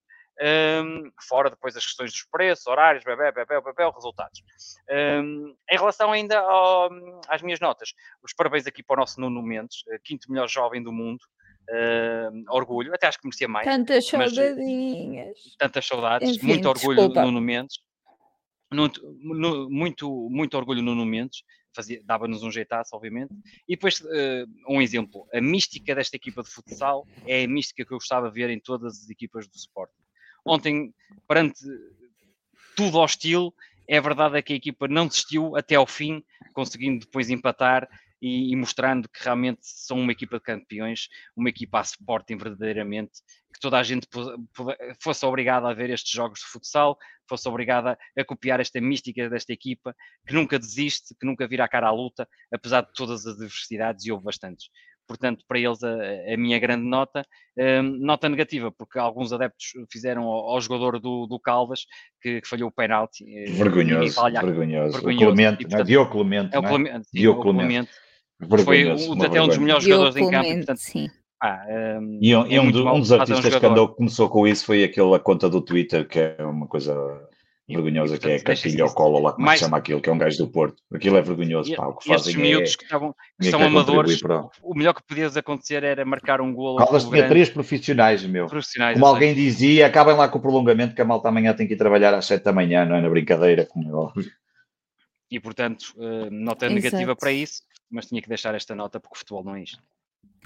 [0.40, 4.40] Um, fora depois as questões dos preços, horários, bebê, bebê, bebê, resultados.
[4.88, 6.90] Um, em relação ainda ao,
[7.26, 7.92] às minhas notas,
[8.22, 11.24] os parabéns aqui para o nosso Nuno Mendes, eh, quinto melhor jovem do mundo,
[12.50, 13.66] orgulho, até acho que merecia mais.
[13.66, 15.38] Tantas saudadinhas.
[15.58, 17.78] Tantas saudades, Enfim, muito orgulho no Nuno Mendes
[18.72, 19.00] muito,
[19.70, 21.42] muito, muito orgulho no Mendes,
[22.04, 23.32] dava-nos um jeitaço, obviamente.
[23.68, 27.92] E depois, uh, um exemplo, a mística desta equipa de futsal é a mística que
[27.92, 29.90] eu gostava de ver em todas as equipas do Sport.
[30.44, 30.92] Ontem,
[31.26, 31.60] perante
[32.76, 33.54] tudo hostil,
[33.86, 36.22] é verdade que a equipa não desistiu até ao fim,
[36.52, 37.88] conseguindo depois empatar
[38.20, 43.20] e, e, mostrando que realmente são uma equipa de campeões, uma equipa a Sporting verdadeiramente,
[43.52, 44.06] que toda a gente
[45.00, 46.96] fosse obrigada a ver estes jogos de futsal,
[47.28, 49.94] fosse obrigada a copiar esta mística desta equipa,
[50.26, 54.04] que nunca desiste, que nunca vira a cara à luta, apesar de todas as adversidades,
[54.04, 54.68] e houve bastantes
[55.08, 55.94] portanto, para eles a,
[56.32, 57.26] a minha grande nota.
[57.56, 61.86] Um, nota negativa, porque alguns adeptos fizeram ao, ao jogador do, do Caldas
[62.20, 63.24] que, que, falhou o penalti.
[63.52, 64.92] Vergonhoso, vergonhoso.
[64.92, 64.98] vergonhoso.
[64.98, 66.54] O Clemente, e, portanto, Diogo Clemente.
[66.54, 67.08] É o Clemente.
[67.12, 67.90] Diogo Clemente.
[68.64, 70.54] Foi um, até um dos melhores jogadores em campo.
[70.54, 71.08] Portanto, sim.
[71.40, 71.64] Ah,
[72.00, 74.82] um, e um, é um, um dos artistas um que andou, começou com isso foi
[74.82, 76.94] aquela conta do Twitter, que é uma coisa
[77.68, 79.60] vergonhosa, e, portanto, que é a Castilha ao colo, lá como mais...
[79.60, 80.82] se chama aquilo, que é um gajo do Porto.
[80.92, 82.76] Aquilo é vergonhoso, e, pá, o que fazem estes miúdos é...
[82.76, 84.20] que, estavam, que são amadores,
[84.62, 86.78] o melhor que podias acontecer era marcar um golo.
[86.78, 88.46] Caldas tinha três profissionais, meu.
[88.46, 91.74] Profissionais, como alguém dizia, acabem lá com o prolongamento, que a malta amanhã tem que
[91.74, 94.30] ir trabalhar às sete da manhã, não é na brincadeira, como é óbvio.
[95.30, 96.74] E, portanto, uh, nota Exato.
[96.74, 99.82] negativa para isso mas tinha que deixar esta nota porque o futebol não é isto.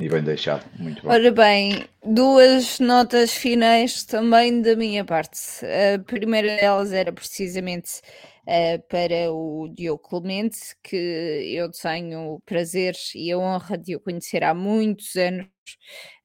[0.00, 1.10] E bem deixado, muito bom.
[1.10, 5.38] Ora bem, duas notas finais também da minha parte.
[5.64, 8.00] A primeira delas era precisamente
[8.46, 14.00] uh, para o Diogo Clemente, que eu tenho o prazer e a honra de o
[14.00, 15.46] conhecer há muitos anos,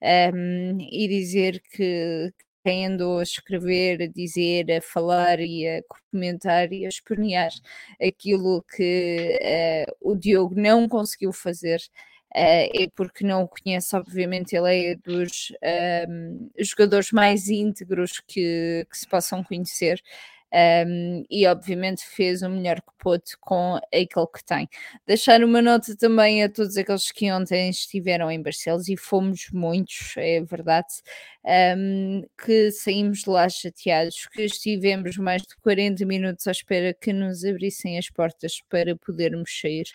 [0.01, 2.33] um, e dizer que,
[2.67, 5.81] quem andou a escrever, a dizer, a falar e a
[6.11, 7.49] comentar e a espernear
[8.05, 11.79] aquilo que uh, o Diogo não conseguiu fazer.
[12.35, 15.53] Uh, é porque não o conhece, obviamente, ele é dos
[16.09, 20.01] um, ehm, jogadores mais íntegros que, que se possam conhecer.
[20.85, 22.91] um, e obviamente fez o melhor que
[23.39, 24.67] com aquilo que tem.
[25.05, 30.13] Deixar uma nota também a todos aqueles que ontem estiveram em Barcelos e fomos muitos,
[30.17, 30.87] é verdade,
[31.77, 37.13] um, que saímos de lá chateados, que estivemos mais de 40 minutos à espera que
[37.13, 39.85] nos abrissem as portas para podermos sair.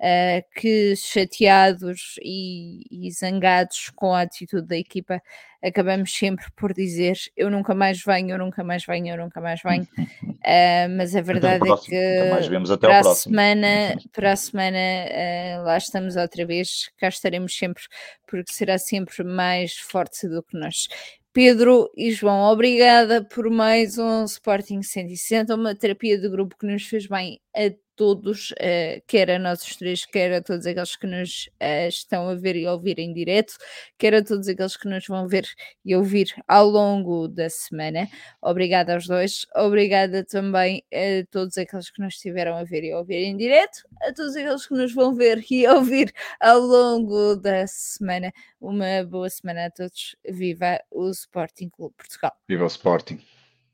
[0.00, 5.22] Uh, que chateados e, e, zangados com a atitude da equipa,
[5.62, 9.62] acabamos sempre por dizer eu nunca mais venho, eu nunca mais venho, eu nunca mais
[9.62, 9.86] venho.
[9.94, 16.16] Uh, mas a verdade é que para a, semana, para a semana uh, lá estamos
[16.16, 17.82] outra vez, cá estaremos sempre,
[18.26, 20.88] porque será sempre mais forte do que nós.
[21.32, 26.84] Pedro e João, obrigada por mais um Sporting 160, uma terapia de grupo que nos
[26.86, 31.48] fez bem a todos, uh, quer a nós três, quer a todos aqueles que nos
[31.62, 33.54] uh, estão a ver e ouvir em direto,
[33.98, 35.46] quer a todos aqueles que nos vão ver
[35.84, 38.08] e ouvir ao longo da semana.
[38.42, 43.24] Obrigada aos dois, obrigada também a todos aqueles que nos estiveram a ver e ouvir
[43.24, 48.32] em direto, a todos aqueles que nos vão ver e ouvir ao longo da semana.
[48.60, 50.16] Uma boa semana a todos.
[50.28, 52.32] Viva o Sporting Clube Portugal.
[52.48, 53.20] Viva o Sporting.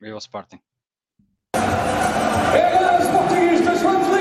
[0.01, 0.61] Viva o Sporting.
[3.81, 4.20] Sporting is